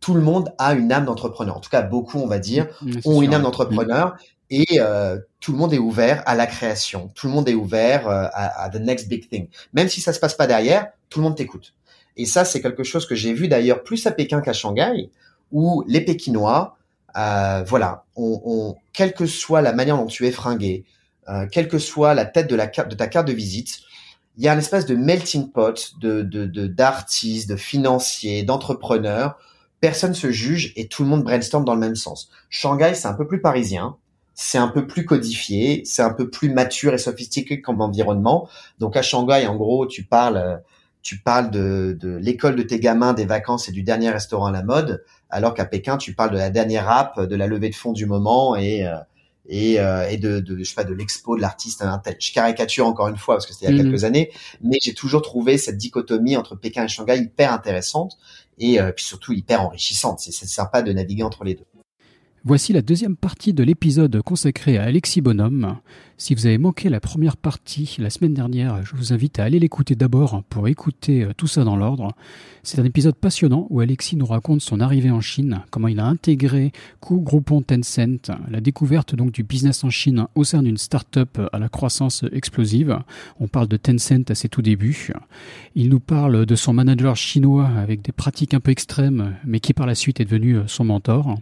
[0.00, 1.56] Tout le monde a une âme d'entrepreneur.
[1.56, 2.66] En tout cas, beaucoup, on va dire,
[3.04, 4.16] ont une âme d'entrepreneur
[4.52, 8.06] et euh, tout le monde est ouvert à la création, tout le monde est ouvert
[8.06, 9.48] euh, à, à, the next big thing.
[9.72, 11.72] Même si ça se passe pas derrière, tout le monde t'écoute.
[12.18, 15.08] Et ça, c'est quelque chose que j'ai vu d'ailleurs plus à Pékin qu'à Shanghai,
[15.52, 16.76] où les Pékinois,
[17.16, 20.84] euh, voilà, on, quelle que soit la manière dont tu es fringué,
[21.30, 23.80] euh, quelle que soit la tête de, la, de ta carte de visite,
[24.36, 26.22] il y a une espèce de melting pot de
[26.66, 29.38] d'artistes, de, de financiers, d'entrepreneurs.
[29.80, 32.30] Personne se juge et tout le monde brainstorm dans le même sens.
[32.50, 33.96] Shanghai, c'est un peu plus parisien
[34.42, 38.48] c'est un peu plus codifié, c'est un peu plus mature et sophistiqué comme environnement.
[38.80, 40.62] Donc à Shanghai, en gros, tu parles,
[41.02, 44.50] tu parles de, de l'école de tes gamins, des vacances et du dernier restaurant à
[44.50, 47.74] la mode, alors qu'à Pékin, tu parles de la dernière rap, de la levée de
[47.76, 48.96] fonds du moment et euh,
[49.48, 51.84] et, euh, et de, de, je sais pas de l'expo de l'artiste
[52.20, 53.90] Je caricature encore une fois parce que c'était il y a mhm.
[53.90, 54.30] quelques années,
[54.62, 58.16] mais j'ai toujours trouvé cette dichotomie entre Pékin et Shanghai hyper intéressante
[58.58, 60.20] et euh, puis surtout hyper enrichissante.
[60.20, 61.66] C'est sympa de naviguer entre les deux.
[62.44, 65.76] Voici la deuxième partie de l'épisode consacré à Alexis Bonhomme.
[66.16, 69.60] Si vous avez manqué la première partie la semaine dernière, je vous invite à aller
[69.60, 72.16] l'écouter d'abord pour écouter euh, tout ça dans l'ordre.
[72.64, 76.06] C'est un épisode passionnant où Alexis nous raconte son arrivée en Chine, comment il a
[76.06, 81.38] intégré Coup Groupon Tencent, la découverte donc du business en Chine au sein d'une start-up
[81.52, 82.98] à la croissance explosive.
[83.38, 85.12] On parle de Tencent à ses tout débuts.
[85.76, 89.74] Il nous parle de son manager chinois avec des pratiques un peu extrêmes, mais qui
[89.74, 91.36] par la suite est devenu euh, son mentor.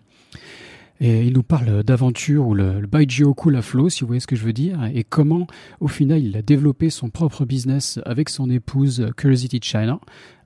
[1.01, 4.27] Et il nous parle d'aventure ou le, le Baijio Cool Flow, si vous voyez ce
[4.27, 5.47] que je veux dire, et comment,
[5.81, 9.99] au final, il a développé son propre business avec son épouse Curiosity China,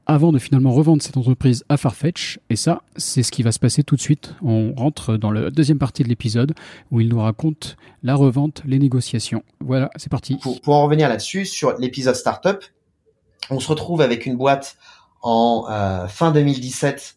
[0.06, 2.38] avant de finalement revendre cette entreprise à Farfetch.
[2.50, 4.34] Et ça, c'est ce qui va se passer tout de suite.
[4.42, 6.54] On rentre dans la deuxième partie de l'épisode
[6.92, 9.42] où il nous raconte la revente, les négociations.
[9.60, 10.36] Voilà, c'est parti.
[10.36, 12.62] Pour, pour, en revenir là-dessus, sur l'épisode Startup,
[13.50, 14.76] on se retrouve avec une boîte
[15.22, 17.16] en euh, fin 2017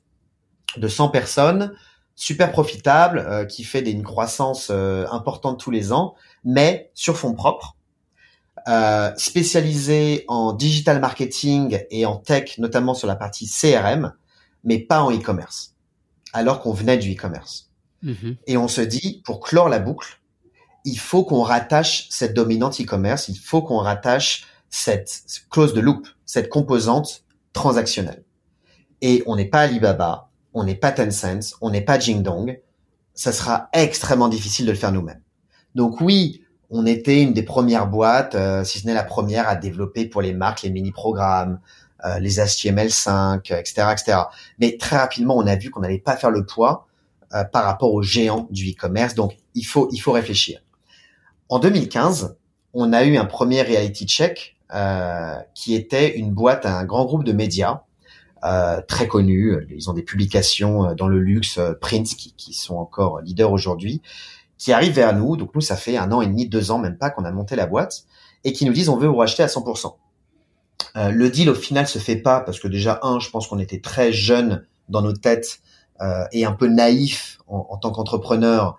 [0.78, 1.74] de 100 personnes
[2.18, 7.16] super profitable, euh, qui fait des, une croissance euh, importante tous les ans, mais sur
[7.16, 7.78] fonds propres,
[8.68, 14.14] euh, spécialisé en digital marketing et en tech, notamment sur la partie CRM,
[14.64, 15.76] mais pas en e-commerce,
[16.34, 17.70] alors qu'on venait du e-commerce.
[18.04, 18.38] Mm-hmm.
[18.48, 20.20] Et on se dit, pour clore la boucle,
[20.86, 25.22] il faut qu'on rattache cette dominante e-commerce, il faut qu'on rattache cette
[25.52, 27.24] clause de loop, cette composante
[27.54, 28.24] transactionnelle.
[29.02, 30.27] Et on n'est pas Alibaba,
[30.58, 32.60] on n'est pas Tencent, on n'est pas Jingdong,
[33.14, 35.22] ça sera extrêmement difficile de le faire nous-mêmes.
[35.76, 39.56] Donc oui, on était une des premières boîtes, euh, si ce n'est la première, à
[39.56, 41.60] développer pour les marques les mini-programmes,
[42.06, 44.18] euh, les HTML5, etc., etc.
[44.58, 46.88] Mais très rapidement, on a vu qu'on n'allait pas faire le poids
[47.34, 49.14] euh, par rapport aux géants du e-commerce.
[49.14, 50.62] Donc il faut il faut réfléchir.
[51.50, 52.36] En 2015,
[52.74, 54.58] on a eu un premier reality check
[55.54, 57.87] qui était une boîte, un grand groupe de médias euh,
[58.88, 59.56] très connus.
[59.70, 63.52] Ils ont des publications euh, dans le luxe, euh, Prince, qui, qui sont encore leaders
[63.52, 64.02] aujourd'hui,
[64.58, 65.38] qui arrivent vers nous.
[65.38, 67.56] Donc nous, ça fait un an et demi, deux ans, même pas, qu'on a monté
[67.56, 68.06] la boîte,
[68.44, 69.96] et qui nous disent on veut vous racheter à 100%.
[70.96, 73.60] Euh, le deal au final se fait pas parce que déjà un, je pense qu'on
[73.60, 75.60] était très jeunes dans nos têtes
[76.02, 78.78] euh, et un peu naïfs en, en tant qu'entrepreneurs,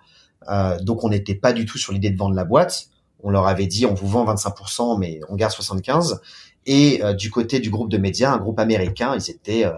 [0.49, 2.87] euh, donc on n'était pas du tout sur l'idée de vendre la boîte.
[3.21, 6.21] On leur avait dit on vous vend 25%, mais on garde 75.
[6.65, 9.73] Et euh, du côté du groupe de médias, un groupe américain, ils étaient euh,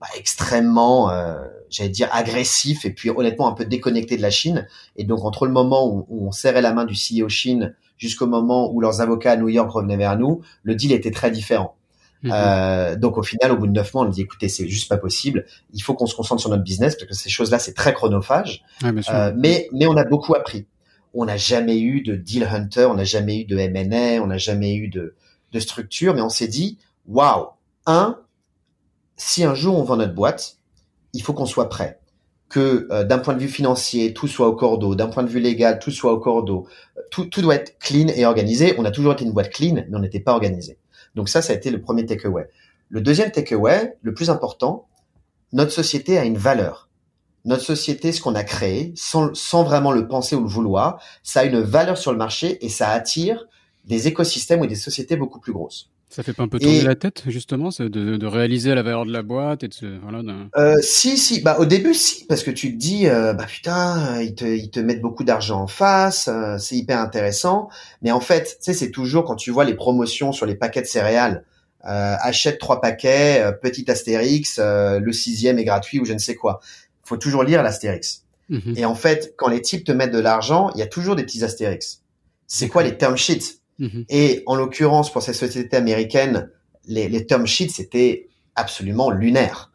[0.00, 1.36] bah, extrêmement, euh,
[1.70, 4.66] j'allais dire, agressifs et puis honnêtement un peu déconnectés de la Chine.
[4.96, 8.70] Et donc entre le moment où, on serrait la main du CEO Chine jusqu'au moment
[8.70, 11.76] où leurs avocats à New York revenaient vers nous, le deal était très différent.
[12.22, 12.30] Mhm.
[12.34, 14.98] Euh, donc au final, au bout de neuf mois, on dit écoutez, c'est juste pas
[14.98, 15.46] possible.
[15.72, 18.64] Il faut qu'on se concentre sur notre business parce que ces choses-là, c'est très chronophage.
[18.84, 20.66] euh, mais mais on a beaucoup appris.
[21.14, 24.36] On n'a jamais eu de deal hunter, on n'a jamais eu de M&A, on n'a
[24.36, 25.14] jamais eu de
[25.56, 26.78] de structure, mais on s'est dit,
[27.08, 27.48] waouh,
[27.86, 28.18] un,
[29.16, 30.58] si un jour on vend notre boîte,
[31.12, 31.98] il faut qu'on soit prêt.
[32.48, 35.40] Que euh, d'un point de vue financier, tout soit au cordeau, d'un point de vue
[35.40, 36.68] légal, tout soit au cordeau,
[37.10, 38.74] tout, tout doit être clean et organisé.
[38.78, 40.78] On a toujours été une boîte clean, mais on n'était pas organisé.
[41.16, 42.48] Donc ça, ça a été le premier takeaway.
[42.88, 44.86] Le deuxième takeaway, le plus important,
[45.52, 46.88] notre société a une valeur.
[47.44, 51.40] Notre société, ce qu'on a créé, sans, sans vraiment le penser ou le vouloir, ça
[51.40, 53.46] a une valeur sur le marché et ça attire
[53.86, 55.90] des écosystèmes ou des sociétés beaucoup plus grosses.
[56.08, 59.12] Ça fait pas un peu tourner la tête justement, de, de, réaliser la valeur de
[59.12, 60.22] la boîte et de voilà.
[60.56, 64.22] Euh, si si, bah au début si, parce que tu te dis euh, bah putain
[64.22, 67.68] ils te ils te mettent beaucoup d'argent en face, euh, c'est hyper intéressant,
[68.02, 70.82] mais en fait tu sais c'est toujours quand tu vois les promotions sur les paquets
[70.82, 71.44] de céréales,
[71.84, 76.60] euh, achète trois paquets, petit astérix, le sixième est gratuit ou je ne sais quoi.
[77.04, 78.22] Faut toujours lire l'astérix.
[78.48, 78.74] Mhm.
[78.76, 81.24] Et en fait quand les types te mettent de l'argent, il y a toujours des
[81.24, 82.02] petits astérix.
[82.46, 83.60] C'est quoi les term sheets?
[83.78, 84.04] Mhm.
[84.08, 86.50] Et en l'occurrence, pour ces sociétés américaines,
[86.86, 89.70] les, les term sheets, c'était absolument lunaire.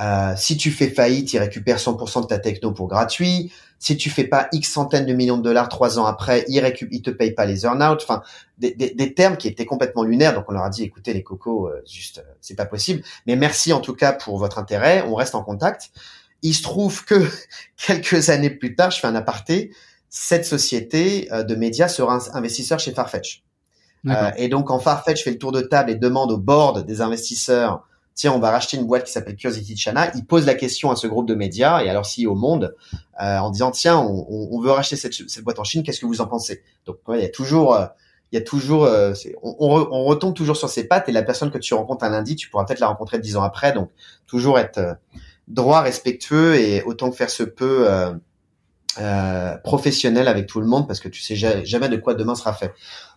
[0.00, 3.52] Euh, si tu fais faillite, ils récupèrent 100% de ta techno pour gratuit.
[3.78, 6.88] Si tu fais pas X centaines de millions de dollars trois ans après, ils, récup
[6.90, 8.00] ils te payent pas les earn-out.
[8.02, 8.22] Enfin,
[8.58, 10.34] des, des, des, termes qui étaient complètement lunaires.
[10.34, 13.02] Donc on leur a dit, écoutez les cocos, euh, juste, euh, c'est pas possible.
[13.26, 15.04] Mais merci en tout cas pour votre intérêt.
[15.06, 15.90] On reste en contact.
[16.42, 17.22] Il se trouve que
[17.76, 19.70] quelques années plus tard, je fais un aparté
[20.16, 23.42] cette société euh, de médias sera investisseur chez Farfetch.
[24.06, 27.00] Euh, et donc, quand Farfetch fait le tour de table et demande au board des
[27.00, 27.82] investisseurs,
[28.14, 30.96] tiens, on va racheter une boîte qui s'appelle Curiosity China, il pose la question à
[30.96, 32.76] ce groupe de médias et alors si au monde
[33.20, 36.06] euh, en disant, tiens, on, on, veut racheter cette, cette boîte en Chine, qu'est-ce que
[36.06, 36.62] vous en pensez?
[36.86, 37.76] Donc, il y a toujours,
[38.30, 38.88] il y a toujours,
[39.42, 42.36] on, on, retombe toujours sur ses pattes et la personne que tu rencontres un lundi,
[42.36, 43.72] tu pourras peut-être la rencontrer dix ans après.
[43.72, 43.90] Donc,
[44.28, 44.96] toujours être
[45.48, 47.90] droit, respectueux et autant que faire se peut.
[47.90, 48.12] Euh,
[49.62, 52.72] professionnel avec tout le monde parce que tu sais jamais de quoi demain sera fait.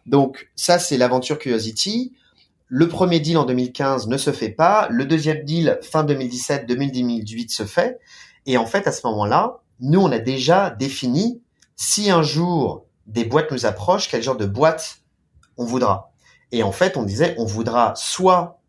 [0.05, 2.13] Donc ça c'est l'aventure Curiosity.
[2.69, 4.87] Le premier deal en 2015 ne se fait pas.
[4.89, 7.99] Le deuxième deal fin 2017, 2018 se fait.
[8.45, 11.41] Et en fait à ce moment-là, nous on a déjà défini
[11.75, 14.99] si un jour des boîtes nous approchent, quel genre de boîte
[15.57, 16.11] on voudra.
[16.51, 18.59] Et en fait on disait on voudra soit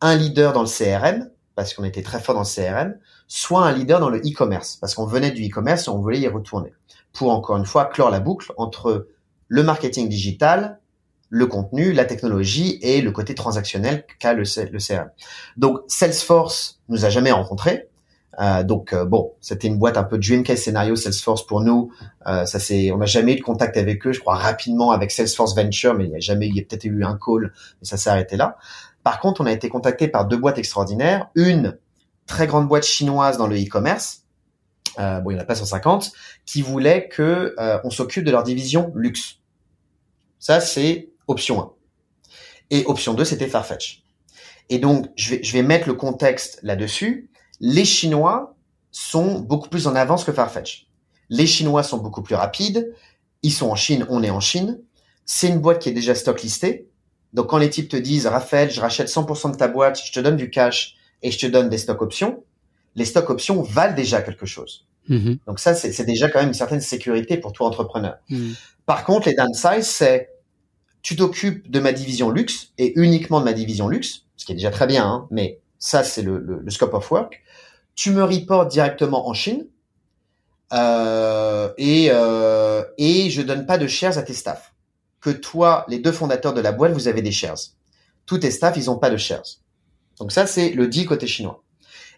[0.00, 2.96] un leader dans le CRM parce qu'on était très fort dans le CRM,
[3.32, 6.26] soit un leader dans le e-commerce, parce qu'on venait du e-commerce et on voulait y
[6.26, 6.72] retourner,
[7.12, 9.06] pour encore une fois clore la boucle entre
[9.46, 10.80] le marketing digital,
[11.28, 15.10] le contenu, la technologie et le côté transactionnel qu'a le, CRM.
[15.56, 17.88] Donc Salesforce nous a jamais rencontrés.
[18.40, 21.92] Euh, donc euh, bon, c'était une boîte un peu dream case scénario Salesforce pour nous.
[22.26, 24.12] Euh, ça c'est, on n'a jamais eu de contact avec eux.
[24.12, 26.84] Je crois rapidement avec Salesforce Venture, mais il n'y a jamais, il y a peut-être
[26.84, 28.56] eu un call, mais ça s'est arrêté là.
[29.04, 31.28] Par contre, on a été contacté par deux boîtes extraordinaires.
[31.36, 31.78] Une
[32.30, 34.22] très grande boîte chinoise dans le e-commerce,
[34.98, 36.12] euh, bon, il n'y en a pas 150,
[36.46, 39.40] qui voulait que euh, on s'occupe de leur division luxe.
[40.38, 41.72] Ça, c'est option 1.
[42.70, 44.04] Et option 2, c'était Farfetch.
[44.68, 47.30] Et donc, je vais, je vais mettre le contexte là-dessus.
[47.58, 48.54] Les Chinois
[48.92, 50.86] sont beaucoup plus en avance que Farfetch.
[51.30, 52.94] Les Chinois sont beaucoup plus rapides.
[53.42, 54.80] Ils sont en Chine, on est en Chine.
[55.26, 56.88] C'est une boîte qui est déjà stock listée.
[57.32, 60.20] Donc, quand les types te disent, Raphaël, je rachète 100% de ta boîte, je te
[60.20, 62.42] donne du cash, et je te donne des stocks options,
[62.96, 64.86] les stocks options valent déjà quelque chose.
[65.08, 65.38] Mhm.
[65.46, 68.16] Donc ça, c'est déjà quand même une certaine sécurité pour toi entrepreneur.
[68.28, 68.54] Mhm.
[68.86, 70.30] Par contre, les downsides, c'est
[71.02, 74.54] tu t'occupes de ma division luxe et uniquement de ma division luxe, ce qui est
[74.54, 77.42] déjà très bien, hein, mais ça, c'est le, le, scope of work.
[77.94, 79.66] Tu me reportes directement en Chine
[80.72, 84.74] euh, et, euh, et je donne pas de shares à tes staffs.
[85.20, 87.58] Que toi, les deux fondateurs de la boîte, vous avez des shares.
[88.26, 89.58] Tous tes staffs, ils ont pas de shares.
[90.20, 91.64] Donc ça, c'est le deal côté chinois.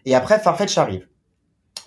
[0.05, 1.07] Et après, Farfetch arrive.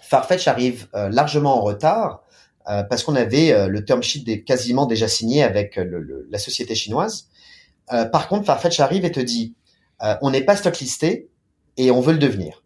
[0.03, 2.23] Farfetch arrive euh, largement en retard
[2.69, 5.79] euh, parce qu'on avait euh, le term sheet quasiment déjà signé avec
[6.31, 7.29] la société chinoise.
[7.89, 9.55] par contre, Farfetch arrive et te dit,
[10.23, 11.29] on n'est pas stock listé
[11.77, 12.63] et on veut le devenir.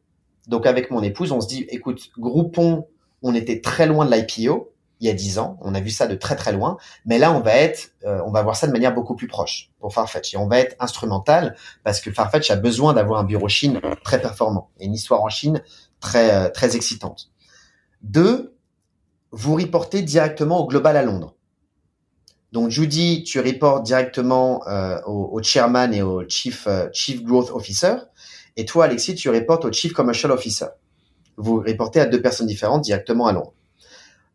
[0.47, 2.87] Donc avec mon épouse, on se dit, écoute, Groupon,
[3.23, 4.70] on était très loin de l'IPO
[5.01, 5.59] il y a dix ans.
[5.61, 8.31] On a vu ça de très très loin, mais là on va être, euh, on
[8.31, 11.57] va voir ça de manière beaucoup plus proche pour Farfetch et on va être instrumental
[11.85, 15.29] parce que Farfetch a besoin d'avoir un bureau Chine très performant et une histoire en
[15.29, 15.63] Chine
[16.01, 17.31] très euh, très excitante.
[18.03, 18.55] Deux,
[19.33, 21.35] vous reportez directement au global à Londres.
[22.53, 27.95] Donc Judy, tu reportes directement euh, au, au, chairman et au chief chief growth officer,
[28.57, 30.67] et toi Alexis, tu reportes au chief commercial officer.
[31.37, 33.55] Vous reportez à deux personnes différentes directement à Londres.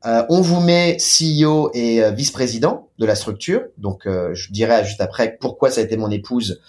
[0.06, 3.64] Euh, on vous met CEO et euh, vice-président de la structure.
[3.78, 6.62] Donc, euh, je dirais juste après pourquoi ça a été mon épouse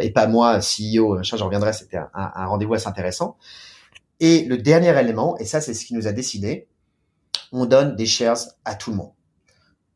[0.00, 1.16] et pas moi, CEO.
[1.16, 1.72] Machin, je reviendrai.
[1.72, 3.36] C'était un, rendez-vous assez intéressant.
[4.20, 6.68] Et le dernier élément, et ça, c'est ce qui nous a décidé,
[7.50, 9.10] on donne des shares à tout le monde.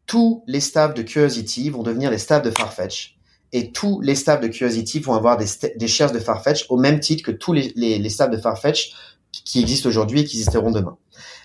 [0.05, 3.17] Tous les staffs de Curiosity vont devenir les staffs de Farfetch.
[3.53, 5.47] Et tous les staffs de Curiosity vont avoir des,
[5.77, 8.93] des shares de Farfetch au même titre que tous les, les, les staffs de Farfetch
[9.31, 10.99] qui existent aujourd'hui et qui existeront demain.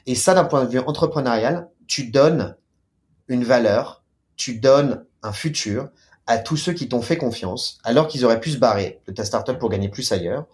[0.08, 2.56] Et ça, d'un point de vue entrepreneurial, tu donnes
[3.28, 4.04] une valeur,
[4.36, 5.90] tu donnes un futur
[6.28, 9.26] à tous ceux qui t'ont fait confiance, alors qu'ils auraient pu se barrer de ta
[9.26, 10.46] startup pour gagner plus ailleurs,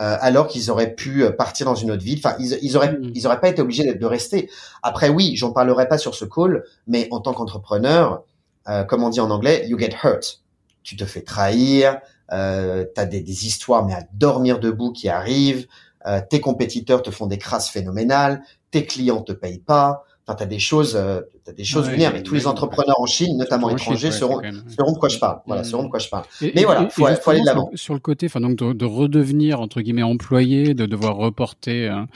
[0.00, 2.18] euh, alors qu'ils auraient pu euh, partir dans une autre ville.
[2.18, 3.12] Enfin, ils, ils auraient, mm.
[3.14, 4.50] ils auraient pas été obligés de rester.
[4.82, 8.24] Après, oui, j'en parlerai pas sur ce call, mais en tant qu'entrepreneur,
[8.68, 10.42] euh, comme on dit en anglais, you get hurt.
[10.82, 12.00] Tu te fais trahir,
[12.32, 15.66] euh, tu as des, des, histoires mais à dormir debout qui arrivent,
[16.06, 20.46] euh, tes compétiteurs te font des crasses phénoménales, tes clients te payent pas, Enfin, t'as
[20.46, 22.12] des choses, euh, t'as des choses lunaires.
[22.12, 25.40] Mais tous les entrepreneurs en Chine, notamment étrangers, seront, seront de quoi je parle.
[25.46, 26.24] Voilà, seront de quoi je parle.
[26.40, 27.70] mais voilà, faut, faut aller de l'avant.
[27.74, 32.06] Sur, le côté, enfin donc de, de, redevenir entre guillemets employé, de devoir reporter hein,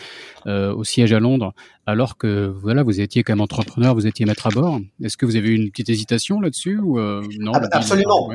[0.46, 1.52] euh, au siège à Londres,
[1.84, 4.78] alors que voilà, vous étiez quand même entrepreneur, vous étiez maître à bord.
[5.02, 8.30] Est-ce que vous avez eu une petite hésitation là-dessus ou euh, non ah, Absolument.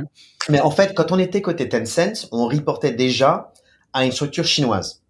[0.50, 3.54] Mais en fait, quand on était côté Tencent, on reportait déjà
[3.94, 5.01] à une structure chinoise.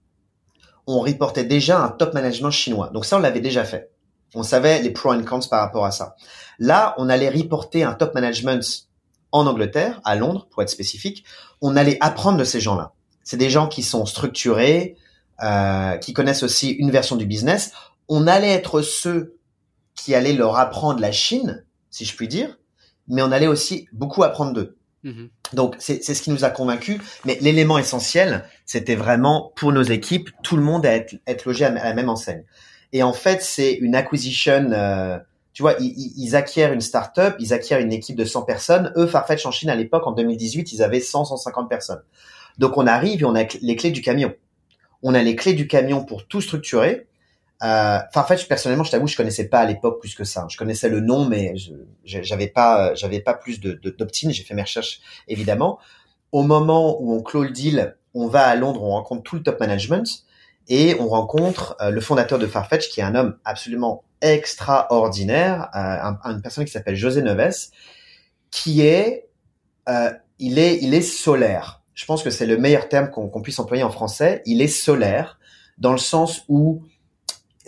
[0.94, 2.90] On reportait déjà un top management chinois.
[2.94, 3.92] Donc ça, on l'avait déjà fait.
[4.34, 6.16] On savait les pros et cons par rapport à ça.
[6.60, 8.88] Là, on allait reporter un top management
[9.32, 11.24] en Angleterre, à Londres, pour être spécifique.
[11.62, 12.94] On allait apprendre de ces gens-là.
[13.24, 14.96] C'est des gens qui sont structurés,
[15.44, 17.72] euh, qui connaissent aussi une version du business.
[18.10, 19.38] On allait être ceux
[19.96, 22.58] qui allaient leur apprendre la Chine, si je puis dire,
[23.08, 24.78] mais on allait aussi beaucoup apprendre d'eux.
[25.04, 25.30] Mm-hmm.
[25.54, 27.00] Donc c'est ce qui nous a convaincus.
[27.26, 31.72] Mais l'élément essentiel, c'était vraiment pour nos équipes, tout le monde à être, logé à
[31.72, 32.44] la même enseigne.
[32.94, 34.72] Et en fait, c'est une acquisition.
[34.72, 35.18] Euh,
[35.54, 38.94] tu vois, ils, ils, acquièrent une startup, ils acquièrent une équipe de 100 personnes.
[38.96, 42.02] Eux, Farfetch en Chine à l'époque, en 2018, ils avaient 100, 150 personnes.
[42.58, 44.34] Donc on arrive et on a les clés du camion.
[45.04, 47.08] On a les clés du camion pour tout structurer.
[47.64, 50.48] Euh, Farfetch, personnellement, je t'avoue, je connaissais pas à l'époque plus que ça.
[50.50, 51.54] Je connaissais le nom, mais
[52.04, 54.32] j'avais pas, j'avais pas plus de d'opt-in.
[54.32, 55.80] J'ai fait mes recherches évidemment.
[56.32, 59.44] Au moment où on clôt le deal, on va à Londres, on rencontre tout le
[59.44, 60.26] top management
[60.68, 66.32] et on rencontre euh, le fondateur de Farfetch, qui est un homme absolument extraordinaire, euh,
[66.32, 67.70] une personne qui s'appelle José Neves,
[68.52, 69.28] qui est,
[69.90, 71.82] euh, il est, il est solaire.
[71.94, 74.42] Je pense que c'est le meilleur terme qu'on puisse employer en français.
[74.46, 75.40] Il est solaire
[75.78, 76.84] dans le sens où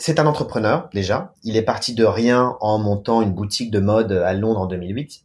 [0.06, 1.34] c'est un entrepreneur déjà.
[1.46, 5.24] Il est parti de rien en montant une boutique de mode à Londres en 2008.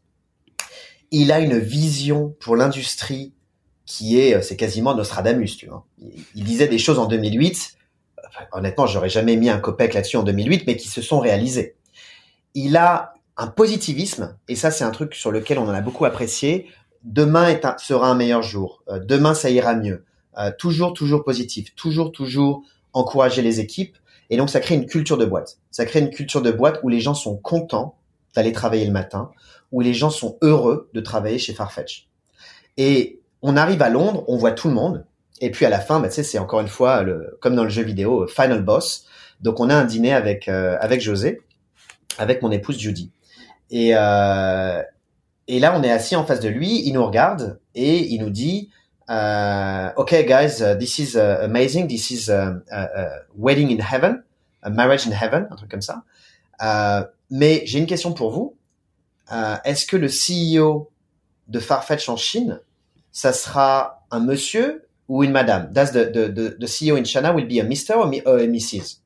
[1.11, 3.33] Il a une vision pour l'industrie
[3.87, 5.85] qui est, euh, c'est quasiment Nostradamus, tu vois.
[6.37, 7.77] Il, disait des choses en 2008.
[8.53, 11.75] honnêtement, j'aurais jamais mis un copec là-dessus en 2008, mais qui se sont réalisées.
[12.55, 16.05] Il a un positivisme, et ça, c'est un truc sur lequel on en a beaucoup
[16.05, 16.69] apprécié.
[17.03, 18.85] Demain sera un meilleur jour.
[18.89, 20.05] Euh, demain, ça ira mieux.
[20.39, 21.75] Euh, toujours, toujours positif.
[21.75, 23.97] Toujours, toujours encourager les équipes.
[24.31, 25.59] Et donc, ça crée une culture de boîte.
[25.71, 27.97] Ça crée une culture de boîte où les gens sont contents
[28.35, 29.31] d'aller travailler le matin,
[29.73, 32.09] où les gens sont heureux de travailler chez Farfetch.
[32.77, 35.05] Et on arrive à Londres, on voit tout le monde,
[35.41, 37.65] et puis à la fin, bah, tu sais, c'est encore une fois le, comme dans
[37.65, 39.07] le jeu vidéo, euh, Final Boss.
[39.41, 41.41] Donc on a un dîner avec euh, avec José,
[42.19, 43.13] avec mon épouse Judy,
[43.71, 44.83] et euh,
[45.47, 48.31] et là on est assis en face de lui, il nous regarde et il nous
[48.31, 48.71] dit,
[49.11, 52.61] euh, "Ok guys, uh, this is uh, amazing, this is a,
[53.37, 54.23] wedding in heaven,
[54.63, 56.05] a marriage in heaven, un truc comme ça.
[57.31, 58.57] Mais j'ai une question pour vous.
[59.65, 60.91] Est-ce que le CEO
[61.49, 62.61] de Farfetch en Chine
[63.11, 65.73] ça sera un monsieur ou une madame?
[65.73, 67.97] Does the, the, the, CEO in China will be a Mr.
[67.97, 69.01] or, a Mrs.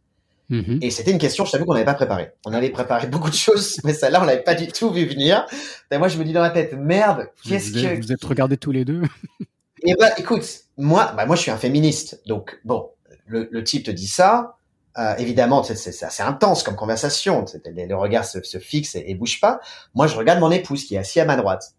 [0.51, 0.79] Mm-hmm.
[0.83, 2.33] Et c'était une question, je t'avoue qu'on n'avait pas préparé.
[2.45, 5.47] On avait préparé beaucoup de choses, mais celle-là, on l'avait pas du tout vu venir.
[5.91, 8.01] Et moi, je me dis dans la tête, merde, qu'est-ce que...
[8.01, 9.03] Vous êtes regardés tous les deux
[9.85, 10.45] eh ben, écoute,
[10.77, 12.23] moi, bah, moi, je suis un féministe.
[12.27, 12.91] Donc, bon,
[13.27, 14.57] le, le type te dit ça.
[14.99, 17.47] Euh, évidemment, c'est assez intense comme conversation.
[17.65, 19.61] Les regards se, se fixent et, et bougent pas.
[19.95, 21.75] Moi, je regarde mon épouse qui est assise à ma droite.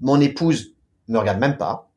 [0.00, 0.74] Mon épouse
[1.08, 1.90] me regarde même pas,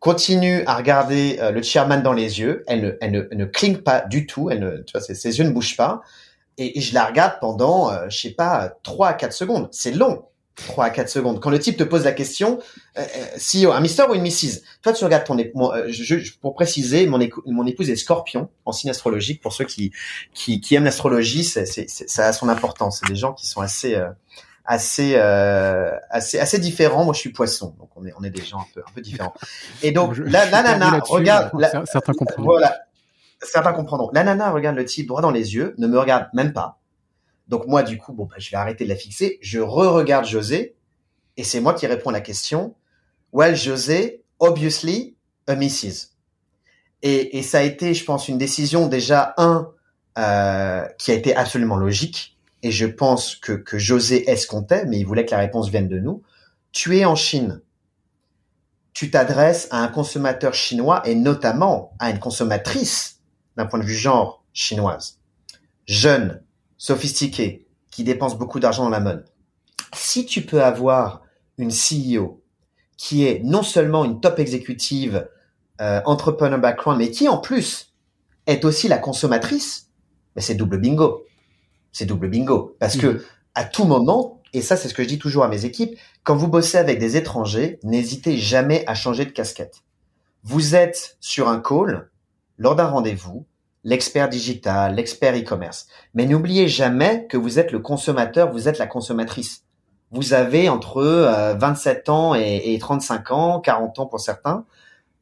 [0.00, 3.78] continue à regarder euh, le chairman dans les yeux, elle ne, elle ne, ne cligne
[3.78, 6.00] pas du tout, elle ne, tu vois, ses, yeux ne bougent pas,
[6.58, 9.68] et, je la regarde pendant, euh, je sais pas, 3 à 4 secondes.
[9.70, 10.24] C'est long,
[10.66, 11.40] 3 à 4 secondes.
[11.40, 12.58] Quand le type te pose la question,
[12.98, 13.04] euh,
[13.36, 14.60] si un Mister ou une Mrs.
[14.82, 15.70] Toi, tu regardes ton épouse.
[15.88, 19.42] Je, pour préciser, mon, mon épouse est Scorpion en signe astrologique.
[19.42, 19.92] Pour ceux qui
[20.34, 23.00] qui, qui aiment l'astrologie, c'est, c'est, ça a son importance.
[23.00, 24.00] C'est des gens qui sont assez
[24.70, 27.04] assez euh, assez assez différents.
[27.04, 29.00] Moi, je suis poisson, donc on est on est des gens un peu un peu
[29.00, 29.34] différents.
[29.82, 31.50] Et donc la, nana regarde,
[31.86, 32.52] certains comprendront.
[32.52, 32.78] Voilà,
[33.42, 34.10] certains comprendront.
[34.12, 36.79] La nana regarde le type droit dans les yeux, ne me regarde même pas.
[37.50, 39.38] Donc moi, du coup, bon, bah, je vais arrêter de la fixer.
[39.42, 40.76] Je re-regarde José,
[41.36, 42.76] et c'est moi qui réponds à la question.
[43.32, 45.16] Well, José, obviously
[45.48, 46.12] a Mrs.
[47.02, 49.72] Et, et ça a été, je pense, une décision déjà un
[50.16, 55.04] euh, qui a été absolument logique et je pense que, que José escomptait, mais il
[55.04, 56.22] voulait que la réponse vienne de nous.
[56.72, 57.62] Tu es en Chine.
[58.92, 63.20] Tu t'adresses à un consommateur chinois et notamment à une consommatrice
[63.56, 65.18] d'un point de vue genre chinoise.
[65.86, 66.42] Jeune,
[66.80, 69.26] sophistiquée, qui dépense beaucoup d'argent dans la mode.
[69.92, 71.22] Si tu peux avoir
[71.58, 72.42] une CEO
[72.96, 75.28] qui est non seulement une top exécutive,
[75.82, 77.92] euh, entrepreneur background, mais qui en plus
[78.46, 79.90] est aussi la consommatrice,
[80.34, 81.26] mais c'est double bingo.
[81.92, 82.76] C'est double bingo.
[82.80, 83.20] Parce que mhm.
[83.54, 86.34] à tout moment, et ça c'est ce que je dis toujours à mes équipes, quand
[86.34, 89.82] vous bossez avec des étrangers, n'hésitez jamais à changer de casquette.
[90.44, 92.08] Vous êtes sur un call,
[92.56, 93.44] lors d'un rendez-vous,
[93.84, 95.86] l'expert digital, l'expert e-commerce.
[96.14, 99.64] Mais n'oubliez jamais que vous êtes le consommateur, vous êtes la consommatrice.
[100.10, 101.02] Vous avez entre
[101.58, 104.64] 27 euh, ans et, et 35 ans, 40 ans pour certains.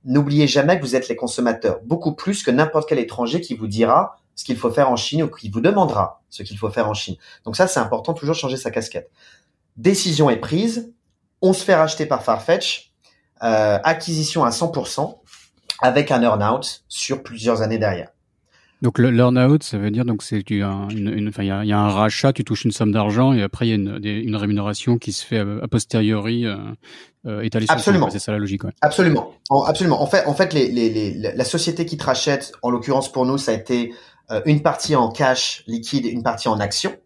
[0.04, 3.66] N'oubliez jamais que vous êtes les consommateurs, beaucoup plus que n'importe quel étranger qui vous
[3.66, 6.88] dira ce qu'il faut faire en Chine ou qui vous demandera ce qu'il faut faire
[6.88, 7.16] en Chine.
[7.44, 9.10] Donc ça, c'est important, toujours changer sa casquette.
[9.76, 10.92] Décision est prise,
[11.42, 12.92] on se fait racheter par Farfetch,
[13.42, 15.18] euh, acquisition à 100%,
[15.80, 18.10] avec un earn-out sur plusieurs années derrière.
[18.80, 22.64] Donc le learn-out, ça veut dire donc c'est il y, a, un rachat, tu touches
[22.64, 26.46] une somme d'argent et après il y a une, rémunération qui se fait a posteriori
[26.46, 26.56] euh,
[27.26, 28.08] euh étalée Absolument.
[28.08, 28.62] C'est ça la logique.
[28.62, 28.70] Ouais.
[28.80, 29.34] Absolument.
[29.66, 30.00] absolument.
[30.00, 33.36] En fait, en fait, les, les, la société qui te rachète, en l'occurrence pour nous,
[33.36, 33.92] ça a été
[34.30, 36.96] euh, une partie en cash liquide, une partie en action.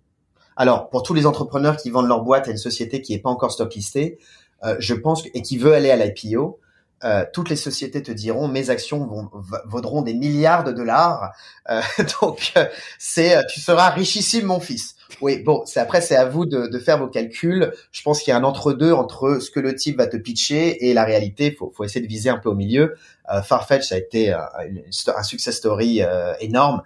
[0.56, 3.30] Alors pour tous les entrepreneurs qui vendent leur boîte à une société qui n'est pas
[3.30, 4.18] encore stock listée,
[4.64, 6.60] euh, je pense et qui veut aller à l'IPO,
[7.04, 9.28] euh, toutes les sociétés te diront mes actions vont,
[9.66, 11.32] vaudront des milliards de dollars.
[11.70, 11.80] Euh,
[12.20, 12.66] donc euh,
[12.98, 14.94] c'est tu seras richissime mon fils.
[15.20, 17.72] Oui, bon, c'est après c'est à vous de, de, faire vos calculs.
[17.90, 20.88] Je pense qu'il y a un entre-deux entre ce que le type va te pitcher
[20.88, 21.50] et la réalité.
[21.52, 22.96] Faut, faut essayer de viser un peu au milieu.
[23.44, 26.02] Farfetch ça a été un success story
[26.40, 26.82] énorme,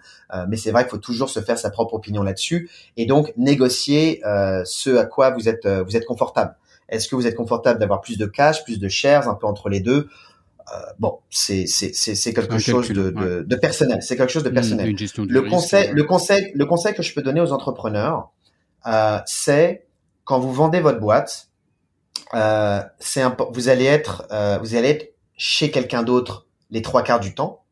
[0.48, 4.20] mais c'est vrai qu'il faut toujours se faire sa propre opinion là-dessus et donc négocier
[4.64, 6.54] ce à quoi vous êtes vous êtes confortable.
[6.88, 9.68] Est-ce que vous êtes confortable d'avoir plus de cash, plus de shares, un peu entre
[9.68, 10.08] les deux?
[10.72, 14.02] Euh, Bon, c'est c'est c'est quelque chose de, de, de, personnel.
[14.02, 14.94] C'est quelque chose de personnel.
[15.28, 18.30] le conseil, le conseil, le conseil que je peux donner aux entrepreneurs,
[18.86, 19.86] euh, c'est
[20.24, 21.48] quand vous vendez votre boîte,
[22.34, 23.22] euh, c'est
[23.52, 27.62] vous allez être euh, vous allez être chez quelqu'un d'autre les trois quarts du temps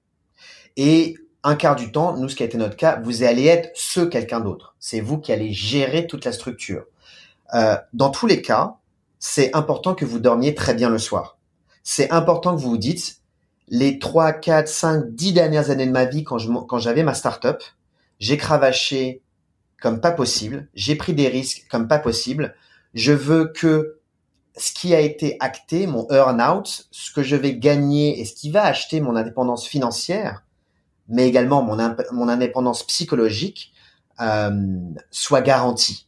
[0.76, 3.70] et un quart du temps, nous, ce qui a été notre cas, vous allez être
[3.74, 4.74] ce quelqu'un d'autre.
[4.80, 6.84] C'est vous qui allez gérer toute la structure.
[7.54, 8.78] Euh, dans tous les cas,
[9.18, 11.38] c'est important que vous dormiez très bien le soir.
[11.82, 13.20] C'est important que vous vous dites,
[13.68, 16.38] les 3, 4, 5, 10 dernières années de ma vie, quand,
[16.78, 17.62] j'avais ma start-up,
[18.18, 19.22] j'ai cravaché
[19.80, 22.54] comme pas possible, j'ai pris des risques comme pas possible.
[22.94, 23.98] Je veux que
[24.56, 28.50] ce qui a été acté, mon earn-out, ce que je vais gagner et ce qui
[28.50, 30.44] va acheter mon indépendance financière,
[31.08, 31.76] mais également mon,
[32.12, 33.72] mon indépendance psychologique,
[34.20, 34.78] euh,
[35.10, 36.06] soit garanti.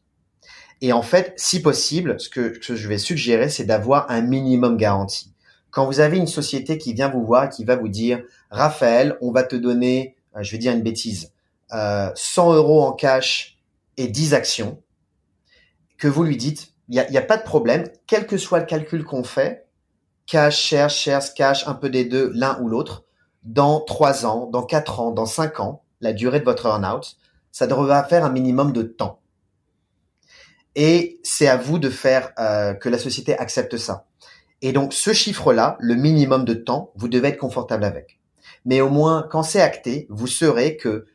[0.83, 5.33] Et en fait, si possible, ce que, je vais suggérer, c'est d'avoir un minimum garanti.
[5.71, 9.31] Quand vous avez une société qui vient vous voir qui va vous dire, Raphaël, on
[9.31, 11.33] va te donner, euh, je vais dire une bêtise,
[11.73, 13.59] euh, 100 euros en cash
[13.97, 14.81] et 10 actions,
[15.99, 18.61] que vous lui dites, il n'y a, y a pas de problème, quel que soit
[18.61, 19.67] le calcul qu'on fait,
[20.27, 23.05] cash, share, shares, cash, un peu des deux, l'un ou l'autre,
[23.45, 27.17] dans 3 ans, dans 4 ans, dans 5 ans, la durée de votre earn-out,
[27.53, 29.21] ça devra faire un minimum de temps.
[30.77, 34.07] Et c'est à vous de faire euh, que la société accepte ça.
[34.63, 38.21] Et donc ce chiffre-là, le minimum de temps, vous devez être confortable avec.
[38.67, 41.07] Mais au moins, quand c'est acté, vous saurez que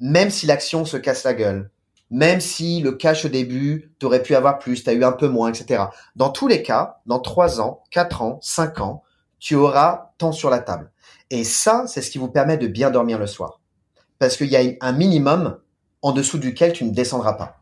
[0.00, 1.70] même si l'action se casse la gueule,
[2.10, 5.12] même si le cash au début, tu aurais pu avoir plus, tu as eu un
[5.12, 5.84] peu moins, etc.
[6.16, 9.02] Dans tous les cas, dans trois ans, quatre ans, cinq ans,
[9.38, 10.90] tu auras tant sur la table.
[11.30, 13.60] Et ça, c'est ce qui vous permet de bien dormir le soir.
[14.18, 15.58] Parce qu'il y a un minimum
[16.02, 17.60] en dessous duquel tu ne descendras pas.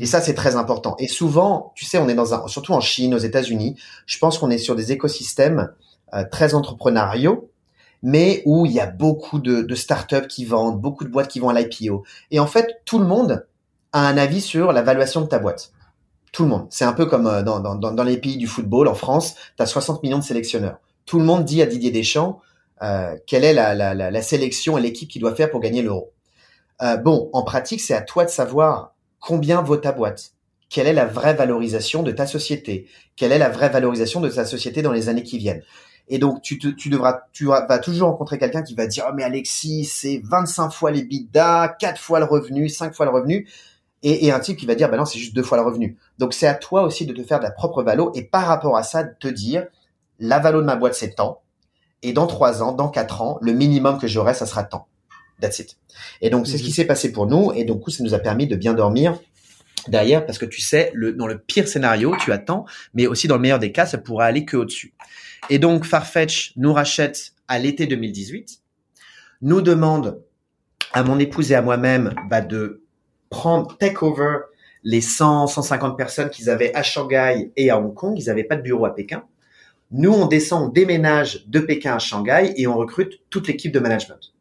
[0.00, 0.96] Et ça, c'est très important.
[0.98, 3.76] Et souvent, tu sais, on est dans un, surtout en Chine, aux États-Unis,
[4.06, 5.72] je pense qu'on est sur des écosystèmes
[6.14, 7.50] euh, très entrepreneuriaux,
[8.02, 11.40] mais où il y a beaucoup de, de startups qui vendent, beaucoup de boîtes qui
[11.40, 12.04] vont à l'IPO.
[12.30, 13.46] Et en fait, tout le monde
[13.92, 15.72] a un avis sur la valuation de ta boîte.
[16.32, 16.66] Tout le monde.
[16.70, 18.88] C'est un peu comme euh, dans, dans, dans les pays du football.
[18.88, 20.78] En France, tu as 60 millions de sélectionneurs.
[21.06, 22.40] Tout le monde dit à Didier Deschamps
[22.82, 25.82] euh, quelle est la, la, la, la sélection et l'équipe qu'il doit faire pour gagner
[25.82, 26.12] l'euro.
[26.82, 30.32] Euh, bon, en pratique, c'est à toi de savoir combien vaut ta boîte?
[30.68, 32.86] Quelle est la vraie valorisation de ta société?
[33.16, 35.62] Quelle est la vraie valorisation de ta société dans les années qui viennent?
[36.12, 39.84] Et donc, tu, devras, tu vas toujours rencontrer quelqu'un qui va dire, oh, mais Alexis,
[39.84, 43.48] c'est 25 fois les bidas, 4 fois le revenu, 5 fois le revenu.
[44.02, 45.96] Et, un type qui va dire, ben non, c'est juste deux fois le revenu.
[46.18, 48.76] Donc, c'est à toi aussi de te faire de la propre valo et par rapport
[48.76, 49.66] à ça, de te dire,
[50.18, 51.42] la valo de ma boîte, c'est tant.
[52.02, 54.88] Et dans trois ans, dans quatre ans, le minimum que j'aurai, ça sera tant.
[55.40, 55.76] That's it.
[56.20, 56.74] Et donc, c'est ce qui mhm.
[56.74, 57.52] s'est passé pour nous.
[57.52, 59.18] Et donc, ça nous a permis de bien dormir
[59.88, 63.36] derrière parce que tu sais, le, dans le pire scénario, tu attends, mais aussi dans
[63.36, 64.94] le meilleur des cas, ça pourrait aller que au-dessus.
[65.48, 68.60] Et donc, Farfetch nous rachète à l'été 2018,
[69.42, 70.22] nous demande
[70.92, 72.82] à mon épouse et à moi-même bah, de
[73.30, 74.38] prendre, take over
[74.82, 78.18] les 100, 150 personnes qu'ils avaient à Shanghai et à Hong Kong.
[78.18, 79.24] Ils n'avaient pas de bureau à Pékin.
[79.92, 83.80] Nous, on descend, on déménage de Pékin à Shanghai et on recrute toute l'équipe de
[83.80, 84.32] management.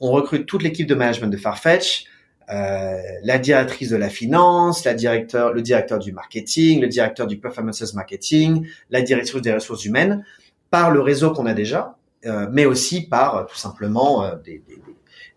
[0.00, 2.06] On recrute toute l'équipe de management de Farfetch,
[2.50, 7.38] euh, la directrice de la finance, la directeur, le directeur du marketing, le directeur du
[7.38, 10.24] performance marketing, la directrice des ressources humaines,
[10.70, 11.96] par le réseau qu'on a déjà,
[12.26, 14.78] euh, mais aussi par euh, tout simplement euh, des, des,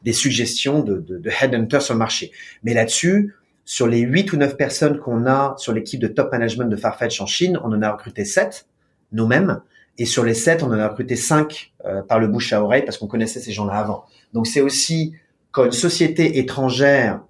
[0.04, 2.32] des, suggestions de, de, de headhunters sur le marché.
[2.64, 3.36] Mais là-dessus,
[3.66, 7.20] sur les 8 ou 9 personnes qu'on a sur l'équipe de top management de Farfetch
[7.20, 8.66] en Chine, on en a recruté 7
[9.12, 9.60] nous-mêmes.
[9.98, 11.74] Et sur les 7, on en a recruté 5
[12.08, 14.06] par le bouche à oreille parce qu'on connaissait ces gens-là avant.
[14.34, 15.14] Donc c'est aussi
[15.52, 17.22] quand une société étrangère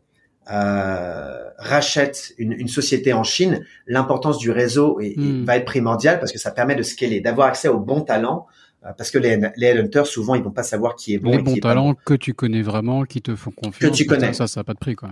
[0.52, 5.44] euh, rachète une, une, société en Chine, l'importance du réseau est, hmm.
[5.44, 8.46] va être primordiale parce que ça permet de scaler, d'avoir accès aux bons talents.
[8.86, 11.32] Euh, parce que les, les headhunters, souvent, ils vont pas savoir qui est bon.
[11.32, 13.92] Les bons talents que tu connais vraiment, qui te font confiance.
[13.92, 14.34] Que tu connais.
[14.34, 15.10] Ça, ça n'a pas de prix, quoi.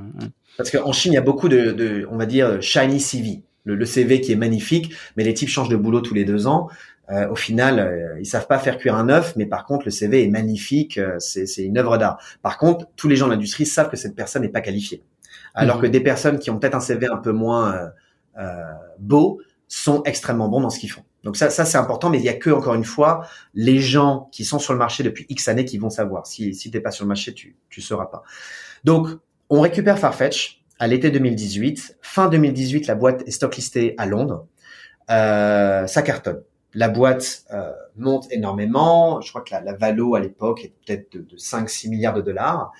[0.56, 3.42] Parce qu'en Chine, il y a beaucoup de, de, on va dire, shiny CV.
[3.64, 6.46] Le, le, CV qui est magnifique, mais les types changent de boulot tous les deux
[6.46, 6.70] ans.
[7.12, 9.92] Euh, au final, euh, ils savent pas faire cuire un œuf, mais par contre, le
[9.92, 12.20] CV est magnifique, euh, c'est une œuvre d'art.
[12.42, 15.04] Par contre, tous les gens de l'industrie savent que cette personne n'est pas qualifiée.
[15.54, 15.92] Alors que mhm.
[15.92, 17.92] des personnes qui ont peut-être un CV un peu moins
[18.38, 21.04] euh, beau sont extrêmement bons dans ce qu'ils font.
[21.24, 24.30] Donc ça, ça c'est important, mais il y a que encore une fois les gens
[24.32, 26.28] qui sont sur le marché depuis X années qui vont savoir.
[26.28, 28.24] Si si t'es pas sur le marché, tu tu sauras pas.
[28.84, 29.08] Donc
[29.50, 31.98] on récupère Farfetch à l'été 2018.
[32.02, 34.46] Fin 2018, la boîte est stock listée à Londres.
[35.10, 36.42] Euh, ça cartonne.
[36.76, 39.22] La boîte euh, monte énormément.
[39.22, 42.22] Je crois que la, la valo à l'époque est peut-être de, de 5-6 milliards de
[42.22, 42.72] dollars.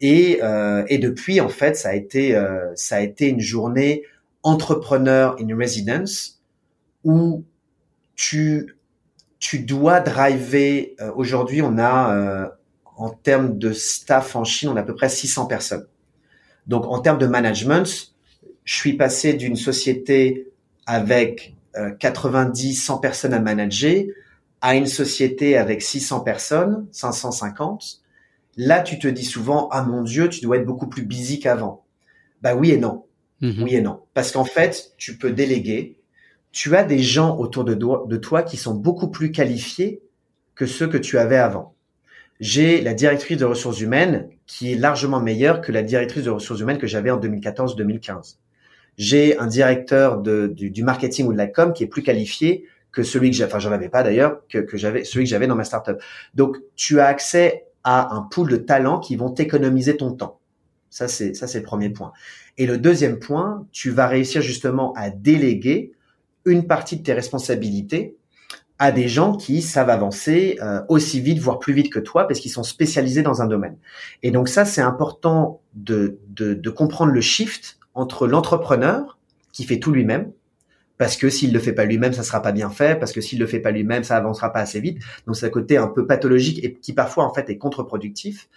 [0.00, 4.02] Et, euh, et depuis, en fait, ça a été euh, ça a été une journée
[4.42, 6.42] entrepreneur in residence
[7.04, 7.44] où
[8.16, 8.74] tu
[9.38, 10.94] tu dois driver.
[11.00, 12.48] Euh, aujourd'hui, on a euh,
[12.96, 15.86] en termes de staff en Chine, on a à peu près 600 personnes.
[16.66, 18.14] Donc, en termes de management,
[18.64, 20.48] je suis passé d'une société
[20.86, 21.53] avec
[21.98, 24.04] 90, 100 personnes à manager,
[24.60, 28.00] à une société avec 600 personnes, 550,
[28.56, 31.84] là, tu te dis souvent, ah mon Dieu, tu dois être beaucoup plus busy qu'avant.
[32.42, 33.04] Bah oui et non.
[33.40, 33.62] Mhm.
[33.62, 34.00] Oui et non.
[34.14, 35.98] Parce qu'en fait, tu peux déléguer.
[36.52, 40.00] Tu as des gens autour de, de toi qui sont beaucoup plus qualifiés
[40.54, 41.74] que ceux que tu avais avant.
[42.40, 46.60] J'ai la directrice de ressources humaines qui est largement meilleure que la directrice de ressources
[46.60, 48.36] humaines que j'avais en 2014-2015
[48.96, 52.66] j'ai un directeur de, du, du, marketing ou de la com qui est plus qualifié
[52.92, 55.46] que celui que j'ai, enfin j'en avais pas d'ailleurs, que, que j'avais, celui que j'avais
[55.46, 56.00] dans ma startup.
[56.34, 60.38] Donc tu as accès à un pool de talents qui vont t'économiser ton temps.
[60.90, 62.12] Ça c'est ça c'est le premier point.
[62.56, 65.92] Et le deuxième point, tu vas réussir justement à déléguer
[66.44, 68.16] une partie de tes responsabilités
[68.78, 72.40] à des gens qui savent avancer euh, aussi vite, voire plus vite que toi, parce
[72.40, 73.76] qu'ils sont spécialisés dans un domaine.
[74.22, 79.18] Et donc ça, c'est important de, de, de comprendre le shift entre l'entrepreneur
[79.52, 80.32] qui fait tout lui-même,
[80.98, 83.38] parce que s'il le fait pas lui-même, ça sera pas bien fait, parce que s'il
[83.38, 84.98] le fait pas lui-même, ça avancera pas assez vite.
[85.26, 88.48] Donc c'est un côté un peu pathologique et qui parfois en fait est contre-productif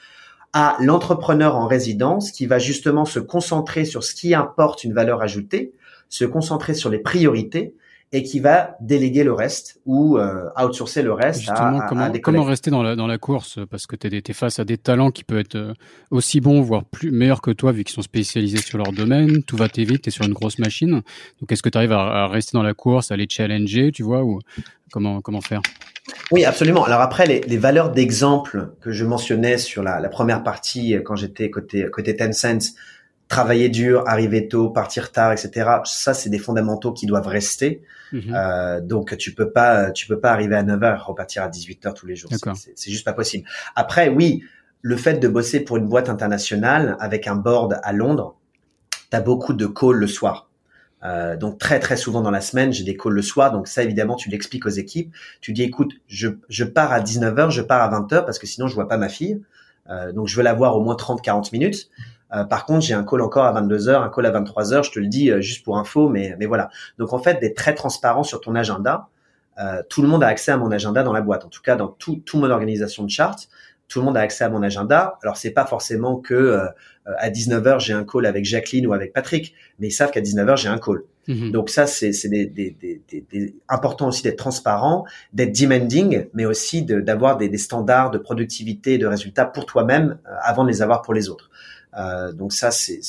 [0.53, 5.21] à l'entrepreneur en résidence qui va justement se concentrer sur ce qui importe une valeur
[5.21, 5.73] ajoutée,
[6.09, 7.73] se concentrer sur les priorités
[8.13, 12.09] et qui va déléguer le reste ou euh, outsourcer le reste Justement, à, comment, à
[12.09, 13.59] des comment rester dans la, dans la course?
[13.69, 15.73] Parce que tu es, face à des talents qui peuvent être euh,
[16.09, 19.43] aussi bons, voire plus meilleurs que toi, vu qu'ils sont spécialisés sur leur domaine.
[19.43, 21.01] Tout va vite, tu es sur une grosse machine.
[21.41, 24.03] Donc, est-ce que tu arrives à, à, rester dans la course, à les challenger, tu
[24.03, 24.39] vois, ou
[24.91, 25.61] comment, comment faire?
[26.31, 26.85] Oui, absolument.
[26.85, 31.01] Alors après, les, les valeurs d'exemple que je mentionnais sur la, la première partie euh,
[31.03, 32.73] quand j'étais côté côté Tencent,
[33.27, 35.69] travailler dur, arriver tôt, partir tard, etc.
[35.83, 37.81] Ça, c'est des fondamentaux qui doivent rester.
[38.11, 38.33] Mhm.
[38.33, 41.85] Euh, donc, tu peux pas, tu peux pas arriver à 9 heures, repartir à 18
[41.85, 42.31] heures tous les jours.
[42.75, 43.47] C'est juste pas possible.
[43.75, 44.43] Après, oui,
[44.81, 48.37] le fait de bosser pour une boîte internationale avec un board à Londres,
[49.09, 50.49] tu as beaucoup de calls le soir.
[51.03, 53.51] Euh, donc très très souvent dans la semaine, j'ai des calls le soir.
[53.51, 55.13] Donc ça évidemment, tu l'expliques aux équipes.
[55.41, 58.67] Tu dis écoute, je, je pars à 19h, je pars à 20h parce que sinon
[58.67, 59.41] je vois pas ma fille.
[59.89, 61.89] Euh, donc je veux la voir au moins 30-40 minutes.
[62.33, 64.83] Euh, par contre, j'ai un call encore à 22 heures, un call à 23 heures.
[64.83, 66.69] Je te le dis euh, juste pour info, mais mais voilà.
[66.97, 69.07] Donc en fait, d'être très transparent sur ton agenda.
[69.59, 71.45] Euh, tout le monde a accès à mon agenda dans la boîte.
[71.45, 73.47] En tout cas, dans tout, tout mon organisation de chart,
[73.87, 75.17] tout le monde a accès à mon agenda.
[75.23, 76.59] Alors c'est pas forcément que
[77.05, 80.57] à 19h j'ai un call avec Jacqueline ou avec Patrick, mais ils savent qu'à 19h
[80.57, 81.03] j'ai un call.
[81.27, 81.51] Mhm.
[81.51, 83.01] Donc ça c'est c'est des, des, des,
[83.31, 88.97] des, important aussi d'être transparent, d'être demanding, mais aussi d'avoir des, des standards de productivité
[88.97, 91.49] de résultats pour toi-même avant de les avoir pour les autres.
[91.97, 93.01] Euh, donc ça, c'est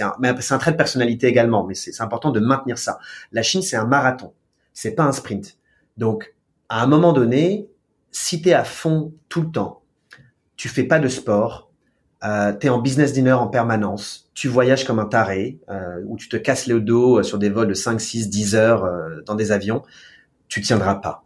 [0.00, 2.98] un, un trait de personnalité également, mais c'est important de maintenir ça.
[3.32, 4.32] La Chine, c'est un marathon,
[4.72, 5.58] c'est pas un sprint.
[5.96, 6.34] Donc,
[6.68, 7.68] à un moment donné,
[8.10, 9.82] si tu es à fond tout le temps,
[10.56, 11.70] tu fais pas de sport,
[12.24, 16.16] euh, tu es en business dinner en permanence, tu voyages comme un taré, euh, ou
[16.16, 19.34] tu te casses le dos sur des vols de 5, 6, 10 heures euh, dans
[19.34, 19.82] des avions,
[20.48, 21.24] tu tiendras pas.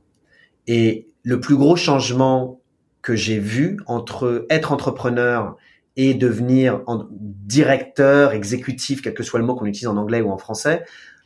[0.66, 2.60] Et le plus gros changement
[3.02, 5.56] que j'ai vu entre être entrepreneur
[5.96, 10.38] et devenir directeur, exécutif, quel que soit le mot qu'on utilise en anglais ou en
[10.38, 10.84] français,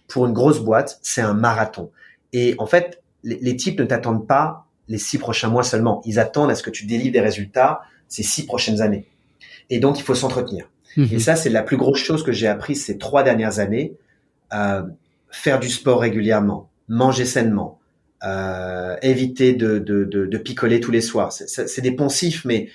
[0.09, 1.91] pour une grosse boîte, c'est un marathon.
[2.33, 6.03] Et en fait, les, types ne t'attendent pas les six prochains mois seulement.
[6.05, 9.07] Ils attendent à ce que tu délivres des résultats ces six prochaines années.
[9.71, 10.69] Et donc, il faut s'entretenir.
[10.97, 11.09] Mhm.
[11.13, 13.95] Et ça, c'est la plus grosse chose que j'ai appris ces trois dernières années.
[14.53, 14.83] Euh,
[15.31, 17.81] faire du sport régulièrement, manger sainement,
[18.23, 21.33] euh, éviter de, de, de, de, picoler tous les soirs.
[21.33, 22.69] C'est des poncifs, mais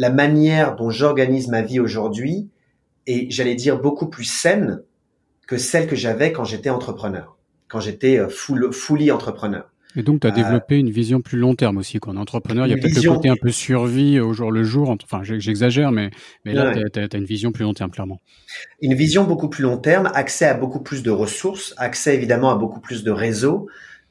[0.00, 2.48] la manière dont j'organise ma vie aujourd'hui
[3.06, 4.80] est, j'allais dire, beaucoup plus saine
[5.46, 7.36] que celle que j'avais quand j'étais entrepreneur,
[7.68, 9.70] quand j'étais euh, full, fully entrepreneur.
[9.96, 11.98] Et donc, tu as euh, développé une vision plus long terme aussi.
[11.98, 14.50] Quand on est entrepreneur, il y a peut-être le côté un peu survie au jour
[14.50, 14.88] le jour.
[14.88, 16.10] Enfin, j'exagère, mais,
[16.46, 18.22] mais là, tu as, une vision plus long terme, clairement.
[18.80, 22.54] Une vision beaucoup plus long terme, accès à beaucoup plus de ressources, accès évidemment à
[22.54, 23.68] beaucoup plus de réseaux,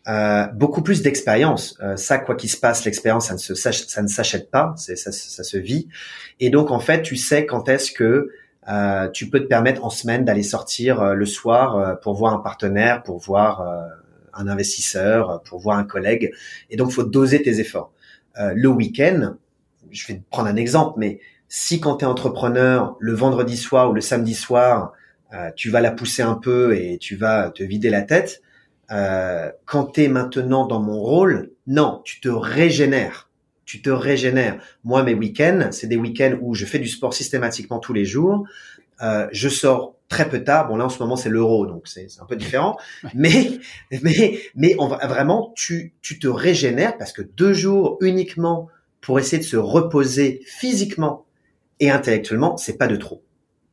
[0.08, 1.78] euh, beaucoup plus d'expérience.
[1.82, 5.88] Euh, ça, quoi qu'il se passe, l'expérience, ça ne s'achète pas, ça, se vit.
[6.40, 8.30] Et donc en fait, tu sais quand est-ce que
[8.70, 12.34] euh, tu peux te permettre en semaine d'aller sortir euh, le soir euh, pour voir
[12.34, 13.68] un partenaire, pour voir
[14.34, 16.32] un investisseur, pour voir un collègue.
[16.70, 17.92] Et donc, faut doser tes efforts.
[18.38, 19.36] le week-end,
[19.92, 23.94] je vais prendre un exemple, mais si quand tu es entrepreneur, le vendredi soir ou
[23.94, 24.94] le samedi soir,
[25.56, 28.42] tu vas la pousser un peu et tu vas te vider la tête,
[28.92, 33.30] euh, quand tu es maintenant dans mon rôle, non, tu te régénères.
[33.66, 34.60] Tu te régénères.
[34.84, 38.46] Moi, mes week-ends, c'est des week-ends où je fais du sport systématiquement tous les jours.
[39.02, 40.68] Euh, je sors très peu tard.
[40.68, 42.78] Bon, là, en ce moment, c'est l'euro, donc c'est un peu différent.
[43.14, 43.60] Mais,
[44.02, 48.70] mais, mais on va, vraiment, tu, tu te régénères parce que deux jours uniquement
[49.02, 51.26] pour essayer de se reposer physiquement
[51.80, 53.24] et intellectuellement, c'est pas de trop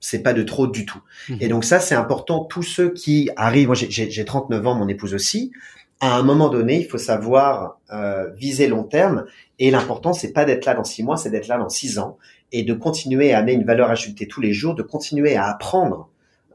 [0.01, 1.01] c'est pas de trop du tout.
[1.29, 1.39] Mhm.
[1.41, 2.45] Et donc ça, c'est important.
[2.45, 5.53] Tous ceux qui arrivent, moi j'ai 39 ans, mon épouse aussi.
[6.01, 9.25] À un moment donné, il faut savoir euh, viser long terme.
[9.59, 12.19] Et l'important, c'est pas d'être là dans six mois, c'est d'être là dans six ans
[12.53, 16.09] et de continuer à amener une valeur ajoutée tous les jours, de continuer à apprendre,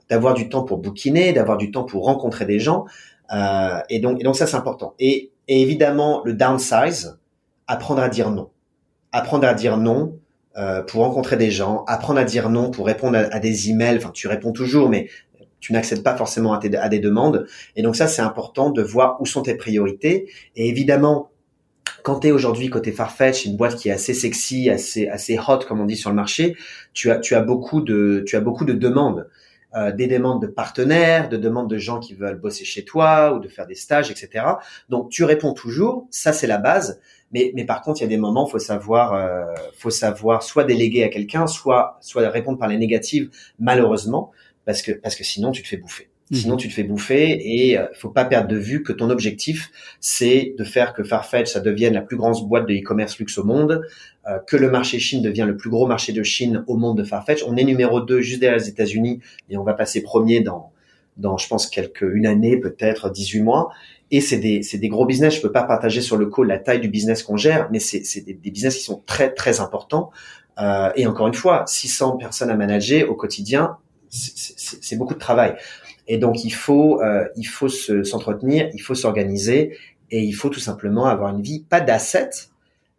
[0.10, 2.86] d'avoir du temps pour bouquiner, d'avoir du temps pour rencontrer des gens.
[3.34, 4.94] Euh, et donc, et donc ça, c'est important.
[5.00, 7.18] Et, et évidemment, le downsize,
[7.68, 8.50] apprendre à dire non.
[9.12, 10.18] Apprendre à dire non,
[10.58, 13.98] euh, pour rencontrer des gens, apprendre à dire non pour répondre à, des emails.
[13.98, 15.10] Enfin, tu réponds toujours, mais
[15.62, 17.46] tu n'accèdes pas forcément à, des demandes.
[17.76, 20.30] Et donc ça, c'est important de voir où sont tes priorités.
[20.56, 21.30] Et évidemment,
[22.04, 25.60] quand tu es aujourd'hui côté Farfetch, une boîte qui est assez sexy, assez assez hot
[25.68, 26.58] comme on dit sur le marché,
[26.94, 29.30] tu as tu as beaucoup de tu as beaucoup de demandes.
[29.74, 33.40] Euh, des demandes de partenaires, de demandes de gens qui veulent bosser chez toi ou
[33.40, 34.46] de faire des stages, etc.
[34.90, 37.00] Donc tu réponds toujours, ça c'est la base.
[37.34, 39.46] Mais, mais par contre, il y a des moments, faut savoir, euh,
[39.78, 43.30] faut savoir soit déléguer à quelqu'un, soit, soit répondre par les négatives,
[43.60, 44.32] malheureusement,
[44.66, 46.12] parce que, parce que sinon tu te fais bouffer.
[46.32, 46.38] Mhm.
[46.38, 49.70] Sinon, tu te fais bouffer et euh, faut pas perdre de vue que ton objectif,
[50.00, 53.44] c'est de faire que Farfetch ça devienne la plus grande boîte de e-commerce luxe au
[53.44, 53.82] monde,
[54.28, 57.04] euh, que le marché Chine devienne le plus gros marché de Chine au monde de
[57.04, 57.44] Farfetch.
[57.46, 60.72] On est numéro 2 juste derrière les États-Unis et on va passer premier dans,
[61.18, 63.70] dans je pense quelques une année peut-être 18 mois
[64.12, 65.36] et c'est des, c'est des gros business.
[65.36, 68.04] Je peux pas partager sur le call la taille du business qu'on gère, mais c'est,
[68.04, 70.12] c'est des, des, business qui sont très très importants.
[70.60, 73.78] Euh, et encore une fois, 600 personnes à manager au quotidien,
[74.10, 75.56] c'est, beaucoup de travail.
[76.08, 79.78] Et donc il faut, euh, il faut se, s'entretenir, il faut s'organiser
[80.12, 82.30] et il faut tout simplement avoir une vie pas d'asset,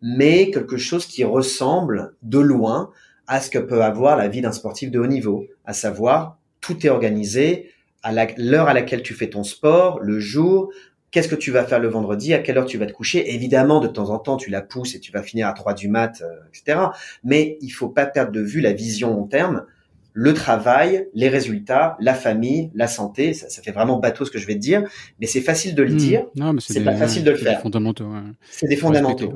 [0.01, 2.91] mais quelque chose qui ressemble de loin
[3.27, 6.87] à ce que peut avoir la vie d'un sportif de haut niveau, à savoir tout
[6.87, 7.71] est organisé,
[8.03, 10.73] à l'heure à laquelle tu fais ton sport, le jour,
[11.13, 13.35] qu'est-ce que tu vas faire le vendredi, à quelle heure tu vas te coucher.
[13.35, 15.87] Évidemment, de temps en temps, tu la pousses et tu vas finir à 3 du
[15.87, 16.87] mat, euh, etc.
[17.23, 19.65] Mais il faut pas perdre de vue la vision long terme
[20.13, 23.33] le travail, les résultats, la famille, la santé.
[23.33, 24.83] Ça, ça, fait vraiment bateau ce que je vais te dire,
[25.21, 25.97] mais c'est facile de le hmm.
[25.97, 26.25] dire.
[26.37, 27.61] Non, mais c'est pas facile de le faire.
[27.61, 28.07] Fondamentaux.
[28.07, 28.21] Ouais.
[28.51, 29.33] C'est des fondamentaux.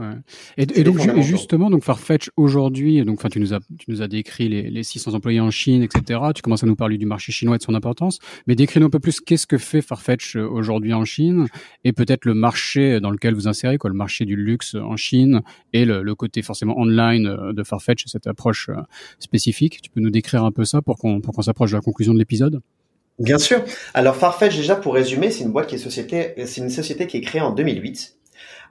[0.56, 4.08] Et, et donc justement, donc Farfetch aujourd'hui, donc enfin tu nous as tu nous as
[4.08, 6.20] décrit les, les 600 employés en Chine, etc.
[6.34, 8.90] Tu commences à nous parler du marché chinois et de son importance, mais décris-nous un
[8.90, 11.46] peu plus qu'est-ce que fait Farfetch euh, aujourd'hui en Chine
[11.84, 15.40] et peut-être le marché dans lequel vous insérez, quoi, le marché du luxe en Chine
[15.72, 18.74] et le, le côté forcément online euh, de Farfetch, cette approche euh,
[19.18, 19.80] spécifique.
[19.82, 22.60] Tu peux nous décrire un peu ça pour qu'on s'approche de la conclusion de l'épisode?
[23.18, 23.64] Bien sûr.
[23.94, 27.16] Alors Farfetch déjà pour résumer, c'est une boîte qui est société, c'est une société qui
[27.16, 28.16] est créée en 2008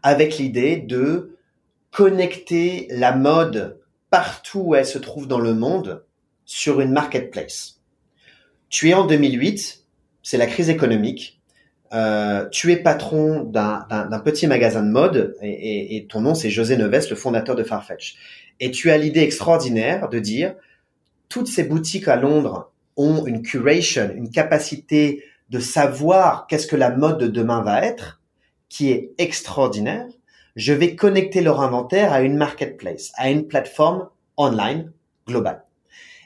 [0.03, 1.35] avec l'idée de
[1.91, 3.79] connecter la mode
[4.11, 6.03] partout où elle se trouve dans le monde
[6.45, 7.81] sur une marketplace.
[8.69, 9.83] Tu es en 2008,
[10.21, 11.41] c'est la crise économique.
[11.93, 17.07] Euh, tu es patron d'un petit magasin de mode et ton nom c'est José Neves,
[17.09, 18.15] le fondateur de Farfetch.
[18.59, 20.55] Et tu as l'idée extraordinaire de dire
[21.35, 26.91] toutes ces boutiques à Londres ont une curation, une capacité de savoir qu'est-ce que la
[26.91, 28.21] mode de demain va être,
[28.69, 30.07] qui est extraordinaire.
[30.55, 34.07] je vais connecter leur inventaire à une marketplace, à une plateforme
[34.37, 34.93] online
[35.27, 35.65] globale.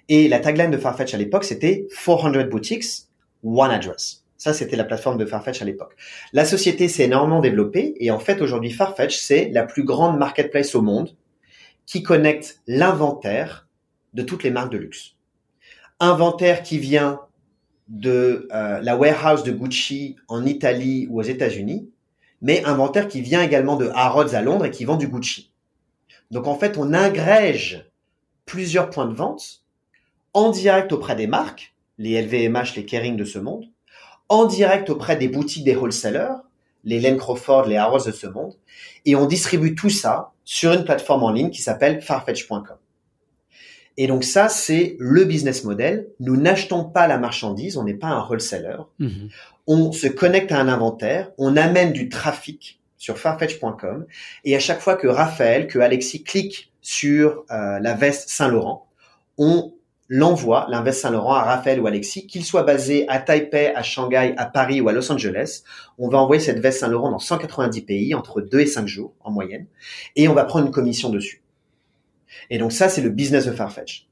[0.10, 2.86] Et la tagline de Farfetch à l'époque, c'était 400 boutiques,
[3.44, 4.26] one address.
[4.38, 5.96] Ça, c'était la plateforme de Farfetch à l'époque.
[6.34, 10.76] La société s'est énormément développée et en fait, aujourd'hui, Farfetch, c'est la plus grande marketplace
[10.76, 11.16] au monde
[11.88, 13.66] qui connecte l'inventaire
[14.14, 15.16] de toutes les marques de luxe.
[16.00, 17.20] Inventaire qui vient
[17.88, 21.90] de euh, la warehouse de Gucci en Italie ou aux États-Unis,
[22.42, 25.52] mais inventaire qui vient également de Harrods à Londres et qui vend du Gucci.
[26.32, 27.86] Donc en fait, on agrège
[28.46, 29.64] plusieurs points de vente
[30.34, 33.66] en direct auprès des marques, les LVMH, les Kering de ce monde,
[34.30, 36.44] en direct auprès des boutiques des wholesalers,
[36.84, 38.54] les Len Crawford, les Harrods de ce monde,
[39.06, 42.78] et on distribue tout ça sur une plateforme en ligne qui s'appelle farfetch.com.
[44.02, 46.08] Et donc ça, c'est le business model.
[46.22, 48.78] Nous n'achetons pas la marchandise, on n'est pas un wholesaler.
[48.98, 49.28] Mhm.
[49.68, 54.06] On se connecte à un inventaire, on amène du trafic sur farfetch.com,
[54.46, 58.88] et à chaque fois que Raphaël, que Alexis clique sur euh, la veste Saint-Laurent,
[59.38, 59.74] on
[60.08, 64.46] l'envoie, l'invest Saint-Laurent, à Raphaël ou Alexis, qu'il soit basé à Taipei, à Shanghai, à
[64.46, 65.64] Paris ou à Los Angeles.
[65.98, 69.32] On va envoyer cette veste Saint-Laurent dans 190 pays, entre 2 et 5 jours en
[69.32, 69.66] moyenne,
[70.16, 71.44] et on va prendre une commission dessus.
[72.50, 74.08] Et donc ça, c'est le business de Farfetch.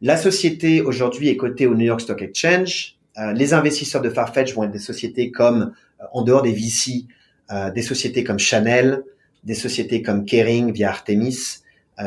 [0.00, 2.96] La société aujourd'hui est cotée au New York Stock Exchange.
[3.18, 7.06] Euh, les investisseurs de Farfetch vont être des sociétés comme, euh, en dehors des VC,
[7.50, 9.02] euh, des sociétés comme Chanel,
[9.42, 11.58] des sociétés comme Kering via Artemis,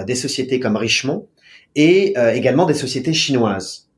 [0.05, 1.27] des sociétés comme Richemont
[1.75, 3.89] et également des sociétés chinoises,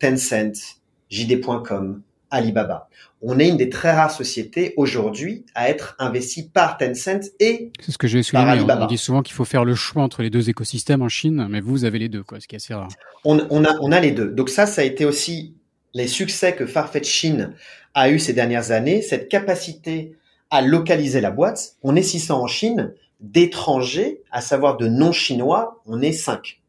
[0.00, 0.80] Tencent,
[1.10, 2.02] JD.com,
[2.34, 2.88] Alibaba
[3.26, 7.90] on est une des très rares sociétés aujourd'hui à être investie par Tencent et C'est
[7.90, 8.60] ce que je vais souligner.
[8.60, 11.60] On dit souvent qu'il faut faire le choix entre les deux écosystèmes en Chine, mais
[11.60, 12.88] vous avez les deux, quoi, ce qui est assez rare.
[13.24, 14.30] On, a, on a les deux.
[14.30, 15.54] Donc ça, ça a été aussi
[15.94, 17.54] les succès que Farfetch Chine
[17.94, 20.16] a eu ces dernières années, cette capacité
[20.50, 21.76] à localiser la boîte.
[21.82, 26.60] On est 600 en Chine, d'étrangers, à savoir de non-chinois, on est 5.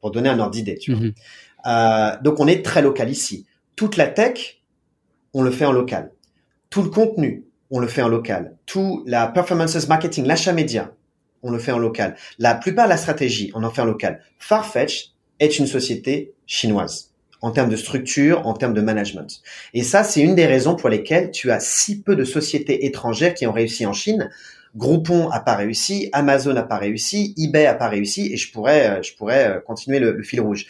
[0.00, 1.02] Pour donner un ordre d'idée, tu vois.
[1.02, 1.12] Mhm.
[1.66, 3.46] Euh, donc on est très local ici.
[3.76, 4.62] Toute la tech,
[5.34, 6.12] on le fait en local.
[6.70, 8.56] Tout le contenu, on le fait en local.
[8.66, 10.92] Tout la performances marketing, l'achat média,
[11.42, 12.16] on le fait en local.
[12.38, 14.20] La plupart de la stratégie, on en fait en local.
[14.38, 17.10] Farfetch est une société chinoise
[17.42, 19.42] en termes de structure, en termes de management.
[19.74, 23.34] Et ça, c'est une des raisons pour lesquelles tu as si peu de sociétés étrangères
[23.34, 24.30] qui ont réussi en Chine.
[24.74, 28.88] Groupon a pas réussi, Amazon a pas réussi, eBay a pas réussi, et je pourrais,
[28.88, 30.66] euh, je pourrais euh, continuer le fil rouge.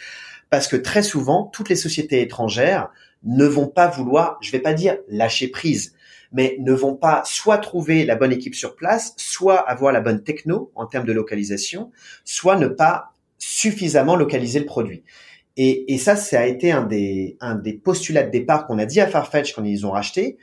[0.49, 2.89] Parce que très souvent, toutes les sociétés étrangères
[3.25, 5.95] ne vont pas vouloir, je vais pas dire lâcher prise,
[6.31, 10.23] mais ne vont pas soit trouver la bonne équipe sur place, soit avoir la bonne
[10.23, 11.91] techno en termes de localisation,
[12.23, 15.03] soit ne pas suffisamment localiser le produit.
[15.57, 18.99] Et, ça, ça a été un des, un des postulats de départ qu'on a dit
[18.99, 20.37] à Farfetch quand ils ont racheté.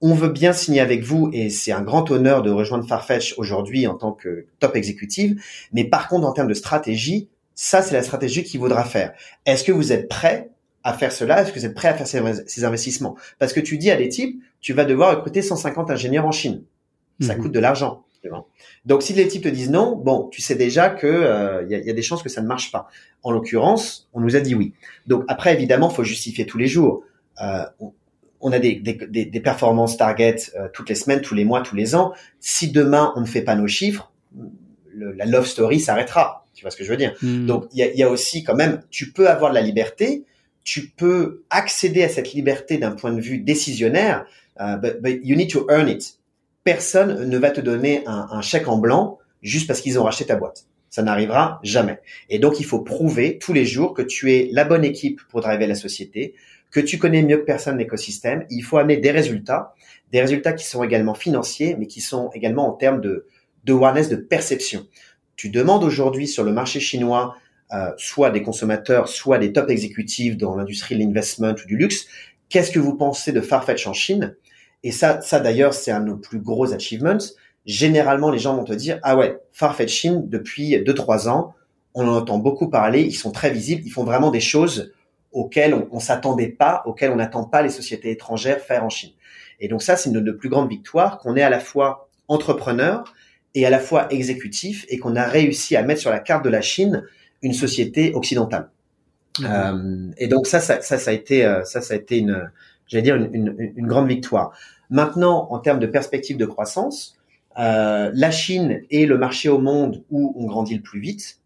[0.00, 3.86] On veut bien signer avec vous et c'est un grand honneur de rejoindre Farfetch aujourd'hui
[3.86, 5.38] en tant que top exécutive.
[5.74, 9.12] Mais par contre, en termes de stratégie, ça, c'est la stratégie qu'il vaudra faire.
[9.44, 10.50] Est-ce que vous êtes prêt
[10.86, 13.16] à faire cela Est-ce que vous êtes prêt à faire ces, investissements?
[13.40, 16.62] Parce que tu dis à des types, tu vas devoir recruter 150 ingénieurs en Chine.
[17.20, 17.42] Ça mhm.
[17.42, 18.04] coûte de l'argent.
[18.84, 21.90] Donc si les types te disent non, bon, tu sais déjà que euh, il y,
[21.90, 22.88] a, des chances que ça ne marche pas.
[23.22, 24.74] En l'occurrence, on nous a dit oui.
[25.06, 27.02] Donc après, évidemment, faut justifier tous les jours.
[27.40, 27.64] Euh,
[28.40, 31.94] on, a des, des, performances target euh, toutes les semaines, tous les mois, tous les
[31.94, 32.12] ans.
[32.40, 34.12] Si demain on ne fait pas nos chiffres,
[34.94, 36.44] la love story s'arrêtera.
[36.54, 37.14] Tu vois ce que je veux dire?
[37.22, 37.46] Mhm.
[37.46, 40.24] Donc il y a, y a aussi quand même, tu peux avoir de la liberté,
[40.66, 44.26] tu peux accéder à cette liberté d'un point de vue décisionnaire,
[44.58, 46.18] uh, but, you need to earn it.
[46.64, 50.26] Personne ne va te donner un, un chèque en blanc juste parce qu'ils ont racheté
[50.26, 50.66] ta boîte.
[50.90, 52.00] Ça n'arrivera jamais.
[52.30, 55.40] Et donc, il faut prouver tous les jours que tu es la bonne équipe pour
[55.40, 56.34] driver la société,
[56.72, 58.44] que tu connais mieux que personne l'écosystème.
[58.50, 59.72] Il faut amener des résultats,
[60.10, 63.26] des résultats qui sont également financiers, mais qui sont également en termes de,
[63.64, 64.84] de awareness, de perception.
[65.36, 67.36] Tu demandes aujourd'hui sur le marché chinois
[67.72, 72.06] euh, soit des consommateurs, soit des top exécutifs dans l'industrie de l'investment ou du luxe.
[72.48, 74.36] Qu'est-ce que vous pensez de Farfetch en Chine?
[74.82, 77.18] Et ça, ça d'ailleurs, c'est un de nos plus gros achievements.
[77.64, 81.54] Généralement, les gens vont te dire ah ouais, Farfetch Chine depuis deux trois ans,
[81.94, 84.92] on en entend beaucoup parler, ils sont très visibles, ils font vraiment des choses
[85.32, 89.10] auxquelles on, on s'attendait pas, auxquelles on n'attend pas les sociétés étrangères faire en Chine.
[89.60, 92.08] Et donc ça, c'est une de nos plus grandes victoires qu'on est à la fois
[92.28, 93.12] entrepreneur
[93.54, 96.50] et à la fois exécutif et qu'on a réussi à mettre sur la carte de
[96.50, 97.04] la Chine
[97.42, 98.70] une société occidentale.
[99.40, 99.46] Mhm.
[99.48, 102.50] Euh, et donc ça, ça, ça, a été, euh, ça, ça a été une,
[102.86, 104.52] j'allais dire une, une, grande victoire.
[104.90, 107.16] Maintenant, en termes de perspective de croissance,
[107.58, 111.40] euh, la Chine est le marché au monde où on grandit le plus vite.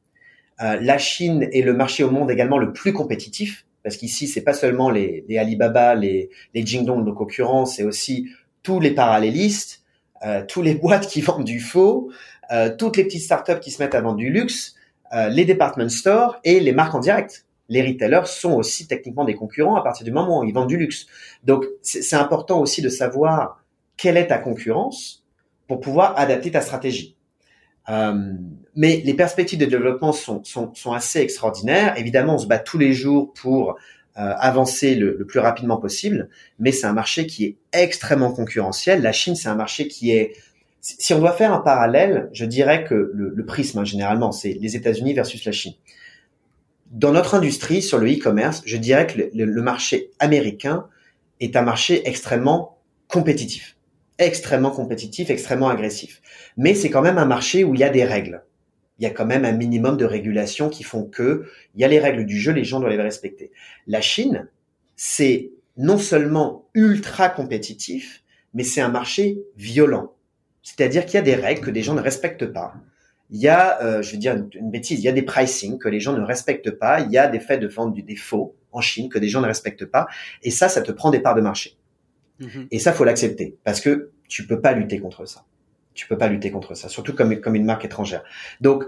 [0.60, 4.42] Euh, la Chine est le marché au monde également le plus compétitif, parce qu'ici, c'est
[4.42, 8.28] pas seulement les, les, Alibaba, les, les Jingdong de concurrence, c'est aussi
[8.62, 9.82] tous les parallélistes,
[10.24, 12.10] euh, tous les boîtes qui vendent du faux,
[12.52, 14.74] euh, toutes les petites startups qui se mettent à vendre du luxe,
[15.12, 17.46] euh, les department stores et les marques en direct.
[17.68, 20.76] Les retailers sont aussi techniquement des concurrents à partir du moment où ils vendent du
[20.76, 21.06] luxe.
[21.44, 23.62] Donc c'est important aussi de savoir
[23.96, 25.24] quelle est ta concurrence
[25.68, 27.16] pour pouvoir adapter ta stratégie.
[27.88, 28.34] Euh,
[28.74, 31.94] mais les perspectives de développement sont, sont, sont, assez extraordinaires.
[31.96, 33.74] Évidemment, on se bat tous les jours pour euh,
[34.16, 36.28] avancer le, le, plus rapidement possible,
[36.58, 39.02] mais c'est un marché qui est extrêmement concurrentiel.
[39.02, 40.34] La Chine, c'est un marché qui est...
[40.80, 44.76] Si on doit faire un parallèle, je dirais que le, prisme, hein, généralement, c'est les
[44.76, 45.74] États-Unis versus la Chine.
[46.90, 50.86] Dans notre industrie, sur le e-commerce, je dirais que le, le marché américain
[51.38, 52.78] est un marché extrêmement
[53.08, 53.76] compétitif
[54.20, 56.20] extrêmement compétitif, extrêmement agressif.
[56.56, 58.44] Mais c'est quand même un marché où il y a des règles.
[58.98, 61.88] Il y a quand même un minimum de régulations qui font que il y a
[61.88, 63.50] les règles du jeu, les gens doivent les respecter.
[63.86, 64.48] La Chine,
[64.94, 70.12] c'est non seulement ultra compétitif, mais c'est un marché violent.
[70.76, 72.74] C'est-à-dire qu'il y a des règles que des gens ne respectent pas.
[73.30, 75.88] Il y a, euh, je veux dire une, bêtise, il y a des pricing que
[75.88, 77.00] les gens ne respectent pas.
[77.00, 79.46] Il y a des faits de vente du défaut en Chine que des gens ne
[79.46, 80.06] respectent pas.
[80.42, 81.76] Et ça, ça te prend des parts de marché.
[82.38, 82.68] Mhm.
[82.70, 85.44] Et ça, faut l'accepter parce que tu peux pas lutter contre ça.
[85.94, 88.22] Tu peux pas lutter contre ça, surtout comme comme une marque étrangère.
[88.60, 88.84] Donc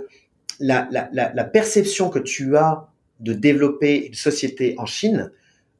[0.60, 2.88] la, la, la, perception que tu as
[3.20, 5.32] de développer une société en Chine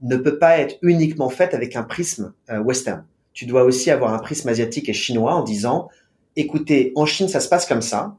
[0.03, 3.05] ne peut pas être uniquement faite avec un prisme euh, western.
[3.32, 5.88] Tu dois aussi avoir un prisme asiatique et chinois en disant,
[6.36, 8.16] écoutez, en Chine, ça se passe comme ça,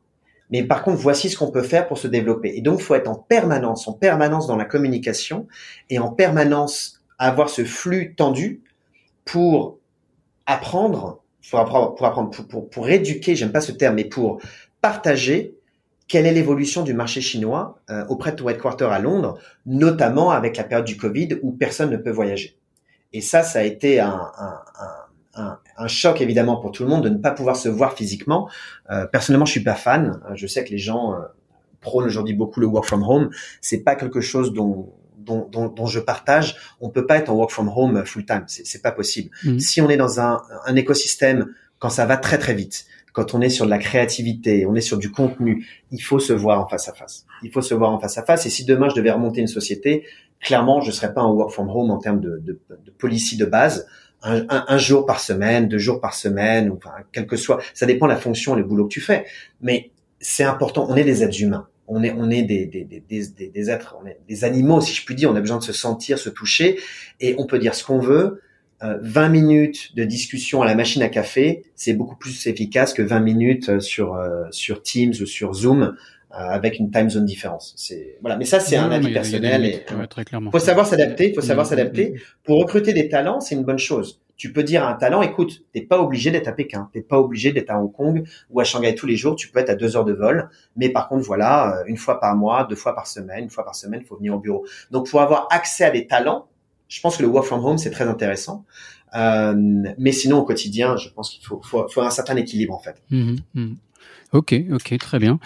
[0.49, 2.53] mais par contre, voici ce qu'on peut faire pour se développer.
[2.55, 5.47] Et donc, il faut être en permanence, en permanence dans la communication
[5.89, 8.61] et en permanence avoir ce flux tendu
[9.25, 9.79] pour
[10.45, 14.41] apprendre, pour apprendre, pour, apprendre, pour, pour, éduquer, j'aime pas ce terme, mais pour
[14.81, 15.55] partager
[16.07, 20.57] quelle est l'évolution du marché chinois euh, auprès de ton headquarter à Londres, notamment avec
[20.57, 22.57] la période du Covid où personne ne peut voyager.
[23.13, 25.02] Et ça, ça a été un, un, un,
[25.35, 28.49] un, choc évidemment pour tout le monde de ne pas pouvoir se voir physiquement.
[28.91, 30.19] Euh, personnellement, je suis pas fan.
[30.35, 31.19] Je sais que les gens euh,
[31.81, 33.29] prônent aujourd'hui beaucoup le work from home.
[33.61, 37.35] C'est pas quelque chose dont dont, dont, dont, je partage, on peut pas être en
[37.35, 38.43] work from home full time.
[38.47, 39.29] C'est, pas possible.
[39.45, 39.57] Mhm.
[39.57, 41.47] Si on est dans un, un écosystème
[41.79, 44.81] quand ça va très très vite, quand on est sur de la créativité, on est
[44.81, 47.25] sur du contenu, il faut se voir en face à face.
[47.43, 48.45] Il faut se voir en face à face.
[48.45, 50.05] Et si demain je devais remonter une société,
[50.41, 53.45] clairement, je serais pas en work from home en termes de, de, de policy de
[53.45, 53.87] base.
[54.23, 57.61] Un, un, un, jour par semaine, deux jours par semaine, ou enfin, quel que soit,
[57.73, 59.25] ça dépend de la fonction, le boulot que tu fais.
[59.61, 60.87] Mais c'est important.
[60.89, 64.07] On est des êtres humains on est, on est des, des, des, des, êtres, on
[64.07, 65.29] est des animaux, si je puis dire.
[65.29, 66.79] On a besoin de se sentir, se toucher,
[67.19, 68.41] et on peut dire ce qu'on veut.
[68.81, 73.01] 20 euh, minutes de discussion à la machine à café, c'est beaucoup plus efficace que
[73.01, 75.95] 20 minutes euh, sur euh, sur Teams ou sur Zoom
[76.35, 77.73] avec une time zone différence.
[77.77, 79.83] C'est voilà, mais ça c'est un avis personnel.
[80.25, 80.51] clairement.
[80.51, 81.33] Faut savoir s'adapter.
[81.33, 82.15] Faut savoir s'adapter.
[82.43, 85.63] Pour recruter des talents, c'est une bonne chose tu peux dire à un talent, écoute,
[85.73, 88.63] t'es pas obligé d'être à Pékin, t'es pas obligé d'être à Hong Kong ou à
[88.63, 91.23] Shanghai tous les jours, tu peux être à deux heures de vol, mais par contre,
[91.23, 94.07] voilà, euh, une fois par mois, deux fois par semaine, une fois par semaine, il
[94.07, 94.65] faut venir au bureau.
[94.91, 96.47] Donc, pour avoir accès à des talents,
[96.87, 98.65] je pense que le work from home, c'est très intéressant.
[99.15, 99.53] Euh,
[99.97, 103.01] mais sinon, au quotidien, je pense qu'il faut, faut, faut, un certain équilibre, en fait.
[103.11, 103.73] Mmh mmh.
[104.33, 105.39] Ok, ok, très bien.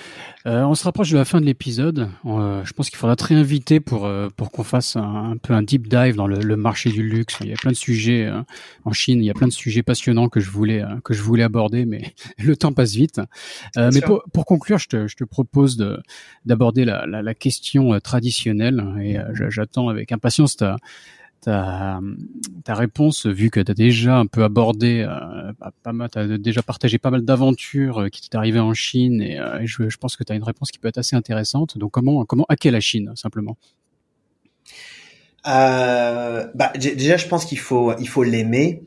[0.45, 2.09] Euh, on se rapproche de la fin de l'épisode.
[2.25, 5.61] Euh, je pense qu'il faudra te réinviter pour euh, pour qu'on fasse un, peu un
[5.61, 7.37] deep dive dans le, marché du luxe.
[7.41, 8.31] Il y a plein de sujets
[8.85, 9.21] en Chine.
[9.21, 12.13] Il y a plein de sujets passionnants que je voulais que je voulais aborder, mais
[12.37, 13.19] le temps passe vite.
[13.75, 15.99] mais pour, pour, conclure, je te, je te propose de
[16.45, 19.17] d'aborder la, la, la, question traditionnelle et
[19.49, 20.77] j'attends avec impatience ta
[22.63, 25.53] ta, réponse, vu que tu as déjà un peu abordé, euh,
[25.83, 29.39] pas mal, as déjà partagé pas mal d'aventures euh, qui t'est arrivées en Chine, et,
[29.39, 31.77] euh, je, pense que tu as une réponse qui peut être assez intéressante.
[31.77, 33.57] Donc comment comment hacker la Chine simplement?
[35.45, 38.83] Bah, Déjà, je pense qu'il faut faut l'aimer.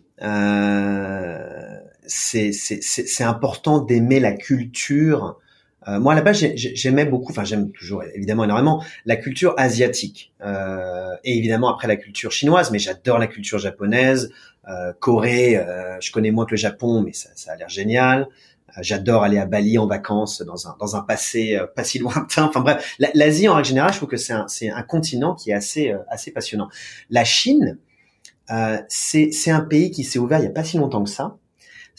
[2.06, 5.38] C'est important d'aimer la culture
[5.88, 10.32] euh, moi, à la base, j'aimais beaucoup, enfin j'aime toujours évidemment énormément la culture asiatique
[10.44, 14.30] euh, et évidemment après la culture chinoise, mais j'adore la culture japonaise,
[14.68, 15.56] euh, Corée.
[15.56, 18.28] Euh, je connais moins que le Japon, mais ça, ça a l'air génial.
[18.76, 22.44] Euh, j'adore aller à Bali en vacances dans un dans un passé pas si lointain.
[22.44, 25.50] Enfin bref, l'Asie en règle générale, je trouve que c'est un c'est un continent qui
[25.50, 26.68] est assez assez passionnant.
[27.08, 27.78] La Chine,
[28.88, 31.38] c'est c'est un pays qui s'est ouvert il y a pas si longtemps que ça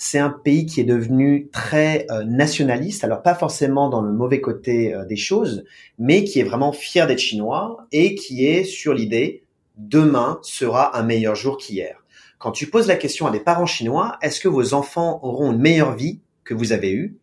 [0.04, 4.42] c'est un pays qui est devenu très euh, nationaliste, alors pas forcément dans le mauvais
[4.42, 5.64] côté euh, des choses,
[6.00, 9.44] mais qui est vraiment fier d'être chinois et qui est sur l'idée
[9.78, 12.04] demain sera un meilleur jour qu'hier.
[12.40, 15.60] Quand tu poses la question à des parents chinois, est-ce que vos enfants auront une
[15.60, 17.16] meilleure vie que vous avez eue?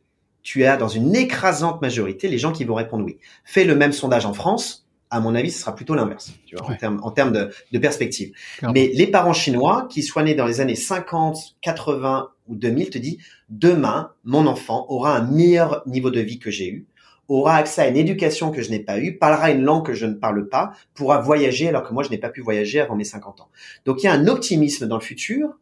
[0.45, 3.19] Tu as dans une écrasante majorité les gens qui vont répondre oui.
[3.45, 6.71] Fais le même sondage en France, à mon avis, ce sera plutôt l'inverse, tu vois,
[6.71, 8.33] en termes en termes de, de perspective.
[8.73, 12.99] Mais les parents chinois qui soient nés dans les années 50, 80 ou 2000 te
[12.99, 13.19] dit
[13.49, 16.87] demain, mon enfant aura un meilleur niveau de vie que j'ai eu,
[17.29, 20.07] aura accès à une éducation que je n'ai pas eue, parlera une langue que je
[20.07, 23.05] ne parle pas, pourra voyager alors que moi je n'ai pas pu voyager avant mes
[23.05, 23.49] 50 ans.
[23.85, 25.59] Donc il y a un optimisme dans le futur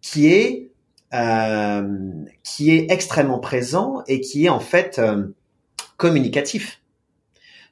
[0.00, 0.70] qui est
[1.12, 5.24] euh, qui est extrêmement présent et qui est en fait euh,
[5.96, 6.80] communicatif.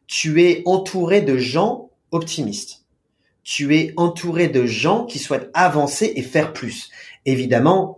[0.08, 2.84] Tu es entouré de gens optimistes.
[3.44, 6.90] Tu es entouré de gens qui souhaitent avancer et faire plus.
[7.26, 7.97] Évidemment,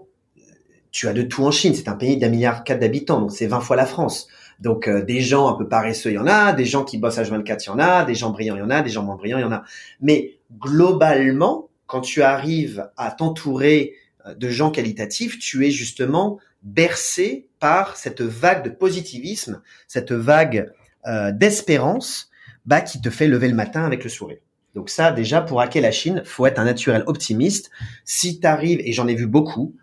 [0.93, 1.75] tu as de tout en Chine.
[1.75, 4.29] C'est un pays d'un milliard quatre d'habitants, donc c'est 20 fois la France.
[4.61, 7.19] Donc euh, des gens un peu paresseux, il y en a, des gens qui bossent
[7.19, 9.03] à 24, il y en a, des gens brillants, il y en a, des gens
[9.03, 9.65] moins brillants, il y en a.
[10.01, 13.95] Mais globalement, quand tu arrives à t'entourer
[14.27, 20.71] euh, de gens qualitatifs, tu es justement bercé par cette vague de positivisme, cette vague
[21.07, 22.31] euh, d'espérance
[22.67, 24.39] bah, qui te fait lever le matin avec le sourire.
[24.75, 27.71] Donc ça, déjà, pour hacker la Chine, faut être un naturel optimiste.
[28.05, 29.75] Si tu arrives, et j'en ai vu beaucoup,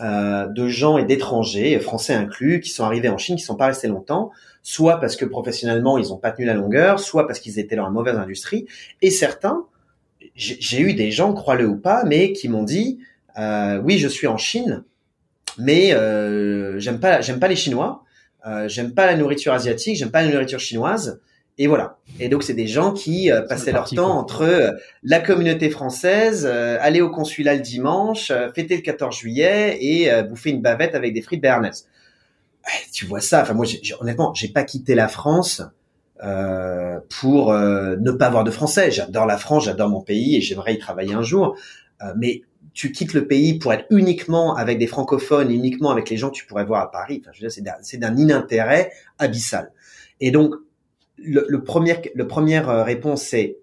[0.00, 3.66] euh, de gens et d'étrangers, français inclus, qui sont arrivés en Chine, qui sont pas
[3.66, 4.30] restés longtemps,
[4.62, 7.86] soit parce que professionnellement ils ont pas tenu la longueur, soit parce qu'ils étaient dans
[7.86, 8.66] une mauvaise industrie.
[9.02, 9.66] Et certains,
[10.34, 12.98] j'ai eu des gens, crois-le ou pas, mais qui m'ont dit
[13.38, 14.84] euh, oui, je suis en Chine,
[15.58, 18.04] mais euh, j'aime pas, j'aime pas les Chinois,
[18.46, 21.20] euh, j'aime pas la nourriture asiatique, j'aime pas la nourriture chinoise.
[21.56, 21.98] Et voilà.
[22.18, 24.72] Et donc c'est des gens qui euh, passaient leur temps entre euh,
[25.04, 30.50] la communauté française, euh, aller au consulat le dimanche, fêter le 14 juillet et bouffer
[30.50, 31.44] une bavette avec des frites.
[31.44, 33.42] Eh, tu vois ça.
[33.42, 33.66] Enfin moi,
[34.00, 35.62] honnêtement, j'ai pas quitté la France
[37.20, 38.90] pour ne pas avoir de Français.
[38.90, 41.56] J'adore la France, j'adore mon pays et j'aimerais y travailler un jour.
[42.16, 46.30] mais tu quittes le pays pour être uniquement avec des francophones, uniquement avec les gens
[46.30, 47.20] que tu pourrais voir à Paris.
[47.22, 49.70] Enfin, je veux dire, c'est d'un inintérêt abyssal.
[50.20, 50.54] Et donc
[51.24, 53.58] le, le premier, le première euh, réponse, c'est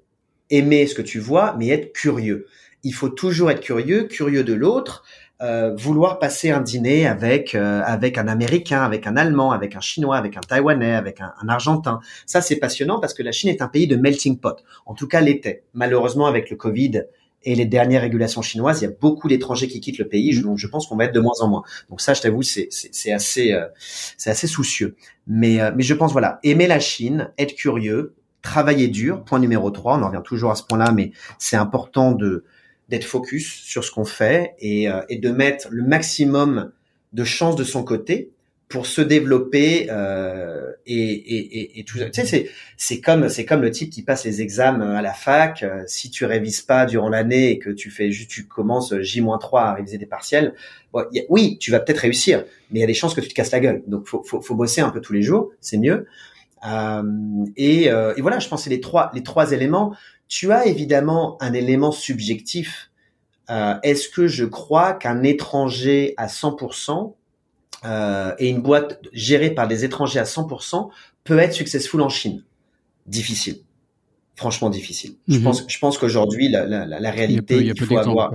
[0.49, 2.47] aimer ce que tu vois, mais être curieux.
[2.83, 5.03] Il faut toujours être curieux, curieux de l'autre,
[5.41, 9.79] euh, vouloir passer un dîner avec euh, avec un Américain, avec un Allemand, avec un
[9.79, 11.99] Chinois, avec un Taïwanais, avec un, un Argentin.
[12.25, 14.63] Ça, c'est passionnant parce que la Chine est un pays de melting pot.
[14.85, 15.63] En tout cas, l'était.
[15.73, 17.03] Malheureusement, avec le Covid,
[17.43, 20.57] et les dernières régulations chinoises, il y a beaucoup d'étrangers qui quittent le pays, donc
[20.57, 21.63] je pense qu'on va être de moins en moins.
[21.89, 23.65] Donc ça, je t'avoue, c'est c'est assez euh,
[24.17, 24.95] c'est assez soucieux.
[25.27, 29.23] Mais euh, mais je pense voilà, aimer la Chine, être curieux, travailler dur.
[29.23, 32.45] Point numéro 3, on en revient toujours à ce point-là, mais c'est important de
[32.89, 36.71] d'être focus sur ce qu'on fait et, euh, et de mettre le maximum
[37.13, 38.31] de chances de son côté
[38.71, 42.05] pour se développer euh, et, et, et, tout ça.
[42.09, 45.13] Tu sais, c'est c'est comme c'est comme le type qui passe les examens à la
[45.13, 45.61] fac.
[45.61, 49.59] Euh, si tu révises pas durant l'année et que tu fais juste tu commences J-3
[49.59, 50.55] à réviser des partiels,
[51.29, 53.51] oui, tu vas peut-être réussir, mais il y a des chances que tu te casses
[53.51, 53.83] la gueule.
[53.87, 56.07] Donc faut faut, faut bosser un peu tous les jours, c'est mieux.
[56.65, 57.03] Euh,
[57.57, 59.93] et, euh, et voilà, je pense c'est les trois les trois éléments.
[60.27, 62.91] Tu as évidemment un élément subjectif.
[63.49, 67.15] Euh, Est-ce que je crois qu'un étranger à 100%
[67.83, 70.89] euh, et une boîte gérée par des étrangers à 100%
[71.23, 72.43] peut être successful en Chine.
[73.07, 73.57] Difficile.
[74.35, 75.15] Franchement difficile.
[75.27, 75.43] Je mhm.
[75.43, 78.33] pense, je pense qu'aujourd'hui la, la, la, réalité, il, y a peu, il, faut avoir.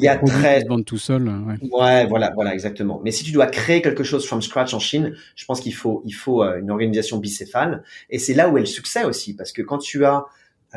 [0.00, 1.28] il y a très tout seul.
[1.28, 1.56] Ouais.
[1.72, 2.06] ouais.
[2.06, 3.00] voilà, voilà, exactement.
[3.04, 6.02] Mais si tu dois créer quelque chose from scratch en Chine, je pense qu'il faut,
[6.04, 7.82] il faut euh, une organisation bicéphale.
[8.10, 10.24] Et c'est là où est le succès aussi, parce que quand tu as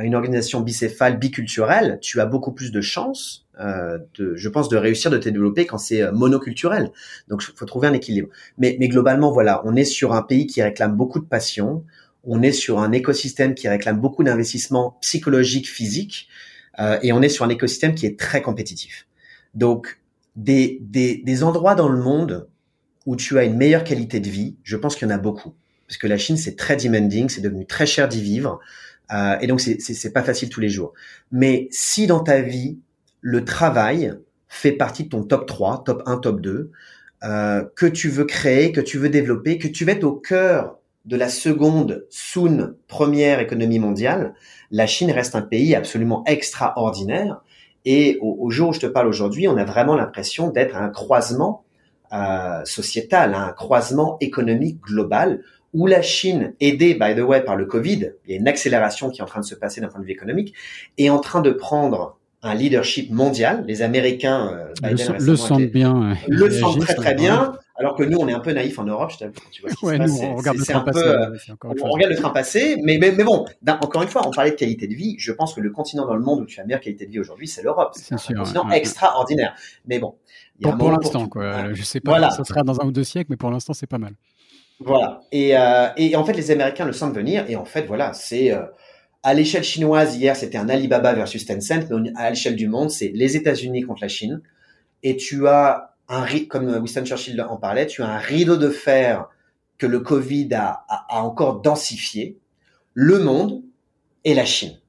[0.04, 5.12] une organisation bicéphale, biculturelle, tu as beaucoup plus de chances, euh, je pense, de réussir,
[5.12, 6.92] de te développer quand c'est euh, monoculturel.
[7.28, 8.30] Donc, il faut trouver un équilibre.
[8.58, 11.84] Mais, mais globalement, voilà, on est sur un pays qui réclame beaucoup de passion.
[12.24, 16.30] On est sur un écosystème qui réclame beaucoup d'investissement psychologique, physique,
[16.80, 19.08] euh, et on est sur un écosystème qui est très compétitif.
[19.54, 20.00] Donc,
[20.36, 22.48] des, des, des endroits dans le monde
[23.06, 25.56] où tu as une meilleure qualité de vie, je pense qu'il y en a beaucoup.
[25.88, 28.60] Parce que la Chine, c'est très demanding, c'est devenu très cher d'y vivre.
[29.12, 30.94] Euh, et donc, c'est pas facile tous les jours.
[31.32, 32.80] Mais si dans ta vie,
[33.22, 34.14] le travail
[34.48, 36.72] fait partie de ton top 3, top 1, top 2,
[37.24, 40.80] euh, que tu veux créer, que tu veux développer, que tu veux être au cœur
[41.06, 44.34] de la seconde, soon, première économie mondiale,
[44.72, 47.42] la Chine reste un pays absolument extraordinaire.
[47.86, 50.90] Et au, jour où je te parle aujourd'hui, on a vraiment l'impression d'être à un
[50.90, 51.64] croisement
[52.14, 55.42] euh, sociétal, un croisement économique global
[55.74, 59.10] où la Chine, aidée, by the way, par le Covid, il y a une accélération
[59.10, 60.54] qui est en train de se passer d'un point de vue économique,
[60.98, 63.66] est en train de prendre un leadership mondial.
[63.68, 66.16] Les Américains euh, le, sentent bien.
[66.28, 67.58] Le sentent très très bien.
[67.76, 69.34] Alors que nous, on est un peu naïfs en Europe, je t'avoue.
[69.52, 71.00] Tu vois, ouais, nous, on regarde le train passer.
[71.00, 74.52] Euh, on, regarde le train passer, mais, mais, mais bon, encore une fois, on parlait
[74.52, 75.16] de qualité de vie.
[75.18, 77.20] Je pense que le continent dans le monde où tu as meilleure qualité de vie
[77.20, 77.94] aujourd'hui, c'est l'Europe.
[77.94, 79.56] C'est un continent extraordinaire.
[79.86, 80.16] Mais bon.
[80.62, 81.74] pour, pour l'instant, quoi.
[81.74, 82.32] Je sais pas, voilà.
[82.32, 84.14] ça sera dans un ou deux siècles, mais pour l'instant, c'est pas mal.
[84.80, 85.22] Voilà.
[85.32, 87.46] Et, euh, et en fait, les Américains le sentent venir.
[87.50, 88.64] Et en fait, voilà, c'est euh,
[89.24, 93.12] à l'échelle chinoise hier, c'était un Alibaba versus Tencent, mais à l'échelle du monde, c'est
[93.14, 94.42] les États-Unis contre la Chine.
[95.04, 99.28] Et tu as un comme Winston Churchill en parlait, tu as un rideau de fer
[99.78, 102.38] que le Covid a, a encore densifié,
[102.94, 103.62] le monde
[104.24, 104.80] et la Chine.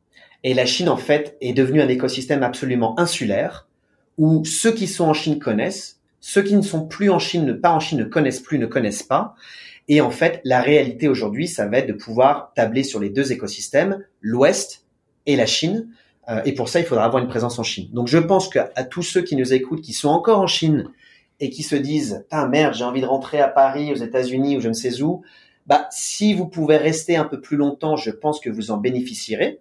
[0.42, 3.68] Et la Chine, en fait, est devenue un écosystème absolument insulaire
[4.16, 7.72] où ceux qui sont en Chine connaissent, ceux qui ne sont plus en Chine, pas
[7.72, 9.34] en Chine, ne connaissent plus, ne connaissent pas.
[9.90, 13.32] Et en fait, la réalité aujourd'hui, ça va être de pouvoir tabler sur les deux
[13.32, 14.86] écosystèmes, l'Ouest
[15.26, 15.88] et la Chine.
[16.28, 17.88] Euh, et pour ça, il faudra avoir une présence en Chine.
[17.92, 20.88] Donc, je pense qu'à tous ceux qui nous écoutent, qui sont encore en Chine
[21.40, 24.60] et qui se disent, ah merde, j'ai envie de rentrer à Paris, aux États-Unis ou
[24.60, 25.22] je ne sais où,
[25.66, 29.58] bah, si vous pouvez rester un peu plus longtemps, je pense que vous en bénéficierez.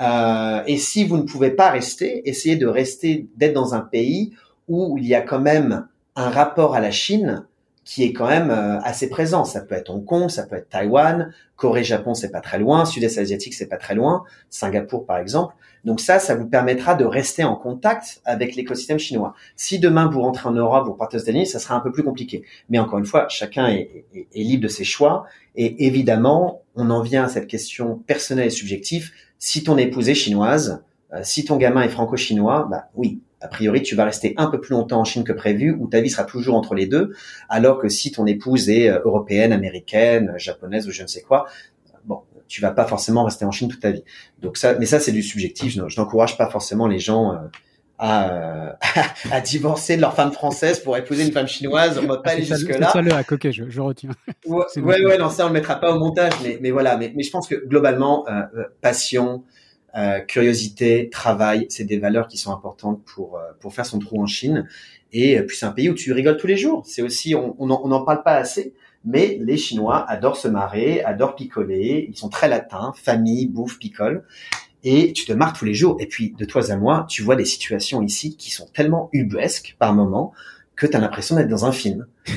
[0.00, 4.34] Euh, et si vous ne pouvez pas rester, essayez de rester, d'être dans un pays
[4.68, 7.44] où il y a quand même un rapport à la Chine
[7.84, 9.44] qui est quand même euh, assez présent.
[9.44, 12.84] Ça peut être Hong Kong, ça peut être Taïwan, Corée, Japon, c'est pas très loin,
[12.84, 15.54] Sud-Est asiatique, c'est pas très loin, Singapour par exemple.
[15.84, 19.34] Donc ça, ça vous permettra de rester en contact avec l'écosystème chinois.
[19.56, 22.04] Si demain vous rentrez en Europe, vous partez aux États-Unis, ça sera un peu plus
[22.04, 22.44] compliqué.
[22.68, 25.24] Mais encore une fois, chacun est, est, est libre de ses choix.
[25.56, 29.10] Et évidemment, on en vient à cette question personnelle et subjective
[29.44, 33.82] si ton épouse est chinoise, euh, si ton gamin est franco-chinois, bah oui, a priori,
[33.82, 36.24] tu vas rester un peu plus longtemps en Chine que prévu, ou ta vie sera
[36.24, 37.14] toujours entre les deux,
[37.48, 41.46] alors que si ton épouse est euh, européenne, américaine, japonaise ou je ne sais quoi,
[42.04, 44.04] bon, tu vas pas forcément rester en Chine toute ta vie.
[44.40, 45.72] Donc ça, mais ça c'est du subjectif.
[45.72, 47.36] Je, n'encourage pas forcément les gens euh,
[47.98, 48.76] à,
[49.30, 51.98] à, divorcer de leur femme française pour épouser une femme chinoise.
[52.02, 52.92] On va pas aller jusque là.
[53.00, 54.10] Le hack, ok, je, je retiens.
[54.46, 56.96] ouais, ouais, ouais, non, ça on le mettra pas au montage, mais, mais voilà.
[56.96, 59.44] Mais, mais je pense que globalement, euh, euh passion,
[59.96, 64.22] euh, curiosité, travail, c'est des valeurs qui sont importantes pour euh, pour faire son trou
[64.22, 64.68] en Chine.
[65.12, 66.82] Et puis c'est un pays où tu rigoles tous les jours.
[66.86, 68.74] C'est aussi, on on n'en parle pas assez,
[69.04, 72.06] mais les Chinois adorent se marrer, adorent picoler.
[72.08, 74.24] Ils sont très latins, famille, bouffe, picole
[74.84, 75.96] et tu te marres tous les jours.
[76.00, 79.76] Et puis, de toi à moi, tu vois des situations ici qui sont tellement ubuesques
[79.78, 80.32] par moment
[80.82, 82.06] que tu as l'impression d'être dans un film.
[82.28, 82.32] euh,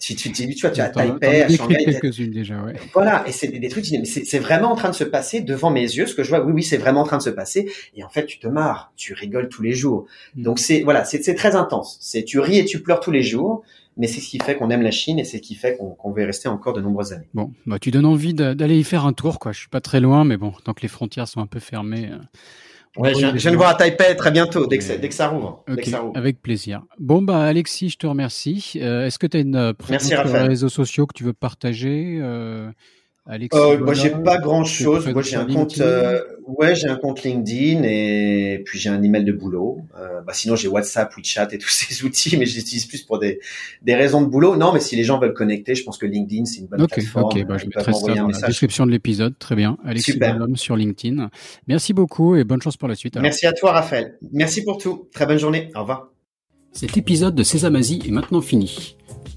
[0.00, 1.84] tu, tu, tu, tu vois, tu as Taipei, Shanghai.
[1.84, 2.74] quelques-unes déjà, ouais.
[2.94, 5.82] Voilà, et c'est des, trucs, mais c'est vraiment en train de se passer devant mes
[5.82, 8.02] yeux, ce que je vois, oui, oui, c'est vraiment en train de se passer, et
[8.02, 10.06] en fait, tu te marres, tu rigoles tous les jours.
[10.34, 10.42] Mm.
[10.42, 11.98] Donc c'est, voilà, c'est très intense.
[12.00, 13.62] C'est, tu ris et tu pleures tous les jours,
[13.98, 15.90] mais c'est ce qui fait qu'on aime la Chine et c'est ce qui fait qu'on
[15.90, 17.28] qu va y rester encore de nombreuses années.
[17.34, 19.52] Bon, bah, tu donnes envie d'aller y faire un tour, quoi.
[19.52, 22.08] Je suis pas très loin, mais bon, tant que les frontières sont un peu fermées.
[22.10, 22.18] Euh,
[22.96, 25.64] ouais, je, viens, de voir à Taipei très bientôt, dès que, dès que ça rouvre.
[25.68, 26.82] Okay, Avec plaisir.
[26.98, 28.74] Bon, bah, Alexis, je te remercie.
[28.76, 32.18] Euh, Est-ce que tu as une présence sur les réseaux sociaux que tu veux partager
[32.20, 32.70] euh,
[33.26, 35.08] Alex euh, moi, j'ai pas grand chose.
[35.08, 39.24] Moi, j'ai un compte, euh, ouais, j'ai un compte LinkedIn et puis j'ai un email
[39.24, 39.78] de boulot.
[39.98, 43.02] Euh, bah, sinon, j'ai WhatsApp, WeChat et tous ces outils, mais je les utilise plus
[43.02, 43.40] pour des,
[43.80, 44.56] des raisons de boulot.
[44.56, 46.96] Non, mais si les gens veulent connecter, je pense que LinkedIn, c'est une bonne okay,
[46.96, 47.24] plateforme.
[47.24, 49.38] Ok, bah, je mettrai ça dans la description de l'épisode.
[49.38, 49.78] Très bien.
[49.86, 50.36] Alexis Super.
[50.56, 51.30] sur LinkedIn.
[51.66, 53.16] Merci beaucoup et bonne chance pour la suite.
[53.16, 53.22] Alors.
[53.22, 54.18] Merci à toi, Raphaël.
[54.32, 55.08] Merci pour tout.
[55.14, 55.70] Très bonne journée.
[55.74, 56.10] Au revoir.
[56.72, 58.96] Cet épisode de Sésamazie est maintenant fini.